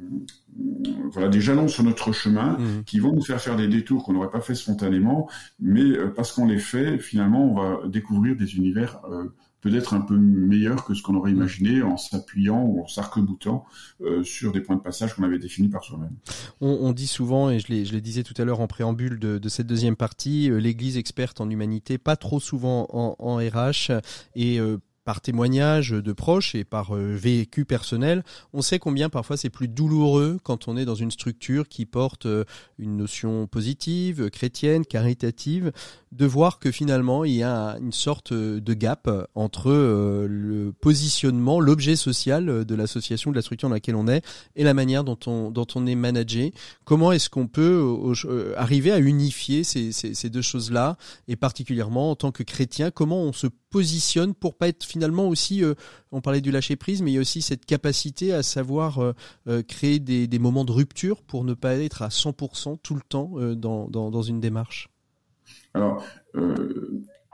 voilà, 1.11 1.29
des 1.29 1.41
jalons 1.41 1.67
sur 1.67 1.83
notre 1.83 2.11
chemin 2.11 2.57
mmh. 2.57 2.83
qui 2.85 2.99
vont 2.99 3.13
nous 3.13 3.21
faire 3.21 3.41
faire 3.41 3.55
des 3.55 3.67
détours 3.67 4.03
qu'on 4.03 4.13
n'aurait 4.13 4.31
pas 4.31 4.41
fait 4.41 4.55
spontanément, 4.55 5.29
mais 5.59 5.81
euh, 5.81 6.07
parce 6.07 6.31
qu'on 6.31 6.45
les 6.45 6.59
fait, 6.59 6.97
finalement, 6.99 7.51
on 7.51 7.55
va 7.55 7.87
découvrir 7.87 8.35
des 8.35 8.55
univers 8.55 9.01
euh, 9.09 9.25
peut-être 9.61 9.93
un 9.93 10.01
peu 10.01 10.15
meilleurs 10.15 10.85
que 10.85 10.93
ce 10.93 11.01
qu'on 11.01 11.15
aurait 11.15 11.31
imaginé 11.31 11.81
en 11.81 11.97
s'appuyant 11.97 12.63
ou 12.63 12.81
en 12.81 12.87
s'arc-boutant 12.87 13.65
euh, 14.01 14.23
sur 14.23 14.51
des 14.51 14.61
points 14.61 14.75
de 14.75 14.81
passage 14.81 15.15
qu'on 15.15 15.23
avait 15.23 15.39
définis 15.39 15.69
par 15.69 15.83
soi-même. 15.83 16.15
On, 16.61 16.93
dit 16.93 17.07
souvent, 17.07 17.49
et 17.49 17.59
je, 17.59 17.71
le 17.71 18.01
disais 18.01 18.23
tout 18.23 18.33
à 18.37 18.45
l'heure 18.45 18.59
en 18.59 18.67
préambule 18.67 19.19
de, 19.19 19.49
cette 19.49 19.67
deuxième 19.67 19.95
partie, 19.95 20.49
l'Église 20.49 20.97
experte 20.97 21.41
en 21.41 21.49
humanité, 21.49 21.97
pas 21.97 22.15
trop 22.15 22.39
souvent 22.39 22.87
en, 22.91 23.15
en 23.19 23.37
RH, 23.37 23.91
et 24.35 24.59
par 25.07 25.21
témoignage 25.21 25.91
de 25.91 26.11
proches 26.11 26.53
et 26.53 26.65
par 26.65 26.93
euh, 26.93 27.15
vécu 27.15 27.63
personnel, 27.63 28.25
on 28.51 28.61
sait 28.61 28.77
combien 28.77 29.07
parfois 29.07 29.37
c'est 29.37 29.49
plus 29.49 29.69
douloureux 29.69 30.37
quand 30.43 30.67
on 30.67 30.75
est 30.75 30.83
dans 30.83 30.95
une 30.95 31.11
structure 31.11 31.69
qui 31.69 31.85
porte 31.85 32.25
euh, 32.25 32.43
une 32.77 32.97
notion 32.97 33.47
positive, 33.47 34.29
chrétienne, 34.29 34.85
caritative, 34.85 35.71
de 36.11 36.25
voir 36.25 36.59
que 36.59 36.71
finalement 36.71 37.23
il 37.23 37.35
y 37.35 37.43
a 37.43 37.77
une 37.79 37.93
sorte 37.93 38.33
de 38.33 38.73
gap 38.73 39.09
entre 39.33 39.71
euh, 39.71 40.27
le 40.29 40.73
positionnement, 40.73 41.61
l'objet 41.61 41.95
social 41.95 42.65
de 42.65 42.75
l'association, 42.75 43.31
de 43.31 43.37
la 43.37 43.41
structure 43.41 43.69
dans 43.69 43.75
laquelle 43.75 43.95
on 43.95 44.09
est, 44.09 44.25
et 44.57 44.65
la 44.65 44.73
manière 44.73 45.05
dont 45.05 45.19
on, 45.25 45.51
dont 45.51 45.67
on 45.75 45.87
est 45.87 45.95
managé. 45.95 46.53
Comment 46.83 47.13
est-ce 47.13 47.29
qu'on 47.29 47.47
peut 47.47 48.13
arriver 48.57 48.91
à 48.91 48.99
unifier 48.99 49.63
ces, 49.63 49.93
ces, 49.93 50.13
ces 50.13 50.29
deux 50.29 50.41
choses-là, 50.41 50.97
et 51.29 51.37
particulièrement 51.37 52.11
en 52.11 52.17
tant 52.17 52.33
que 52.33 52.43
chrétien, 52.43 52.91
comment 52.91 53.21
on 53.23 53.31
se 53.31 53.47
positionne 53.69 54.33
pour 54.33 54.55
pas 54.55 54.67
être 54.67 54.83
finalement 54.83 55.27
aussi, 55.27 55.63
euh, 55.63 55.73
on 56.11 56.21
parlait 56.21 56.41
du 56.41 56.51
lâcher 56.51 56.75
prise, 56.75 57.01
mais 57.01 57.11
il 57.11 57.15
y 57.15 57.17
a 57.17 57.21
aussi 57.21 57.41
cette 57.41 57.65
capacité 57.65 58.33
à 58.33 58.43
savoir 58.43 58.99
euh, 58.99 59.13
euh, 59.47 59.61
créer 59.61 59.99
des, 59.99 60.27
des, 60.27 60.39
moments 60.39 60.65
de 60.65 60.71
rupture 60.71 61.21
pour 61.21 61.43
ne 61.43 61.53
pas 61.53 61.75
être 61.75 62.01
à 62.01 62.09
100% 62.09 62.77
tout 62.81 62.95
le 62.95 63.01
temps 63.01 63.33
dans, 63.55 63.87
dans, 63.87 64.09
dans, 64.09 64.21
une 64.21 64.39
démarche. 64.39 64.89
Alors, 65.73 66.03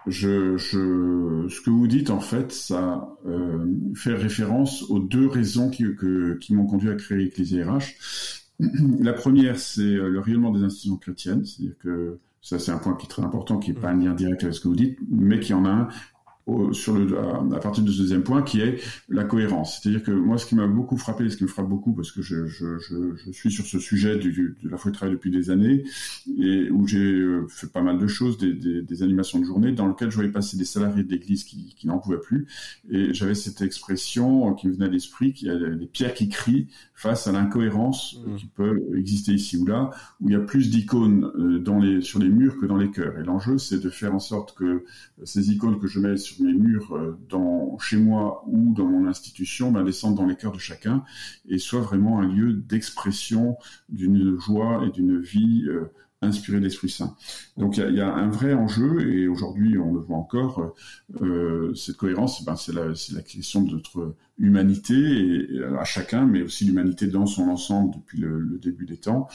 je, 0.07 0.57
je, 0.57 1.47
ce 1.49 1.61
que 1.61 1.69
vous 1.69 1.87
dites, 1.87 2.09
en 2.09 2.19
fait, 2.19 2.51
ça 2.51 3.07
fait 3.95 4.13
référence 4.13 4.83
aux 4.89 4.99
deux 4.99 5.27
raisons 5.27 5.69
qui, 5.69 5.83
que, 5.95 6.37
qui 6.39 6.53
m'ont 6.53 6.65
conduit 6.65 6.89
à 6.89 6.95
créer 6.95 7.25
Ecclesia 7.25 7.65
RH. 7.65 8.59
La 8.99 9.13
première, 9.13 9.59
c'est 9.59 9.81
le 9.83 10.19
rayonnement 10.19 10.51
des 10.51 10.63
institutions 10.63 10.97
chrétiennes, 10.97 11.45
c'est-à-dire 11.45 11.77
que 11.79 12.19
ça, 12.43 12.59
c'est 12.59 12.71
un 12.71 12.77
point 12.77 12.95
qui 12.95 13.05
est 13.05 13.09
très 13.09 13.23
important, 13.23 13.57
qui 13.57 13.71
n'est 13.71 13.79
pas 13.79 13.89
un 13.89 13.97
lien 13.97 14.13
direct 14.13 14.43
avec 14.43 14.53
ce 14.53 14.59
que 14.59 14.67
vous 14.67 14.75
dites, 14.75 14.99
mais 15.09 15.39
qui 15.39 15.53
en 15.53 15.63
a 15.65 15.69
un 15.69 15.87
sur 16.71 16.93
le, 16.93 17.17
à, 17.17 17.59
partir 17.59 17.83
de 17.83 17.91
ce 17.91 17.99
deuxième 17.99 18.23
point, 18.23 18.41
qui 18.41 18.59
est 18.59 18.79
la 19.09 19.23
cohérence. 19.23 19.79
C'est-à-dire 19.81 20.03
que 20.03 20.11
moi, 20.11 20.37
ce 20.37 20.45
qui 20.45 20.55
m'a 20.55 20.67
beaucoup 20.67 20.97
frappé, 20.97 21.29
ce 21.29 21.37
qui 21.37 21.43
me 21.43 21.49
frappe 21.49 21.69
beaucoup, 21.69 21.93
parce 21.93 22.11
que 22.11 22.21
je, 22.21 22.47
je, 22.47 22.77
je, 22.79 23.15
je 23.15 23.31
suis 23.31 23.51
sur 23.51 23.65
ce 23.65 23.79
sujet 23.79 24.17
du, 24.17 24.57
de 24.61 24.69
la 24.69 24.77
foi 24.77 24.91
de 24.91 24.95
travail 24.95 25.15
depuis 25.15 25.31
des 25.31 25.49
années, 25.49 25.83
et 26.37 26.69
où 26.69 26.87
j'ai 26.87 26.99
euh, 26.99 27.47
fait 27.47 27.71
pas 27.71 27.81
mal 27.81 27.97
de 27.97 28.07
choses, 28.07 28.37
des, 28.37 28.53
des, 28.53 28.81
des, 28.81 29.03
animations 29.03 29.39
de 29.39 29.45
journée, 29.45 29.71
dans 29.71 29.87
lesquelles 29.87 30.11
je 30.11 30.15
voyais 30.15 30.31
passer 30.31 30.57
des 30.57 30.65
salariés 30.65 31.03
d'église 31.03 31.43
qui, 31.43 31.75
qui 31.77 31.87
n'en 31.87 31.99
pouvaient 31.99 32.19
plus, 32.19 32.47
et 32.89 33.13
j'avais 33.13 33.35
cette 33.35 33.61
expression 33.61 34.53
qui 34.53 34.67
me 34.67 34.73
venait 34.73 34.85
à 34.85 34.89
l'esprit, 34.89 35.33
qui 35.33 35.49
a 35.49 35.55
des 35.57 35.85
pierres 35.85 36.13
qui 36.13 36.29
crient 36.29 36.67
face 36.93 37.27
à 37.27 37.31
l'incohérence 37.31 38.19
mmh. 38.25 38.35
qui 38.35 38.45
peut 38.47 38.81
exister 38.95 39.33
ici 39.33 39.57
ou 39.57 39.65
là, 39.65 39.91
où 40.21 40.29
il 40.29 40.33
y 40.33 40.35
a 40.35 40.39
plus 40.39 40.69
d'icônes 40.69 41.31
euh, 41.37 41.59
dans 41.59 41.79
les, 41.79 42.01
sur 42.01 42.19
les 42.19 42.29
murs 42.29 42.57
que 42.59 42.65
dans 42.65 42.77
les 42.77 42.91
cœurs. 42.91 43.17
Et 43.19 43.23
l'enjeu, 43.23 43.57
c'est 43.57 43.79
de 43.79 43.89
faire 43.89 44.13
en 44.13 44.19
sorte 44.19 44.55
que 44.55 44.85
ces 45.23 45.51
icônes 45.51 45.79
que 45.79 45.87
je 45.87 45.99
mets 45.99 46.17
sur 46.17 46.32
mes 46.39 46.53
murs 46.53 46.95
euh, 46.95 47.17
dans, 47.29 47.77
chez 47.79 47.97
moi 47.97 48.43
ou 48.47 48.73
dans 48.73 48.85
mon 48.85 49.07
institution 49.07 49.71
ben, 49.71 49.83
descendent 49.83 50.15
dans 50.15 50.25
les 50.25 50.35
cœurs 50.35 50.51
de 50.51 50.59
chacun 50.59 51.03
et 51.47 51.57
soient 51.57 51.81
vraiment 51.81 52.19
un 52.19 52.27
lieu 52.27 52.53
d'expression 52.53 53.57
d'une 53.89 54.39
joie 54.39 54.83
et 54.85 54.91
d'une 54.91 55.19
vie 55.19 55.65
euh, 55.67 55.91
inspirée 56.21 56.59
d'Esprit 56.59 56.89
Saint. 56.89 57.15
Donc 57.57 57.77
il 57.77 57.89
y, 57.89 57.95
y, 57.95 58.01
a 58.01 58.13
un 58.13 58.29
vrai 58.29 58.53
enjeu 58.53 59.01
et 59.07 59.27
aujourd'hui 59.27 59.77
on 59.77 59.93
le 59.93 59.99
voit 59.99 60.17
encore, 60.17 60.73
euh, 61.21 61.73
cette 61.75 61.97
cohérence, 61.97 62.43
ben, 62.45 62.55
c'est 62.55 62.73
la, 62.73 62.87
la, 62.87 63.21
question 63.21 63.61
de 63.63 63.71
notre 63.71 64.15
humanité 64.39 64.95
et, 64.95 65.63
à 65.79 65.83
chacun, 65.83 66.25
mais 66.25 66.41
aussi 66.41 66.65
l'humanité 66.65 67.07
dans 67.07 67.27
son 67.27 67.43
ensemble 67.49 67.95
depuis 67.95 68.19
le, 68.19 68.39
le 68.39 68.57
début 68.57 68.85
des 68.85 68.97
temps, 68.97 69.27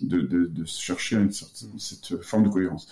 de, 0.00 0.20
de, 0.20 0.46
de 0.46 0.64
chercher 0.64 1.16
une 1.16 1.30
certaine, 1.30 1.78
cette 1.78 2.22
forme 2.22 2.44
de 2.44 2.48
cohérence. 2.48 2.88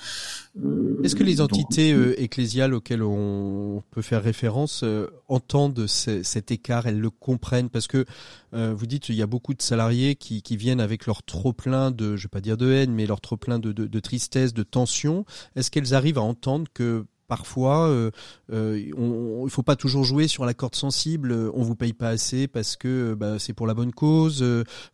Euh, 0.62 1.00
Est-ce 1.02 1.16
que 1.16 1.22
les 1.22 1.40
entités 1.40 1.94
donc, 1.94 2.02
euh, 2.02 2.14
ecclésiales 2.18 2.74
auxquelles 2.74 3.02
on 3.02 3.82
peut 3.90 4.02
faire 4.02 4.22
référence 4.22 4.82
euh, 4.84 5.06
entendent 5.28 5.86
cet 5.86 6.50
écart, 6.50 6.86
elles 6.86 7.00
le 7.00 7.10
comprennent? 7.10 7.70
Parce 7.70 7.88
que 7.88 8.04
vous 8.52 8.86
dites 8.86 9.08
il 9.08 9.16
y 9.16 9.22
a 9.22 9.26
beaucoup 9.26 9.52
de 9.52 9.62
salariés 9.62 10.14
qui, 10.14 10.40
qui 10.40 10.56
viennent 10.56 10.80
avec 10.80 11.06
leur 11.06 11.24
trop 11.24 11.52
plein 11.52 11.90
de, 11.90 12.14
je 12.14 12.22
vais 12.24 12.28
pas 12.28 12.40
dire 12.40 12.56
de 12.56 12.70
haine, 12.70 12.92
mais 12.92 13.04
leur 13.04 13.20
trop 13.20 13.36
plein 13.36 13.58
de, 13.58 13.72
de, 13.72 13.86
de 13.88 14.00
tristesse, 14.00 14.54
de 14.54 14.62
tension. 14.62 15.24
Est-ce 15.56 15.72
qu'elles 15.72 15.92
arrivent 15.92 16.18
à 16.18 16.22
entendre 16.22 16.68
que 16.72 17.04
parfois, 17.34 17.88
euh, 17.88 18.12
euh, 18.52 18.80
on, 18.96 19.44
il 19.44 19.50
faut 19.50 19.64
pas 19.64 19.74
toujours 19.74 20.04
jouer 20.04 20.28
sur 20.28 20.44
la 20.44 20.54
corde 20.54 20.76
sensible. 20.76 21.32
On 21.52 21.62
vous 21.62 21.74
paye 21.74 21.92
pas 21.92 22.10
assez 22.10 22.46
parce 22.46 22.76
que 22.76 23.14
bah, 23.14 23.40
c'est 23.40 23.54
pour 23.54 23.66
la 23.66 23.74
bonne 23.74 23.90
cause. 23.90 24.40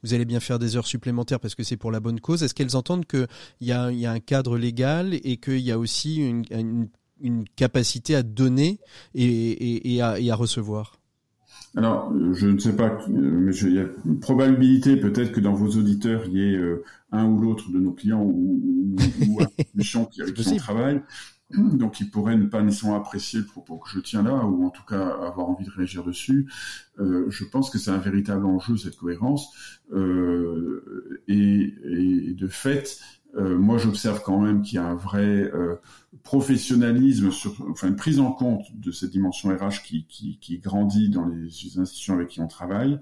vous 0.03 0.15
allez 0.15 0.25
bien 0.25 0.41
faire 0.41 0.59
des 0.59 0.75
heures 0.75 0.87
supplémentaires 0.87 1.39
parce 1.39 1.55
que 1.55 1.63
c'est 1.63 1.77
pour 1.77 1.91
la 1.91 2.01
bonne 2.01 2.19
cause. 2.19 2.43
Est-ce 2.43 2.55
qu'elles 2.55 2.77
entendent 2.77 3.05
qu'il 3.05 3.29
y 3.61 3.73
a, 3.73 3.93
y 3.93 4.07
a 4.07 4.13
un 4.13 4.21
cadre 4.21 4.57
légal 4.57 5.13
et 5.23 5.37
qu'il 5.37 5.61
y 5.61 5.71
a 5.71 5.79
aussi 5.79 6.17
une, 6.17 6.45
une, 6.51 6.89
une, 7.21 7.45
capacité 7.57 8.15
à 8.15 8.23
donner 8.23 8.81
et, 9.15 9.27
et, 9.27 9.95
et, 9.95 10.01
à, 10.01 10.19
et 10.19 10.31
à 10.31 10.35
recevoir? 10.35 10.99
Alors, 11.77 12.11
je 12.33 12.47
ne 12.49 12.59
sais 12.59 12.75
pas, 12.75 12.99
mais 13.09 13.55
il 13.55 13.75
y 13.75 13.81
a 13.81 13.87
une 14.07 14.19
probabilité 14.19 14.97
peut-être 14.97 15.31
que 15.31 15.41
dans 15.41 15.53
vos 15.53 15.69
auditeurs, 15.79 16.23
il 16.27 16.33
y 16.33 16.41
ait 16.41 16.57
euh, 16.57 16.83
un 17.13 17.27
ou 17.27 17.39
l'autre 17.39 17.71
de 17.71 17.79
nos 17.79 17.93
clients 17.93 18.23
ou, 18.23 18.61
ou, 18.63 18.97
ou 19.29 19.41
institutions 19.43 20.05
qui, 20.13 20.21
qui 20.33 20.43
sont 20.43 20.57
travail 20.57 21.03
donc 21.53 22.01
ils 22.01 22.11
pourraient 22.11 22.37
ne 22.37 22.47
pas 22.47 22.63
nécessairement 22.63 22.97
apprécier 22.97 23.41
le 23.41 23.47
propos 23.47 23.77
que 23.79 23.89
je 23.89 24.01
tiens 24.01 24.23
là, 24.23 24.45
ou 24.45 24.65
en 24.65 24.71
tout 24.71 24.85
cas 24.85 25.09
avoir 25.27 25.49
envie 25.49 25.65
de 25.65 25.71
réagir 25.71 26.05
dessus. 26.05 26.51
Euh, 26.99 27.27
je 27.29 27.45
pense 27.45 27.71
que 27.71 27.79
c'est 27.79 27.91
un 27.91 27.99
véritable 27.99 28.47
enjeu 28.47 28.77
cette 28.77 28.97
cohérence, 28.97 29.53
euh, 29.93 31.21
et, 31.29 32.35
de 32.35 32.49
fait, 32.49 32.99
euh, 33.37 33.59
moi 33.59 33.79
j'observe 33.79 34.23
quand 34.23 34.41
même 34.41 34.63
qu'il 34.63 34.77
y 34.77 34.79
a 34.79 34.87
un 34.87 34.95
vrai 34.95 35.51
professionnalisme, 36.25 37.31
sur, 37.31 37.55
enfin 37.71 37.87
une 37.87 37.97
prise 37.97 38.19
en 38.19 38.33
compte 38.33 38.65
de 38.75 38.91
cette 38.91 39.11
dimension 39.11 39.49
RH 39.51 39.83
qui, 39.85 40.07
qui, 40.09 40.39
qui, 40.41 40.59
grandit 40.59 41.09
dans 41.09 41.25
les 41.25 41.79
institutions 41.79 42.15
avec 42.15 42.29
qui 42.29 42.41
on 42.41 42.49
travaille. 42.49 42.99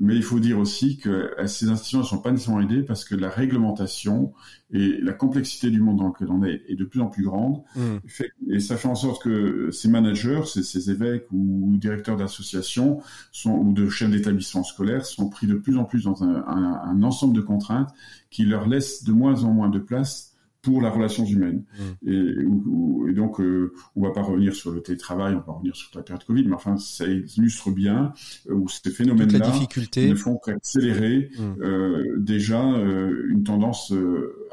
Mais 0.00 0.16
il 0.16 0.24
faut 0.24 0.40
dire 0.40 0.58
aussi 0.58 0.98
que 0.98 1.32
ces 1.46 1.68
institutions 1.68 2.00
ne 2.00 2.04
sont 2.04 2.18
pas 2.18 2.32
nécessairement 2.32 2.60
aidées 2.60 2.82
parce 2.82 3.04
que 3.04 3.14
la 3.14 3.30
réglementation 3.30 4.32
et 4.72 4.98
la 5.00 5.12
complexité 5.12 5.70
du 5.70 5.80
monde 5.80 5.98
dans 5.98 6.08
lequel 6.08 6.28
on 6.30 6.42
est 6.44 6.62
est 6.68 6.74
de 6.74 6.84
plus 6.84 7.00
en 7.00 7.06
plus 7.06 7.22
grande. 7.22 7.62
Mmh. 7.76 8.24
Et 8.50 8.58
ça 8.58 8.76
fait 8.76 8.88
en 8.88 8.96
sorte 8.96 9.22
que 9.22 9.70
ces 9.70 9.88
managers, 9.88 10.42
ces, 10.44 10.64
ces 10.64 10.90
évêques 10.90 11.26
ou 11.30 11.76
directeurs 11.78 12.16
d'associations 12.16 13.00
ou 13.44 13.72
de 13.72 13.88
chefs 13.88 14.10
d'établissement 14.10 14.64
scolaires 14.64 15.06
sont 15.06 15.30
pris 15.30 15.46
de 15.46 15.54
plus 15.54 15.78
en 15.78 15.84
plus 15.84 16.04
dans 16.04 16.24
un, 16.24 16.44
un, 16.46 16.80
un 16.84 17.02
ensemble 17.04 17.36
de 17.36 17.40
contraintes 17.40 17.94
qui 18.30 18.44
leur 18.44 18.66
laissent 18.66 19.04
de 19.04 19.12
moins 19.12 19.44
en 19.44 19.52
moins 19.52 19.68
de 19.68 19.78
place 19.78 20.27
pour 20.68 20.82
la 20.82 20.90
relation 20.90 21.24
humaine. 21.24 21.64
Mmh. 21.78 22.10
Et, 22.10 23.10
et, 23.10 23.14
donc, 23.14 23.40
euh, 23.40 23.72
on 23.96 24.02
va 24.02 24.10
pas 24.10 24.22
revenir 24.22 24.54
sur 24.54 24.70
le 24.70 24.80
télétravail, 24.80 25.34
on 25.34 25.40
va 25.46 25.52
revenir 25.54 25.74
sur 25.74 25.90
la 25.94 26.02
période 26.02 26.24
Covid, 26.24 26.44
mais 26.44 26.54
enfin, 26.54 26.76
ça 26.76 27.06
illustre 27.06 27.70
bien 27.70 28.12
euh, 28.48 28.54
où 28.54 28.68
ces 28.68 28.90
phénomènes-là 28.90 29.52
ne 29.96 30.14
font 30.14 30.36
qu'accélérer 30.36 31.30
mmh. 31.38 31.62
euh, 31.62 32.16
déjà 32.18 32.64
euh, 32.64 33.28
une 33.30 33.44
tendance 33.44 33.92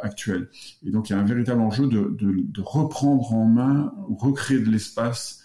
actuelle. 0.01 0.49
Et 0.85 0.91
donc, 0.91 1.09
il 1.09 1.13
y 1.13 1.15
a 1.15 1.19
un 1.19 1.25
véritable 1.25 1.61
enjeu 1.61 1.87
de, 1.87 2.15
de, 2.17 2.35
de 2.37 2.61
reprendre 2.61 3.33
en 3.33 3.45
main, 3.45 3.93
recréer 4.09 4.59
de 4.59 4.69
l'espace 4.69 5.44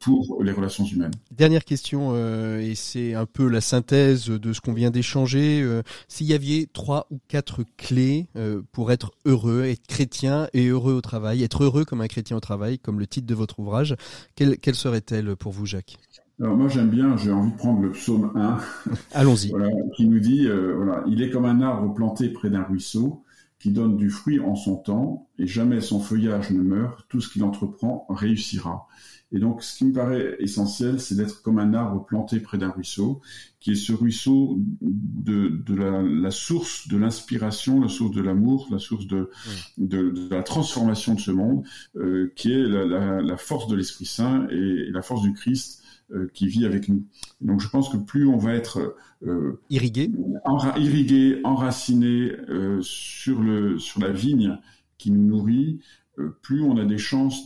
pour 0.00 0.42
les 0.42 0.52
relations 0.52 0.84
humaines. 0.84 1.12
Dernière 1.30 1.64
question, 1.64 2.12
euh, 2.14 2.60
et 2.60 2.74
c'est 2.74 3.14
un 3.14 3.26
peu 3.26 3.48
la 3.48 3.60
synthèse 3.60 4.26
de 4.26 4.52
ce 4.52 4.60
qu'on 4.60 4.72
vient 4.72 4.90
d'échanger. 4.90 5.62
Euh, 5.62 5.82
S'il 6.08 6.26
y 6.26 6.34
avait 6.34 6.68
trois 6.72 7.06
ou 7.10 7.18
quatre 7.28 7.64
clés 7.76 8.26
euh, 8.36 8.62
pour 8.72 8.92
être 8.92 9.12
heureux, 9.24 9.64
être 9.64 9.86
chrétien 9.86 10.48
et 10.52 10.68
heureux 10.68 10.94
au 10.94 11.00
travail, 11.00 11.42
être 11.42 11.64
heureux 11.64 11.84
comme 11.84 12.00
un 12.00 12.08
chrétien 12.08 12.36
au 12.36 12.40
travail, 12.40 12.78
comme 12.78 12.98
le 12.98 13.06
titre 13.06 13.26
de 13.26 13.34
votre 13.34 13.60
ouvrage, 13.60 13.96
quelles, 14.34 14.58
quelles 14.58 14.74
seraient-elles 14.74 15.36
pour 15.36 15.52
vous, 15.52 15.66
Jacques? 15.66 15.98
Alors 16.40 16.56
moi 16.56 16.68
j'aime 16.68 16.88
bien, 16.88 17.18
j'ai 17.18 17.30
envie 17.30 17.52
de 17.52 17.56
prendre 17.56 17.82
le 17.82 17.90
psaume 17.90 18.32
1. 18.34 18.58
Allons-y. 19.12 19.50
voilà, 19.50 19.68
qui 19.94 20.06
nous 20.06 20.20
dit, 20.20 20.46
euh, 20.46 20.74
voilà, 20.74 21.04
il 21.06 21.20
est 21.20 21.28
comme 21.28 21.44
un 21.44 21.60
arbre 21.60 21.92
planté 21.92 22.30
près 22.30 22.48
d'un 22.48 22.62
ruisseau 22.62 23.24
qui 23.58 23.72
donne 23.72 23.98
du 23.98 24.08
fruit 24.08 24.40
en 24.40 24.54
son 24.54 24.76
temps 24.76 25.28
et 25.38 25.46
jamais 25.46 25.82
son 25.82 26.00
feuillage 26.00 26.50
ne 26.50 26.62
meurt, 26.62 27.04
tout 27.10 27.20
ce 27.20 27.28
qu'il 27.30 27.44
entreprend 27.44 28.06
réussira. 28.08 28.88
Et 29.32 29.38
donc, 29.38 29.62
ce 29.62 29.78
qui 29.78 29.84
me 29.84 29.92
paraît 29.92 30.36
essentiel, 30.40 31.00
c'est 31.00 31.14
d'être 31.14 31.42
comme 31.42 31.58
un 31.58 31.72
arbre 31.72 32.04
planté 32.04 32.40
près 32.40 32.58
d'un 32.58 32.70
ruisseau, 32.70 33.20
qui 33.60 33.72
est 33.72 33.76
ce 33.76 33.92
ruisseau 33.92 34.58
de, 34.80 35.48
de 35.48 35.74
la, 35.74 36.02
la, 36.02 36.30
source 36.30 36.88
de 36.88 36.96
l'inspiration, 36.96 37.80
la 37.80 37.88
source 37.88 38.10
de 38.10 38.22
l'amour, 38.22 38.66
la 38.70 38.78
source 38.78 39.06
de, 39.06 39.30
mmh. 39.78 39.86
de, 39.86 40.10
de, 40.10 40.28
la 40.34 40.42
transformation 40.42 41.14
de 41.14 41.20
ce 41.20 41.30
monde, 41.30 41.62
euh, 41.96 42.32
qui 42.34 42.52
est 42.52 42.62
la, 42.62 42.84
la, 42.84 43.22
la 43.22 43.36
force 43.36 43.68
de 43.68 43.76
l'Esprit 43.76 44.06
Saint 44.06 44.48
et, 44.50 44.56
et, 44.56 44.90
la 44.90 45.02
force 45.02 45.22
du 45.22 45.32
Christ 45.32 45.82
euh, 46.12 46.28
qui 46.34 46.48
vit 46.48 46.64
avec 46.64 46.88
nous. 46.88 47.04
Donc, 47.40 47.60
je 47.60 47.68
pense 47.68 47.88
que 47.88 47.98
plus 47.98 48.26
on 48.26 48.36
va 48.36 48.54
être 48.54 48.96
euh, 49.22 49.60
irrigué, 49.68 50.10
enra 50.44 50.78
irrigué, 50.78 51.40
enraciné 51.44 52.32
euh, 52.48 52.80
sur 52.80 53.42
le 53.42 53.78
sur 53.78 54.00
la 54.00 54.10
vigne 54.10 54.58
qui 54.96 55.10
nous 55.10 55.22
nourrit, 55.22 55.80
euh, 56.18 56.38
plus 56.42 56.62
on 56.62 56.78
a 56.78 56.86
des 56.86 56.96
chances 56.96 57.42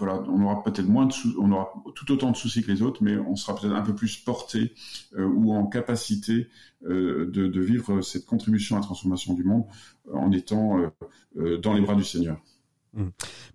on 0.00 0.42
aura 0.42 0.62
peut-être 0.62 0.88
moins 0.88 1.06
de 1.06 1.12
tout 1.92 2.12
autant 2.12 2.30
de 2.30 2.36
soucis 2.36 2.62
que 2.62 2.70
les 2.70 2.82
autres, 2.82 3.02
mais 3.02 3.16
on 3.16 3.36
sera 3.36 3.54
peut-être 3.56 3.74
un 3.74 3.82
peu 3.82 3.94
plus 3.94 4.16
porté 4.16 4.74
euh, 5.16 5.24
ou 5.24 5.52
en 5.52 5.66
capacité 5.66 6.48
euh, 6.86 7.30
de, 7.30 7.60
vivre 7.60 8.00
cette 8.02 8.26
contribution 8.26 8.76
à 8.76 8.80
la 8.80 8.84
transformation 8.84 9.34
du 9.34 9.44
monde 9.44 9.64
euh, 10.08 10.14
en 10.14 10.32
étant 10.32 10.80
dans 11.34 11.72
les 11.74 11.80
bras 11.80 11.94
du 11.94 12.04
Seigneur. 12.04 12.38
Mmh. 12.92 13.04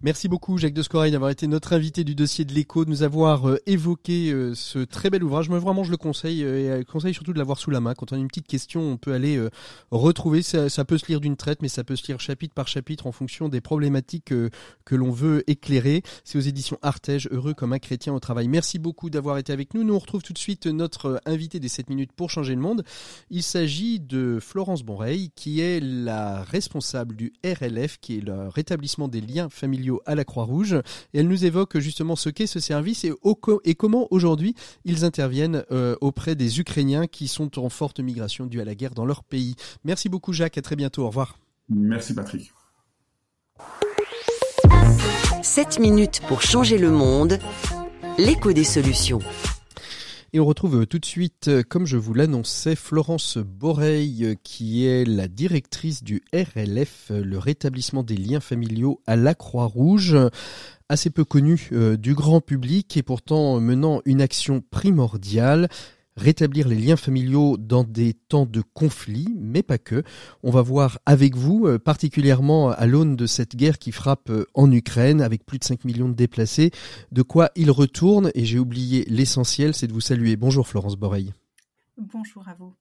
Merci 0.01 0.29
beaucoup 0.29 0.57
Jacques 0.57 0.73
de 0.73 0.81
Scorail 0.81 1.11
d'avoir 1.11 1.29
été 1.29 1.45
notre 1.47 1.73
invité 1.73 2.05
du 2.05 2.15
dossier 2.15 2.45
de 2.45 2.53
l'écho, 2.53 2.85
de 2.85 2.89
nous 2.89 3.03
avoir 3.03 3.49
euh, 3.49 3.57
évoqué 3.65 4.31
euh, 4.31 4.55
ce 4.55 4.79
très 4.79 5.09
bel 5.09 5.25
ouvrage. 5.25 5.49
Moi 5.49 5.59
vraiment 5.59 5.83
je 5.83 5.91
le 5.91 5.97
conseille 5.97 6.41
euh, 6.43 6.79
et 6.79 6.85
conseille 6.85 7.13
surtout 7.13 7.33
de 7.33 7.37
l'avoir 7.37 7.57
sous 7.57 7.69
la 7.69 7.81
main. 7.81 7.95
Quand 7.95 8.13
on 8.13 8.15
a 8.15 8.19
une 8.19 8.29
petite 8.29 8.47
question, 8.47 8.81
on 8.81 8.95
peut 8.95 9.11
aller 9.11 9.35
euh, 9.35 9.49
retrouver. 9.91 10.41
Ça, 10.41 10.69
ça, 10.69 10.85
peut 10.85 10.97
se 10.97 11.07
lire 11.07 11.19
d'une 11.19 11.35
traite, 11.35 11.61
mais 11.61 11.67
ça 11.67 11.83
peut 11.83 11.97
se 11.97 12.07
lire 12.07 12.21
chapitre 12.21 12.53
par 12.53 12.69
chapitre 12.69 13.07
en 13.07 13.11
fonction 13.11 13.49
des 13.49 13.59
problématiques 13.59 14.25
que 14.25 14.95
l'on 14.95 15.11
veut 15.11 15.43
éclairer. 15.49 16.01
C'est 16.23 16.37
aux 16.37 16.41
éditions 16.41 16.77
Artege, 16.81 17.27
heureux 17.31 17.53
comme 17.53 17.73
un 17.73 17.79
chrétien 17.79 18.13
au 18.13 18.19
travail. 18.21 18.47
Merci 18.47 18.79
beaucoup 18.79 19.09
d'avoir 19.09 19.37
été 19.37 19.51
avec 19.51 19.73
nous. 19.73 19.83
Nous 19.83 19.95
on 19.95 19.99
retrouve 19.99 20.23
tout 20.23 20.33
de 20.33 20.37
suite 20.37 20.65
notre 20.67 21.21
invité 21.25 21.59
des 21.59 21.67
7 21.67 21.89
minutes 21.89 22.11
pour 22.13 22.29
changer 22.29 22.55
le 22.55 22.61
monde. 22.61 22.85
Il 23.29 23.43
s'agit 23.43 23.99
de 23.99 24.39
Florence 24.41 24.83
Bonreil 24.83 25.31
qui 25.35 25.59
est 25.59 25.81
la 25.81 26.43
responsable 26.43 27.15
du 27.15 27.33
RLF, 27.43 27.97
qui 27.99 28.17
est 28.17 28.21
le 28.21 28.47
rétablissement 28.47 29.09
des 29.09 29.24
liens 29.25 29.49
familiaux 29.49 30.01
à 30.05 30.15
la 30.15 30.23
Croix-Rouge. 30.23 30.73
Et 31.13 31.19
elle 31.19 31.27
nous 31.27 31.45
évoque 31.45 31.77
justement 31.79 32.15
ce 32.15 32.29
qu'est 32.29 32.47
ce 32.47 32.59
service 32.59 33.03
et, 33.03 33.11
au, 33.23 33.39
et 33.63 33.75
comment 33.75 34.07
aujourd'hui 34.11 34.55
ils 34.85 35.03
interviennent 35.03 35.63
euh, 35.71 35.95
auprès 36.01 36.35
des 36.35 36.59
Ukrainiens 36.59 37.07
qui 37.07 37.27
sont 37.27 37.59
en 37.59 37.69
forte 37.69 37.99
migration 37.99 38.45
due 38.45 38.61
à 38.61 38.65
la 38.65 38.75
guerre 38.75 38.93
dans 38.93 39.05
leur 39.05 39.23
pays. 39.23 39.55
Merci 39.83 40.09
beaucoup 40.09 40.33
Jacques, 40.33 40.57
à 40.57 40.61
très 40.61 40.75
bientôt, 40.75 41.03
au 41.03 41.07
revoir. 41.07 41.37
Merci 41.69 42.13
Patrick. 42.13 42.51
7 45.41 45.79
minutes 45.79 46.21
pour 46.27 46.41
changer 46.41 46.77
le 46.77 46.91
monde. 46.91 47.39
L'écho 48.17 48.51
des 48.51 48.63
solutions. 48.63 49.19
Et 50.35 50.39
on 50.41 50.45
retrouve 50.45 50.85
tout 50.85 50.99
de 50.99 51.05
suite, 51.05 51.49
comme 51.69 51.85
je 51.85 51.95
vous 51.95 52.13
l'annonçais, 52.13 52.75
Florence 52.75 53.37
Boreil, 53.37 54.35
qui 54.43 54.85
est 54.85 55.05
la 55.05 55.29
directrice 55.29 56.03
du 56.03 56.23
RLF, 56.33 57.09
le 57.09 57.37
rétablissement 57.37 58.03
des 58.03 58.17
liens 58.17 58.41
familiaux 58.41 58.99
à 59.07 59.15
la 59.15 59.33
Croix-Rouge 59.33 60.17
assez 60.89 61.09
peu 61.09 61.23
connue 61.23 61.69
euh, 61.71 61.97
du 61.97 62.13
grand 62.13 62.41
public 62.41 62.95
et 62.97 63.01
pourtant 63.01 63.59
menant 63.59 64.01
une 64.05 64.21
action 64.21 64.61
primordiale 64.69 65.69
rétablir 66.17 66.67
les 66.67 66.75
liens 66.75 66.95
familiaux 66.95 67.57
dans 67.57 67.83
des 67.83 68.13
temps 68.13 68.45
de 68.45 68.61
conflit, 68.73 69.27
mais 69.37 69.63
pas 69.63 69.77
que. 69.77 70.03
On 70.43 70.51
va 70.51 70.61
voir 70.61 70.99
avec 71.05 71.35
vous, 71.35 71.67
euh, 71.67 71.77
particulièrement 71.77 72.69
à 72.71 72.85
l'aune 72.85 73.15
de 73.15 73.25
cette 73.25 73.55
guerre 73.55 73.77
qui 73.77 73.91
frappe 73.91 74.29
euh, 74.29 74.45
en 74.53 74.71
Ukraine, 74.71 75.21
avec 75.21 75.45
plus 75.45 75.59
de 75.59 75.65
5 75.65 75.83
millions 75.83 76.09
de 76.09 76.13
déplacés, 76.13 76.71
de 77.11 77.21
quoi 77.21 77.51
il 77.55 77.69
retourne, 77.69 78.31
et 78.33 78.45
j'ai 78.45 78.59
oublié 78.59 79.05
l'essentiel, 79.09 79.73
c'est 79.73 79.87
de 79.87 79.93
vous 79.93 80.01
saluer. 80.01 80.37
Bonjour 80.37 80.67
Florence 80.67 80.95
Boreil. 80.95 81.33
Bonjour 81.97 82.45
à 82.47 82.53
vous. 82.59 82.73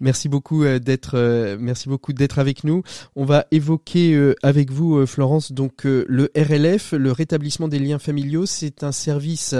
Merci 0.00 0.30
beaucoup 0.30 0.64
euh, 0.64 0.78
d'être 0.78 1.56
merci 1.58 1.90
beaucoup 1.90 2.14
d'être 2.14 2.38
avec 2.38 2.64
nous. 2.64 2.82
On 3.16 3.24
va 3.24 3.46
évoquer 3.50 4.34
avec 4.42 4.70
vous 4.70 5.06
Florence 5.06 5.52
donc 5.52 5.84
le 5.84 6.30
RLF, 6.36 6.92
le 6.92 7.12
rétablissement 7.12 7.68
des 7.68 7.78
liens 7.78 7.98
familiaux, 7.98 8.46
c'est 8.46 8.82
un 8.82 8.92
service 8.92 9.54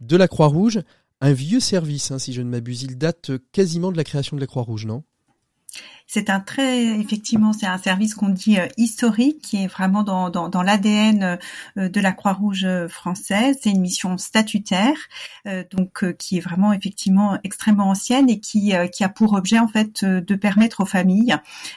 de 0.00 0.16
la 0.16 0.28
Croix-Rouge 0.28 0.80
un 1.24 1.32
vieux 1.32 1.60
service, 1.60 2.10
hein, 2.10 2.18
si 2.18 2.34
je 2.34 2.42
ne 2.42 2.50
m'abuse. 2.50 2.82
Il 2.82 2.98
date 2.98 3.32
quasiment 3.50 3.90
de 3.90 3.96
la 3.96 4.04
création 4.04 4.36
de 4.36 4.42
la 4.42 4.46
Croix-Rouge, 4.46 4.84
non? 4.84 5.04
C'est 6.06 6.30
un 6.30 6.40
très 6.40 6.84
effectivement 7.00 7.52
c'est 7.52 7.66
un 7.66 7.78
service 7.78 8.14
qu'on 8.14 8.28
dit 8.28 8.58
euh, 8.58 8.66
historique 8.76 9.40
qui 9.40 9.64
est 9.64 9.66
vraiment 9.66 10.02
dans, 10.02 10.28
dans, 10.30 10.62
l'ADN 10.62 11.38
euh, 11.78 11.88
de 11.88 12.00
la 12.00 12.12
Croix-Rouge 12.12 12.66
française. 12.88 13.56
C'est 13.62 13.70
une 13.70 13.80
mission 13.80 14.18
statutaire 14.18 14.96
euh, 15.46 15.64
donc 15.70 16.04
qui 16.16 16.36
est 16.38 16.40
vraiment 16.40 16.72
effectivement 16.72 17.38
extrêmement 17.42 17.88
ancienne 17.88 18.28
et 18.28 18.38
qui 18.40 18.72
qui 18.92 19.04
a 19.04 19.08
pour 19.08 19.32
objet 19.32 19.58
en 19.58 19.68
fait 19.68 20.04
de 20.04 20.34
permettre 20.34 20.80
aux 20.80 20.86
familles 20.86 21.36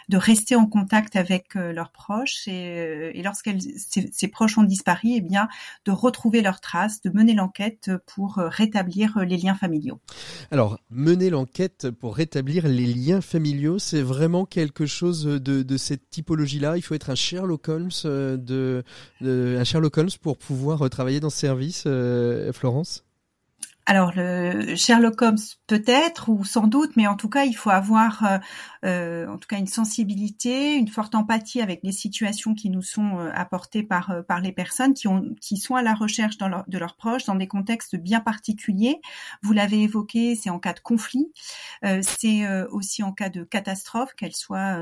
de 0.09 0.17
rester 0.17 0.55
en 0.55 0.65
contact 0.65 1.15
avec 1.15 1.55
leurs 1.55 1.91
proches 1.91 2.47
et, 2.47 3.17
et 3.17 3.23
lorsqu'elles 3.23 3.61
ces, 3.61 4.27
proches 4.27 4.57
ont 4.57 4.63
disparu, 4.63 5.09
eh 5.15 5.21
bien 5.21 5.47
de 5.85 5.91
retrouver 5.91 6.41
leurs 6.41 6.59
traces, 6.59 7.01
de 7.01 7.09
mener 7.09 7.33
l'enquête 7.33 7.91
pour 8.05 8.35
rétablir 8.37 9.19
les 9.19 9.37
liens 9.37 9.55
familiaux. 9.55 9.99
Alors 10.51 10.79
mener 10.89 11.29
l'enquête 11.29 11.89
pour 11.91 12.15
rétablir 12.15 12.67
les 12.67 12.85
liens 12.85 13.21
familiaux, 13.21 13.79
c'est 13.79 14.01
vrai 14.01 14.16
vraiment 14.17 14.45
quelque 14.45 14.87
chose 14.87 15.23
de, 15.25 15.77
cette 15.77 16.09
typologie-là. 16.09 16.75
Il 16.77 16.81
faut 16.81 16.95
être 16.95 17.11
un 17.11 17.15
Sherlock 17.15 17.69
Holmes 17.69 17.91
euh, 18.05 18.35
de, 18.35 18.83
un 19.21 19.63
Sherlock 19.63 19.97
Holmes 19.97 20.09
pour 20.21 20.37
pouvoir 20.37 20.81
euh, 20.81 20.89
travailler 20.89 21.19
dans 21.19 21.29
ce 21.29 21.37
service, 21.37 21.83
euh, 21.85 22.51
Florence? 22.51 23.06
Alors 23.89 24.11
le 24.13 24.75
Sherlock 24.75 25.21
Holmes 25.21 25.37
peut-être 25.65 26.27
ou 26.27 26.43
sans 26.43 26.67
doute, 26.67 26.97
mais 26.97 27.07
en 27.07 27.15
tout 27.15 27.29
cas 27.29 27.45
il 27.45 27.53
faut 27.53 27.69
avoir 27.69 28.25
euh, 28.25 28.37
euh, 28.83 29.27
en 29.29 29.37
tout 29.37 29.47
cas 29.47 29.57
une 29.57 29.65
sensibilité, 29.65 30.73
une 30.73 30.89
forte 30.89 31.15
empathie 31.15 31.61
avec 31.61 31.79
les 31.83 31.93
situations 31.93 32.53
qui 32.53 32.69
nous 32.69 32.81
sont 32.81 33.17
euh, 33.17 33.31
apportées 33.33 33.83
par 33.83 34.25
par 34.27 34.41
les 34.41 34.51
personnes 34.51 34.93
qui 34.93 35.07
ont 35.07 35.33
qui 35.39 35.55
sont 35.55 35.75
à 35.75 35.83
la 35.83 35.93
recherche 35.93 36.37
de 36.37 36.77
leurs 36.77 36.97
proches 36.97 37.23
dans 37.23 37.35
des 37.35 37.47
contextes 37.47 37.95
bien 37.95 38.19
particuliers. 38.19 38.99
Vous 39.41 39.53
l'avez 39.53 39.83
évoqué, 39.83 40.35
c'est 40.35 40.49
en 40.49 40.59
cas 40.59 40.73
de 40.73 40.81
conflit, 40.81 41.31
c'est 42.01 42.45
aussi 42.71 43.03
en 43.03 43.13
cas 43.13 43.29
de 43.29 43.43
catastrophe, 43.45 44.13
qu'elle 44.15 44.35
soit 44.35 44.77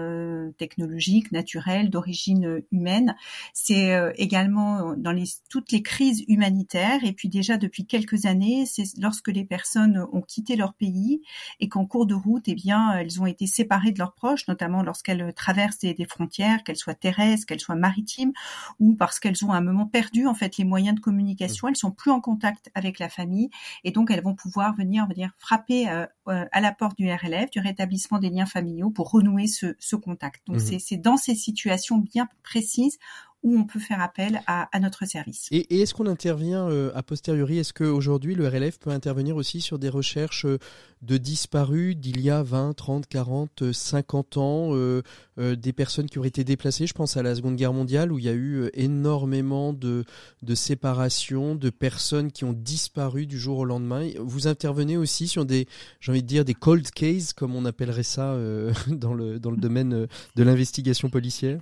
technologique, 0.58 1.32
naturelle, 1.32 1.92
d'origine 1.92 2.64
humaine. 2.72 3.16
C'est 3.54 3.94
également 4.18 4.96
dans 4.98 5.12
les 5.12 5.26
toutes 5.50 5.72
les 5.72 5.84
crises 5.84 6.24
humanitaires 6.28 7.04
et 7.04 7.14
puis 7.14 7.30
déjà 7.30 7.58
depuis 7.58 7.86
quelques 7.86 8.26
années, 8.26 8.66
c'est 8.66 8.95
lorsque 9.00 9.30
les 9.30 9.46
personnes 9.46 10.06
ont 10.12 10.22
quitté 10.22 10.56
leur 10.56 10.74
pays 10.74 11.22
et 11.60 11.70
qu'en 11.70 11.86
cours 11.86 12.06
de 12.06 12.14
route, 12.14 12.44
eh 12.48 12.56
bien, 12.56 12.94
elles 12.94 13.22
ont 13.22 13.26
été 13.26 13.48
séparées 13.48 13.92
de 13.92 14.00
leurs 14.00 14.14
proches, 14.14 14.48
notamment 14.48 14.84
lorsqu'elles 14.84 15.34
traversent 15.34 15.80
des, 15.80 15.96
frontières, 16.06 16.64
qu'elles 16.64 16.78
soient 16.78 16.96
terrestres, 16.96 17.46
qu'elles 17.46 17.60
soient 17.60 17.76
maritimes, 17.76 18.34
ou 18.80 18.96
parce 18.96 19.20
qu'elles 19.20 19.44
ont 19.46 19.52
à 19.52 19.58
un 19.58 19.62
moment 19.62 19.86
perdu 19.86 20.28
en 20.28 20.34
fait 20.34 20.58
les 20.58 20.66
moyens 20.66 20.96
de 20.96 21.02
communication. 21.02 21.68
Elles 21.68 21.76
sont 21.76 21.92
plus 21.92 22.12
en 22.12 22.22
contact 22.22 22.70
avec 22.76 23.00
la 23.00 23.10
famille 23.10 23.50
et 23.84 23.92
donc 23.92 24.12
elles 24.12 24.24
vont 24.24 24.36
pouvoir 24.36 24.76
venir, 24.76 25.08
frapper 25.38 25.90
euh, 25.90 26.06
euh, 26.28 26.46
à 26.52 26.62
la 26.62 26.72
porte 26.72 26.98
du 26.98 27.12
RLF, 27.12 27.50
du 27.52 27.60
rétablissement 27.60 28.20
des 28.20 28.30
liens 28.30 28.46
familiaux, 28.46 28.90
pour 28.90 29.12
renouer 29.12 29.48
ce, 29.48 29.96
contact. 29.96 30.46
Donc 30.48 30.58
mmh 30.58 30.80
c'est 30.80 30.98
dans 30.98 31.16
ces 31.16 31.36
situations 31.36 31.98
bien 31.98 32.28
précises 32.44 33.00
où 33.44 33.60
on 33.60 33.64
peut 33.64 33.80
faire 33.80 34.02
appel 34.02 34.42
à, 34.48 34.68
notre 34.80 35.06
service. 35.06 35.48
Et, 35.52 35.82
est-ce 35.82 35.94
qu'on 35.94 36.08
intervient 36.08 36.68
euh, 36.68 36.92
a 36.96 37.04
posteriori 37.04 37.60
Est-ce 37.60 37.74
qu'aujourd'hui 37.74 38.34
le 38.34 38.48
RLF 38.48 38.80
peut 38.80 38.90
intervenir 38.90 39.36
aussi 39.36 39.62
sur 39.62 39.78
des 39.78 39.90
recherches 39.90 40.46
euh, 40.46 40.58
de 41.04 41.18
disparus 41.18 41.96
d'il 41.96 42.22
y 42.22 42.32
a 42.32 42.42
20, 42.42 42.74
30, 42.74 43.06
40, 43.06 43.72
50 43.72 44.38
ans, 44.38 44.70
euh, 44.74 45.04
des 45.38 45.74
personnes 45.74 46.10
qui 46.10 46.18
auraient 46.18 46.30
été 46.30 46.44
déplacées 46.44 46.88
Je 46.88 46.94
pense 46.94 47.18
à 47.18 47.24
la 47.24 47.36
Seconde 47.36 47.56
Guerre 47.56 47.74
mondiale 47.74 48.12
où 48.12 48.18
il 48.18 48.26
y 48.26 48.30
a 48.30 48.34
eu 48.34 48.70
énormément 48.74 49.74
de, 49.74 50.06
de 50.42 50.56
séparations, 50.56 51.54
de 51.54 51.70
personnes 51.70 52.32
qui 52.32 52.46
ont 52.46 52.54
disparu 52.54 53.28
du 53.28 53.38
jour 53.38 53.60
au 53.60 53.66
lendemain? 53.66 54.10
Vous 54.20 54.48
intervenez 54.48 54.98
aussi 54.98 55.28
sur 55.28 55.46
des, 55.46 55.68
j'ai 56.00 56.12
envie 56.12 56.24
de 56.24 56.28
dire, 56.28 56.46
des 56.46 56.56
cold 56.56 56.90
cases, 56.90 57.34
comme 57.34 57.56
on 57.56 57.66
appellerait 57.66 58.02
ça 58.02 58.36
dans, 58.88 59.14
le, 59.14 59.40
dans 59.40 59.52
le 59.52 59.58
domaine 59.58 60.08
de 60.36 60.44
l'investigation 60.44 61.12
policière? 61.12 61.60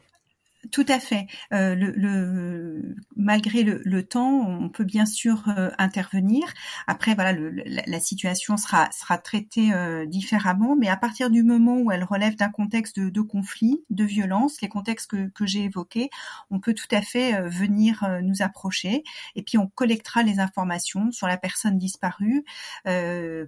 Tout 0.72 0.86
à 0.88 0.99
fait. 0.99 1.28
Euh, 1.53 1.76
le, 1.76 2.95
malgré 3.16 3.64
le, 3.64 4.03
temps, 4.03 4.47
on 4.47 4.70
peut 4.70 4.84
bien 4.84 5.05
sûr 5.05 5.43
euh, 5.57 5.70
intervenir. 5.78 6.43
Après, 6.88 7.16
voilà, 7.16 7.34
la, 7.34 7.99
situation 7.99 8.57
sera 8.57 8.89
sera 8.91 9.18
traitée 9.18 9.74
euh, 9.74 10.05
différemment, 10.05 10.76
mais 10.76 10.89
à 10.89 10.97
partir 10.97 11.30
du 11.30 11.43
moment 11.43 11.78
où 11.78 11.91
elle 11.91 12.03
relève 12.03 12.36
d'un 12.36 12.49
contexte 12.49 12.99
de, 12.99 13.22
conflit, 13.22 13.84
de 13.89 14.03
violence, 14.03 14.61
les 14.61 14.70
contextes 14.70 15.09
que, 15.09 15.30
que 15.30 15.45
j'ai 15.45 15.64
évoqués, 15.64 16.09
on 16.49 16.59
peut 16.59 16.74
tout 16.74 16.88
à 16.91 17.01
fait 17.01 17.41
venir 17.47 18.05
nous 18.22 18.41
approcher, 18.41 19.03
et 19.36 19.43
puis 19.43 19.57
on 19.57 19.68
collectera 19.68 20.24
les 20.24 20.39
informations 20.39 21.11
sur 21.11 21.28
la 21.28 21.38
personne 21.38 21.78
disparue 21.78 22.43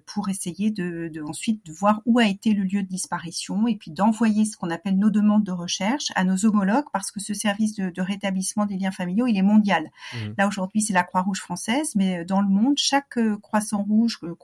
pour 0.06 0.28
essayer 0.28 0.70
de, 0.70 1.08
de 1.12 1.22
ensuite 1.22 1.64
de 1.66 1.72
voir 1.72 2.02
où 2.06 2.18
a 2.18 2.26
été 2.26 2.52
le 2.52 2.64
lieu 2.64 2.82
de 2.82 2.88
disparition, 2.88 3.66
et 3.66 3.76
puis 3.76 3.90
d'envoyer 3.90 4.44
ce 4.44 4.56
qu'on 4.56 4.70
appelle 4.70 4.98
nos 4.98 5.10
demandes 5.10 5.44
de 5.44 5.52
recherche 5.52 6.12
à 6.14 6.24
nos 6.24 6.44
homologues 6.44 6.86
parce 6.92 7.05
que 7.10 7.20
ce 7.20 7.34
service 7.34 7.74
de, 7.74 8.00
rétablissement 8.00 8.66
des 8.66 8.76
liens 8.76 8.90
familiaux, 8.90 9.26
il 9.26 9.36
est 9.36 9.42
mondial. 9.42 9.90
Mmh. 10.12 10.16
Là 10.38 10.48
aujourd'hui, 10.48 10.80
c'est 10.80 10.92
la 10.92 11.02
Croix-Rouge 11.02 11.40
française, 11.40 11.92
mais 11.94 12.24
dans 12.24 12.40
le 12.40 12.48
monde, 12.48 12.74
chaque 12.76 13.18
euh, 13.18 13.36
Croissant 13.38 13.82
Rouge 13.82 14.18
euh, 14.22 14.34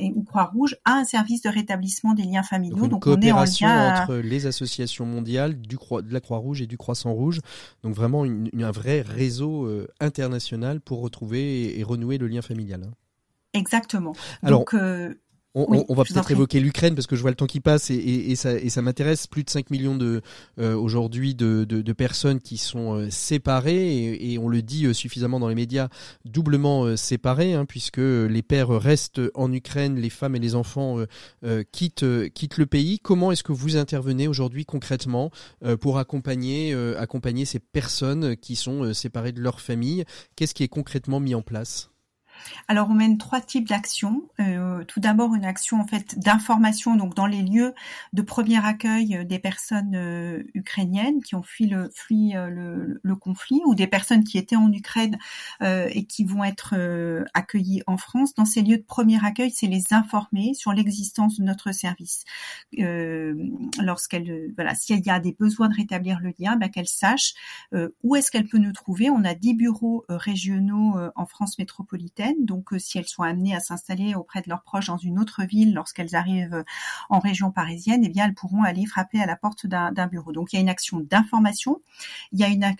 ou 0.00 0.22
Croix-Rouge 0.22 0.76
a 0.84 0.92
un 0.92 1.04
service 1.04 1.42
de 1.42 1.48
rétablissement 1.48 2.14
des 2.14 2.24
liens 2.24 2.42
familiaux. 2.42 2.86
Donc, 2.86 3.06
on 3.06 3.20
est 3.20 3.32
en 3.32 3.44
lien 3.44 4.02
entre 4.02 4.16
les 4.16 4.46
associations 4.46 5.06
mondiales 5.06 5.60
du 5.60 5.76
de 5.76 6.12
la 6.12 6.20
Croix-Rouge 6.20 6.62
et 6.62 6.66
du 6.66 6.76
Croissant 6.76 7.12
Rouge. 7.12 7.40
Donc 7.82 7.94
vraiment 7.94 8.24
un 8.24 8.70
vrai 8.70 9.02
réseau 9.02 9.64
euh, 9.64 9.88
international 10.00 10.80
pour 10.80 11.00
retrouver 11.00 11.78
et, 11.78 11.82
renouer 11.82 12.18
le 12.18 12.26
lien 12.26 12.42
familial. 12.42 12.82
Hein. 12.84 12.92
Exactement. 13.52 14.12
Alors, 14.42 14.60
Donc, 14.60 14.74
on, 15.56 15.94
va 15.94 16.04
peut-être 16.04 16.30
évoquer 16.30 16.60
l'Ukraine 16.60 16.94
parce 16.94 17.06
que 17.06 17.16
je 17.16 17.22
vois 17.22 17.30
le 17.30 17.36
temps 17.36 17.46
qui 17.46 17.60
passe 17.60 17.90
et, 17.90 18.36
ça, 18.36 18.82
m'intéresse. 18.82 19.26
Plus 19.26 19.42
de 19.42 19.50
5 19.50 19.70
millions 19.70 19.96
de 19.96 20.20
euh, 20.58 20.74
aujourd'hui 20.74 21.34
de, 21.34 21.92
personnes 21.92 22.40
qui 22.40 22.58
sont 22.58 22.94
euh, 22.94 23.10
séparées 23.10 24.14
et, 24.20 24.38
on 24.38 24.48
le 24.48 24.60
dit 24.60 24.84
euh, 24.84 24.92
suffisamment 24.92 25.40
dans 25.40 25.48
les 25.48 25.54
médias, 25.54 25.88
doublement 26.26 26.94
séparées 26.96 27.54
hein, 27.54 27.64
puisque 27.64 27.96
les 27.98 28.42
pères 28.42 28.68
restent 28.68 29.22
en 29.34 29.50
Ukraine, 29.52 29.96
les 29.96 30.10
femmes 30.10 30.36
et 30.36 30.38
les 30.38 30.54
enfants 30.54 30.98
quittent, 31.72 32.04
quittent 32.34 32.58
le 32.58 32.66
pays. 32.66 32.98
Comment 32.98 33.32
est-ce 33.32 33.42
que 33.42 33.52
vous 33.52 33.76
intervenez 33.76 34.28
aujourd'hui 34.28 34.64
concrètement 34.64 35.30
pour 35.80 35.98
accompagner, 35.98 36.74
accompagner 36.98 37.44
ces 37.44 37.58
personnes 37.58 38.36
qui 38.36 38.56
sont 38.56 38.92
séparées 38.92 39.32
de 39.32 39.40
leur 39.40 39.60
famille? 39.60 40.04
Qu'est-ce 40.36 40.54
qui 40.54 40.62
est 40.62 40.68
concrètement 40.68 41.20
mis 41.20 41.34
en 41.34 41.42
place? 41.42 41.90
Alors 42.68 42.90
on 42.90 42.94
mène 42.94 43.18
trois 43.18 43.40
types 43.40 43.68
d'actions. 43.68 44.22
Euh, 44.40 44.84
tout 44.84 45.00
d'abord 45.00 45.34
une 45.34 45.44
action 45.44 45.80
en 45.80 45.86
fait 45.86 46.18
d'information 46.18 46.96
donc 46.96 47.14
dans 47.14 47.26
les 47.26 47.42
lieux 47.42 47.74
de 48.12 48.22
premier 48.22 48.64
accueil 48.64 49.24
des 49.24 49.38
personnes 49.38 49.94
euh, 49.94 50.42
ukrainiennes 50.54 51.22
qui 51.22 51.34
ont 51.34 51.42
fui 51.42 51.66
le, 51.66 51.90
euh, 52.10 53.16
conflit 53.20 53.60
ou 53.66 53.74
des 53.74 53.86
personnes 53.86 54.24
qui 54.24 54.38
étaient 54.38 54.56
en 54.56 54.70
Ukraine 54.72 55.18
et 55.62 56.04
qui 56.04 56.24
vont 56.24 56.44
être 56.44 56.74
accueillies 57.34 57.82
en 57.86 57.96
France. 57.96 58.34
Dans 58.34 58.44
ces 58.44 58.62
lieux 58.62 58.76
de 58.76 58.82
premier 58.82 59.24
accueil, 59.24 59.50
c'est 59.50 59.66
les 59.66 59.84
informer 59.92 60.54
sur 60.54 60.72
l'existence 60.72 61.38
de 61.38 61.44
notre 61.44 61.72
service. 61.72 62.24
Lorsqu'elle 63.80 64.52
voilà, 64.54 64.74
s'il 64.74 65.04
y 65.04 65.10
a 65.10 65.18
des 65.18 65.32
besoins 65.32 65.68
de 65.68 65.74
rétablir 65.74 66.20
le 66.20 66.32
lien, 66.38 66.56
ben, 66.56 66.68
qu'elle 66.68 66.88
sache 66.88 67.34
où 68.02 68.16
est-ce 68.16 68.30
qu'elle 68.30 68.46
peut 68.46 68.58
nous 68.58 68.72
trouver. 68.72 69.10
On 69.10 69.24
a 69.24 69.34
dix 69.34 69.54
bureaux 69.54 70.04
régionaux 70.08 70.96
en 71.14 71.26
France 71.26 71.58
métropolitaine 71.58 72.25
Donc, 72.40 72.70
si 72.78 72.98
elles 72.98 73.08
sont 73.08 73.22
amenées 73.22 73.54
à 73.54 73.60
s'installer 73.60 74.14
auprès 74.14 74.42
de 74.42 74.48
leurs 74.48 74.62
proches 74.62 74.86
dans 74.86 74.96
une 74.96 75.18
autre 75.18 75.44
ville 75.44 75.74
lorsqu'elles 75.74 76.14
arrivent 76.14 76.64
en 77.08 77.18
région 77.18 77.50
parisienne, 77.50 78.02
eh 78.04 78.08
bien, 78.08 78.26
elles 78.26 78.34
pourront 78.34 78.62
aller 78.62 78.86
frapper 78.86 79.20
à 79.20 79.26
la 79.26 79.36
porte 79.36 79.66
d'un 79.66 80.06
bureau. 80.06 80.32
Donc, 80.32 80.52
il 80.52 80.56
y 80.56 80.58
a 80.58 80.62
une 80.62 80.68
action 80.68 81.00
d'information. 81.00 81.80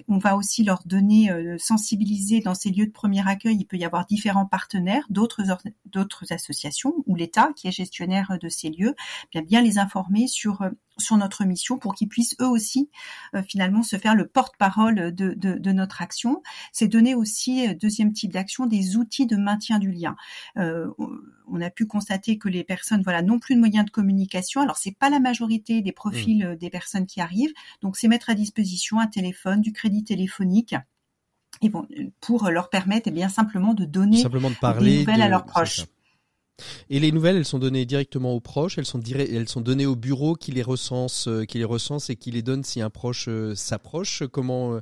On 0.08 0.18
va 0.18 0.36
aussi 0.36 0.64
leur 0.64 0.82
donner, 0.86 1.30
sensibiliser 1.58 2.40
dans 2.40 2.54
ces 2.54 2.70
lieux 2.70 2.86
de 2.86 2.92
premier 2.92 3.26
accueil. 3.26 3.56
Il 3.56 3.64
peut 3.66 3.76
y 3.76 3.84
avoir 3.84 4.06
différents 4.06 4.46
partenaires, 4.46 5.06
d'autres 5.10 5.42
d'autres 5.86 6.32
associations 6.32 6.94
ou 7.06 7.14
l'État 7.14 7.50
qui 7.56 7.68
est 7.68 7.72
gestionnaire 7.72 8.38
de 8.40 8.48
ces 8.48 8.70
lieux, 8.70 8.94
bien 9.32 9.42
bien 9.42 9.62
les 9.62 9.78
informer 9.78 10.26
sur 10.26 10.68
sur 10.98 11.16
notre 11.16 11.44
mission 11.44 11.78
pour 11.78 11.94
qu'ils 11.94 12.08
puissent 12.08 12.36
eux 12.40 12.48
aussi 12.48 12.90
euh, 13.34 13.42
finalement 13.42 13.82
se 13.82 13.96
faire 13.96 14.14
le 14.14 14.26
porte-parole 14.26 15.14
de, 15.14 15.34
de, 15.34 15.72
notre 15.72 16.02
action. 16.02 16.42
C'est 16.72 16.88
donner 16.88 17.14
aussi, 17.14 17.68
euh, 17.68 17.74
deuxième 17.74 18.12
type 18.12 18.32
d'action, 18.32 18.66
des 18.66 18.96
outils 18.96 19.26
de 19.26 19.36
maintien 19.36 19.78
du 19.78 19.90
lien. 19.90 20.16
Euh, 20.56 20.88
on 21.48 21.60
a 21.60 21.70
pu 21.70 21.86
constater 21.86 22.38
que 22.38 22.48
les 22.48 22.64
personnes 22.64 23.02
voilà 23.02 23.22
n'ont 23.22 23.38
plus 23.38 23.54
de 23.54 23.60
moyens 23.60 23.84
de 23.84 23.90
communication. 23.90 24.60
Alors 24.60 24.76
c'est 24.76 24.96
pas 24.96 25.10
la 25.10 25.20
majorité 25.20 25.82
des 25.82 25.92
profils 25.92 26.46
mmh. 26.46 26.56
des 26.56 26.70
personnes 26.70 27.06
qui 27.06 27.20
arrivent, 27.20 27.52
donc 27.82 27.96
c'est 27.96 28.08
mettre 28.08 28.30
à 28.30 28.34
disposition 28.34 28.98
un 28.98 29.06
téléphone, 29.06 29.60
du 29.60 29.72
crédit 29.72 30.04
téléphonique. 30.04 30.74
Et 31.62 31.68
bon, 31.68 31.86
pour 32.20 32.50
leur 32.50 32.68
permettre 32.68 33.08
eh 33.08 33.10
bien 33.10 33.28
simplement 33.28 33.72
de 33.72 33.84
donner 33.84 34.20
simplement 34.20 34.50
de 34.50 34.56
parler 34.56 34.90
des 34.90 34.98
nouvelles 35.00 35.22
à 35.22 35.28
leurs 35.28 35.46
proches. 35.46 35.86
Et 36.88 37.00
les 37.00 37.12
nouvelles, 37.12 37.36
elles 37.36 37.44
sont 37.44 37.58
données 37.58 37.84
directement 37.84 38.32
aux 38.32 38.40
proches, 38.40 38.78
elles 38.78 38.86
sont, 38.86 38.98
données 39.60 39.86
au 39.86 39.96
bureau 39.96 40.34
qui 40.34 40.52
les 40.52 40.62
recense, 40.62 41.28
euh, 41.28 41.44
qui 41.44 41.58
les 41.58 41.64
recense 41.64 42.10
et 42.10 42.16
qui 42.16 42.30
les 42.30 42.42
donne 42.42 42.64
si 42.64 42.80
un 42.80 42.90
proche 42.90 43.26
euh, 43.28 43.54
s'approche. 43.54 44.22
Comment, 44.32 44.74
euh, 44.74 44.80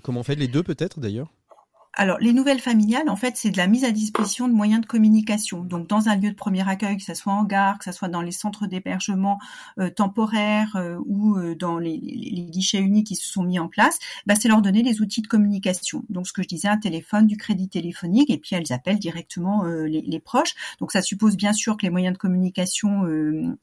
comment, 0.00 0.22
fait? 0.22 0.34
Les 0.34 0.48
deux 0.48 0.62
peut-être 0.62 1.00
d'ailleurs? 1.00 1.32
Alors, 1.94 2.16
les 2.20 2.32
nouvelles 2.32 2.58
familiales, 2.58 3.10
en 3.10 3.16
fait, 3.16 3.36
c'est 3.36 3.50
de 3.50 3.58
la 3.58 3.66
mise 3.66 3.84
à 3.84 3.90
disposition 3.90 4.48
de 4.48 4.54
moyens 4.54 4.80
de 4.80 4.86
communication. 4.86 5.62
Donc, 5.62 5.88
dans 5.88 6.08
un 6.08 6.16
lieu 6.16 6.30
de 6.30 6.34
premier 6.34 6.66
accueil, 6.66 6.96
que 6.96 7.02
ce 7.02 7.12
soit 7.12 7.34
en 7.34 7.44
gare, 7.44 7.78
que 7.78 7.84
ce 7.84 7.92
soit 7.92 8.08
dans 8.08 8.22
les 8.22 8.32
centres 8.32 8.66
d'hébergement 8.66 9.38
euh, 9.78 9.90
temporaires 9.90 10.74
euh, 10.76 10.96
ou 11.04 11.36
euh, 11.36 11.54
dans 11.54 11.78
les, 11.78 11.98
les, 11.98 12.46
guichets 12.46 12.78
uniques 12.78 13.08
qui 13.08 13.16
se 13.16 13.30
sont 13.30 13.42
mis 13.42 13.58
en 13.58 13.68
place, 13.68 13.98
bah, 14.24 14.34
c'est 14.34 14.48
leur 14.48 14.62
donner 14.62 14.82
des 14.82 15.02
outils 15.02 15.20
de 15.20 15.26
communication. 15.26 16.02
Donc, 16.08 16.26
ce 16.26 16.32
que 16.32 16.42
je 16.42 16.48
disais, 16.48 16.66
un 16.66 16.78
téléphone, 16.78 17.26
du 17.26 17.36
crédit 17.36 17.68
téléphonique, 17.68 18.30
et 18.30 18.38
puis 18.38 18.56
elles 18.56 18.72
appellent 18.72 18.98
directement 18.98 19.64
les, 19.64 20.00
les, 20.00 20.20
proches. 20.20 20.54
Donc, 20.80 20.92
ça 20.92 21.02
suppose 21.02 21.36
bien 21.36 21.52
sûr 21.52 21.76
que 21.76 21.82
les 21.82 21.90
moyens 21.90 22.14
de 22.14 22.18
communication 22.18 23.04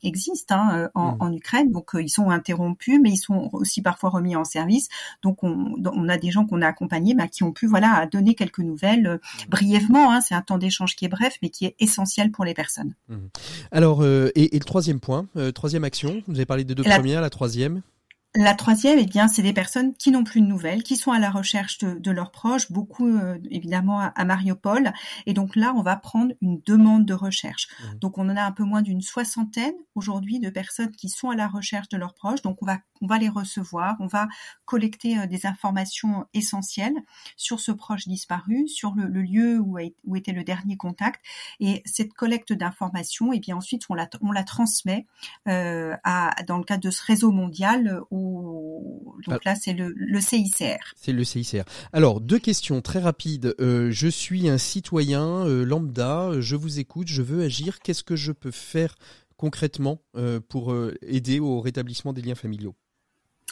existent 0.03 0.55
hein, 0.55 0.89
en, 0.93 1.13
mmh. 1.13 1.17
en, 1.19 1.33
Ukraine. 1.33 1.71
Donc, 1.71 1.91
ils 1.95 2.09
sont 2.09 2.29
interrompus, 2.29 2.99
mais 3.01 3.11
ils 3.11 3.17
sont 3.17 3.49
aussi 3.53 3.81
parfois 3.81 4.11
remis 4.11 4.35
en 4.35 4.43
service. 4.43 4.87
Donc, 5.23 5.43
on, 5.43 5.73
on 5.83 6.09
a 6.09 6.17
des 6.17 6.29
gens 6.29 6.45
qu'on 6.45 6.61
a 6.61 6.67
accompagnés 6.67 7.15
bah, 7.15 7.27
qui 7.27 7.43
ont 7.43 7.51
pu, 7.51 7.65
voilà, 7.65 8.07
donner 8.19 8.35
quelques 8.35 8.59
nouvelles 8.59 9.07
euh, 9.07 9.15
mmh. 9.15 9.49
brièvement. 9.49 10.11
Hein, 10.11 10.21
c'est 10.21 10.35
un 10.35 10.41
temps 10.41 10.57
d'échange 10.57 10.95
qui 10.95 11.05
est 11.05 11.09
bref, 11.09 11.37
mais 11.41 11.49
qui 11.49 11.65
est 11.65 11.75
essentiel 11.79 12.31
pour 12.31 12.45
les 12.45 12.53
personnes. 12.53 12.93
Mmh. 13.07 13.15
Alors, 13.71 14.03
euh, 14.03 14.31
et, 14.35 14.49
le 14.51 14.65
troisième 14.65 14.99
point, 14.99 15.27
euh, 15.37 15.51
troisième 15.51 15.83
action, 15.83 16.21
vous 16.27 16.35
avez 16.35 16.45
parlé 16.45 16.63
des 16.63 16.75
deux 16.75 16.83
premières, 16.83 17.21
la 17.21 17.29
troisième 17.29 17.81
la 18.35 18.53
troisième, 18.53 18.99
eh 18.99 19.07
bien, 19.07 19.27
c'est 19.27 19.41
des 19.41 19.53
personnes 19.53 19.95
qui 19.95 20.11
n'ont 20.11 20.23
plus 20.23 20.41
de 20.41 20.45
nouvelles, 20.45 20.83
qui 20.83 20.97
sont 20.97 21.11
à 21.11 21.17
la 21.17 21.31
recherche 21.31 21.79
de, 21.79 22.11
leurs 22.11 22.29
proches, 22.29 22.71
beaucoup 22.71 23.09
évidemment 23.49 24.01
à, 24.01 24.23
Mariupol. 24.23 24.93
Et 25.25 25.33
donc 25.33 25.55
là, 25.55 25.73
on 25.75 25.81
va 25.81 25.95
prendre 25.95 26.33
une 26.39 26.61
demande 26.63 27.07
de 27.07 27.15
recherche. 27.15 27.67
Mmh. 27.67 27.97
Donc 27.97 28.19
on 28.19 28.29
en 28.29 28.37
a 28.37 28.43
un 28.43 28.51
peu 28.51 28.63
moins 28.63 28.83
d'une 28.83 29.01
soixantaine 29.01 29.73
aujourd'hui 29.95 30.39
de 30.39 30.51
personnes 30.51 30.91
qui 30.91 31.09
sont 31.09 31.31
à 31.31 31.35
la 31.35 31.47
recherche 31.47 31.89
de 31.89 31.97
leurs 31.97 32.13
proches. 32.13 32.43
Donc 32.43 32.61
on 32.61 32.67
va 32.67 32.77
on 33.01 33.07
va 33.07 33.17
les 33.17 33.29
recevoir, 33.29 33.95
on 33.99 34.07
va 34.07 34.27
collecter 34.65 35.17
euh, 35.17 35.25
des 35.25 35.45
informations 35.45 36.25
essentielles 36.33 36.95
sur 37.37 37.59
ce 37.59 37.71
proche 37.71 38.07
disparu, 38.07 38.67
sur 38.67 38.93
le, 38.95 39.21
lieu 39.21 39.59
où, 39.59 39.77
où, 40.05 40.15
était 40.15 40.31
le 40.31 40.43
dernier 40.43 40.77
contact. 40.77 41.21
Et 41.59 41.81
cette 41.85 42.13
collecte 42.13 42.53
d'informations, 42.53 43.33
et 43.33 43.37
eh 43.37 43.39
bien 43.39 43.55
ensuite 43.55 43.83
on 43.89 43.93
la, 43.93 44.09
on 44.21 44.31
la 44.31 44.43
transmet 44.43 45.05
euh, 45.47 45.95
à, 46.03 46.35
dans 46.47 46.57
le 46.57 46.63
cadre 46.63 46.83
de 46.83 46.91
ce 46.91 47.03
réseau 47.03 47.31
mondial. 47.31 48.01
Au, 48.11 49.15
donc 49.25 49.43
là, 49.45 49.55
c'est 49.55 49.73
le, 49.73 49.93
le, 49.95 50.21
CICR. 50.21 50.93
C'est 50.95 51.13
le 51.13 51.23
CICR. 51.23 51.63
Alors 51.93 52.21
deux 52.21 52.39
questions 52.39 52.81
très 52.81 52.99
rapides. 52.99 53.55
Euh, 53.59 53.91
je 53.91 54.07
suis 54.07 54.49
un 54.49 54.57
citoyen 54.57 55.45
lambda, 55.45 56.39
je 56.39 56.55
vous 56.55 56.79
écoute, 56.79 57.07
je 57.07 57.21
veux 57.21 57.43
agir. 57.43 57.79
Qu'est-ce 57.79 58.03
que 58.03 58.15
je 58.15 58.31
peux 58.31 58.51
faire 58.51 58.95
concrètement 59.37 60.01
pour 60.49 60.75
aider 61.01 61.39
au 61.39 61.61
rétablissement 61.61 62.13
des 62.13 62.21
liens 62.21 62.35
familiaux? 62.35 62.75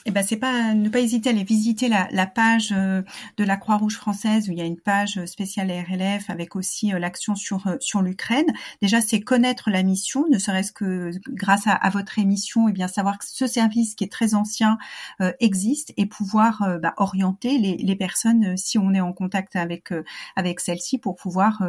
Eh 0.06 0.12
ben 0.12 0.24
c'est 0.24 0.38
pas 0.38 0.74
ne 0.74 0.90
pas 0.90 1.00
hésiter 1.00 1.30
à 1.30 1.34
aller 1.34 1.44
visiter 1.44 1.90
la, 1.90 2.08
la 2.12 2.28
page 2.28 2.74
euh, 2.76 3.02
de 3.38 3.44
la 3.44 3.58
Croix-Rouge 3.58 3.96
française 3.96 4.48
où 4.48 4.52
il 4.52 4.58
y 4.58 4.62
a 4.62 4.66
une 4.66 4.80
page 4.80 5.24
spéciale 5.26 5.72
RLF 5.72 6.30
avec 6.30 6.56
aussi 6.56 6.94
euh, 6.94 7.00
l'action 7.00 7.36
sur 7.36 7.68
euh, 7.68 7.78
sur 7.80 8.02
l'Ukraine. 8.02 8.46
Déjà 8.82 9.02
c'est 9.02 9.22
connaître 9.22 9.70
la 9.70 9.84
mission, 9.84 10.26
ne 10.30 10.38
serait-ce 10.38 10.72
que 10.72 11.12
grâce 11.30 11.68
à, 11.68 11.74
à, 11.74 11.90
votre 11.90 12.20
émission 12.20 12.68
et 12.68 12.72
eh 12.72 12.74
bien 12.74 12.88
savoir 12.88 13.18
que 13.18 13.26
ce 13.28 13.48
service 13.48 13.96
qui 13.96 14.04
est 14.04 14.12
très 14.12 14.34
ancien 14.34 14.78
existe 15.40 15.94
et 15.98 16.06
pouvoir 16.06 16.78
bah, 16.82 16.94
orienter 16.98 17.58
les, 17.58 17.78
les, 17.78 17.96
personnes 17.96 18.56
si 18.58 18.78
on 18.78 18.94
est 18.94 19.02
en 19.02 19.14
contact 19.14 19.56
avec 19.56 19.92
avec 20.36 20.60
celle-ci 20.60 20.98
pour 20.98 21.16
pouvoir 21.16 21.64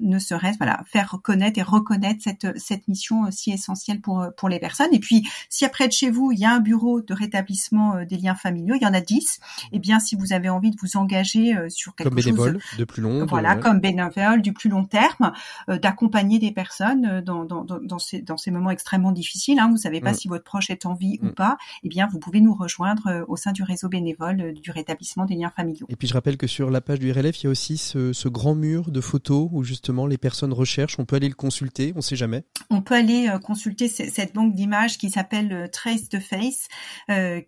ne 0.00 0.18
serait-ce 0.18 0.58
voilà 0.58 0.82
faire 0.86 1.10
reconnaître 1.10 1.58
et 1.58 1.62
reconnaître 1.62 2.22
cette 2.22 2.58
cette 2.58 2.88
mission 2.88 3.30
si 3.30 3.52
essentielle 3.52 4.00
pour 4.00 4.26
pour 4.36 4.48
les 4.48 4.58
personnes. 4.58 4.92
Et 4.92 5.00
puis 5.00 5.26
si 5.48 5.64
après 5.64 5.88
de 5.88 5.92
chez 5.92 6.10
vous 6.10 6.32
il 6.32 6.38
y 6.38 6.44
a 6.44 6.52
un 6.52 6.60
bureau 6.60 7.00
de 7.00 7.14
rétablissement 7.14 7.73
euh, 7.76 8.04
des 8.04 8.16
liens 8.16 8.34
familiaux. 8.34 8.74
Il 8.76 8.82
y 8.82 8.86
en 8.86 8.94
a 8.94 9.00
10. 9.00 9.38
Et 9.72 9.76
eh 9.76 9.78
bien, 9.78 10.00
si 10.00 10.16
vous 10.16 10.32
avez 10.32 10.48
envie 10.48 10.70
de 10.70 10.76
vous 10.80 10.96
engager 10.96 11.56
euh, 11.56 11.68
sur 11.68 11.94
quelque 11.94 12.08
comme 12.08 12.16
bénévole, 12.16 12.58
de 12.78 12.84
plus 12.84 13.02
long, 13.02 13.26
voilà, 13.26 13.56
comme 13.56 13.80
bénévole 13.80 14.42
du 14.42 14.52
plus 14.52 14.70
long 14.70 14.84
terme, 14.84 15.32
euh, 15.68 15.78
d'accompagner 15.78 16.38
des 16.38 16.52
personnes 16.52 17.20
dans, 17.20 17.44
dans, 17.44 17.64
dans, 17.64 17.98
ces, 17.98 18.22
dans 18.22 18.36
ces 18.36 18.50
moments 18.50 18.70
extrêmement 18.70 19.12
difficiles. 19.12 19.58
Hein, 19.58 19.68
vous 19.70 19.76
savez 19.76 20.00
pas 20.00 20.12
mm. 20.12 20.16
si 20.16 20.28
votre 20.28 20.44
proche 20.44 20.70
est 20.70 20.86
en 20.86 20.94
vie 20.94 21.18
ou 21.22 21.26
mm. 21.26 21.34
pas. 21.34 21.56
Eh 21.82 21.88
bien, 21.88 22.08
vous 22.10 22.18
pouvez 22.18 22.40
nous 22.40 22.54
rejoindre 22.54 23.24
au 23.28 23.36
sein 23.36 23.52
du 23.52 23.62
réseau 23.62 23.88
bénévole 23.88 24.52
du 24.54 24.70
rétablissement 24.70 25.24
des 25.24 25.34
liens 25.34 25.52
familiaux. 25.54 25.86
Et 25.88 25.96
puis, 25.96 26.08
je 26.08 26.14
rappelle 26.14 26.36
que 26.36 26.46
sur 26.46 26.70
la 26.70 26.80
page 26.80 26.98
du 26.98 27.10
RLF, 27.10 27.42
il 27.42 27.44
y 27.44 27.46
a 27.46 27.50
aussi 27.50 27.78
ce, 27.78 28.12
ce 28.12 28.28
grand 28.28 28.54
mur 28.54 28.90
de 28.90 29.00
photos 29.00 29.48
où 29.52 29.62
justement 29.64 30.06
les 30.06 30.18
personnes 30.18 30.52
recherchent. 30.52 30.98
On 30.98 31.04
peut 31.04 31.16
aller 31.16 31.28
le 31.28 31.34
consulter. 31.34 31.92
On 31.96 32.00
sait 32.00 32.16
jamais. 32.16 32.44
On 32.70 32.82
peut 32.82 32.94
aller 32.94 33.30
consulter 33.42 33.88
cette 33.88 34.34
banque 34.34 34.54
d'images 34.54 34.98
qui 34.98 35.10
s'appelle 35.10 35.68
Trace 35.72 36.08
the 36.08 36.20
Face, 36.20 36.68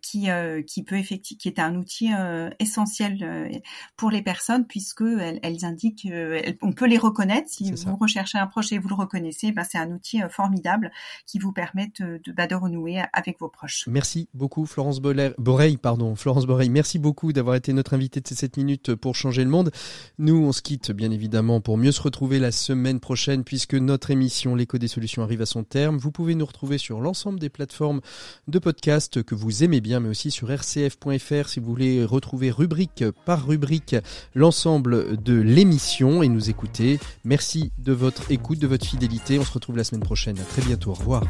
qui 0.03 0.16
qui 0.17 0.31
euh, 0.31 0.63
qui 0.63 0.83
peut 0.83 0.97
effectivement 0.97 1.39
qui 1.39 1.49
est 1.49 1.59
un 1.59 1.75
outil 1.75 2.13
euh, 2.13 2.51
essentiel 2.59 3.19
euh, 3.23 3.49
pour 3.97 4.11
les 4.11 4.23
personnes 4.23 4.67
puisque 4.67 5.03
elles, 5.03 5.41
elles 5.43 5.65
indiquent 5.65 6.09
on 6.63 6.73
peut 6.73 6.87
les 6.87 6.99
reconnaître 6.99 7.49
si 7.49 7.73
vous 7.73 7.97
recherchez 7.97 8.39
un 8.39 8.47
proche 8.47 8.73
et 8.73 8.79
vous 8.79 8.89
le 8.89 8.95
reconnaissez 8.95 9.53
ben 9.53 9.65
c'est 9.69 9.79
un 9.79 9.91
outil 9.91 10.21
formidable 10.31 10.91
qui 11.27 11.39
vous 11.39 11.53
permet 11.53 11.91
de, 11.99 12.21
bah, 12.33 12.47
de 12.47 12.55
renouer 12.55 13.03
avec 13.13 13.41
vos 13.41 13.49
proches. 13.49 13.87
Merci 13.89 14.29
beaucoup 14.35 14.67
Florence 14.67 15.01
Boreil 15.01 15.77
pardon 15.77 16.15
Florence 16.15 16.47
Boreil 16.47 16.71
merci 16.71 16.99
beaucoup 16.99 17.33
d'avoir 17.33 17.57
été 17.57 17.73
notre 17.73 17.95
invitée 17.95 18.21
de 18.21 18.29
ces 18.29 18.35
7 18.35 18.57
minutes 18.57 18.95
pour 18.95 19.15
changer 19.15 19.45
le 19.45 19.51
monde. 19.51 19.71
Nous 20.19 20.37
on 20.37 20.53
se 20.53 20.63
quitte 20.63 20.93
bien 20.93 21.11
évidemment 21.11 21.61
pour 21.61 21.77
mieux 21.77 21.93
se 21.93 22.01
retrouver 22.01 22.39
la 22.39 22.53
semaine 22.53 23.01
prochaine 23.01 23.45
puisque 23.45 23.75
notre 23.75 24.11
émission 24.11 24.55
l'écho 24.55 24.79
des 24.79 24.89
solutions 24.89 25.23
arrive 25.23 25.43
à 25.43 25.47
son 25.47 25.65
terme. 25.65 25.99
Vous 25.99 26.13
pouvez 26.13 26.35
nous 26.35 26.47
retrouver 26.47 26.79
sur 26.79 27.01
l'ensemble 27.01 27.41
des 27.41 27.51
plateformes 27.51 28.01
de 28.49 28.59
podcast 28.59 29.23
que 29.23 29.35
vous 29.35 29.65
aimez 29.65 29.81
bien 29.81 30.06
mais 30.07 30.11
aussi 30.11 30.31
sur 30.31 30.49
rcf.fr 30.49 31.49
si 31.49 31.59
vous 31.59 31.67
voulez 31.67 32.05
retrouver 32.05 32.53
rubrique 32.53 33.05
par 33.25 33.45
rubrique 33.45 33.97
l'ensemble 34.37 35.21
de 35.21 35.35
l'émission 35.35 36.23
et 36.23 36.29
nous 36.29 36.49
écouter. 36.49 37.01
Merci 37.25 37.73
de 37.79 37.93
votre 37.93 38.31
écoute, 38.31 38.61
de 38.61 38.69
votre 38.69 38.87
fidélité. 38.87 39.41
On 39.41 39.45
se 39.45 39.53
retrouve 39.53 39.77
la 39.77 39.83
semaine 39.83 40.03
prochaine. 40.03 40.39
À 40.39 40.45
très 40.45 40.63
bientôt. 40.63 40.91
Au 40.91 40.95
revoir. 40.95 41.25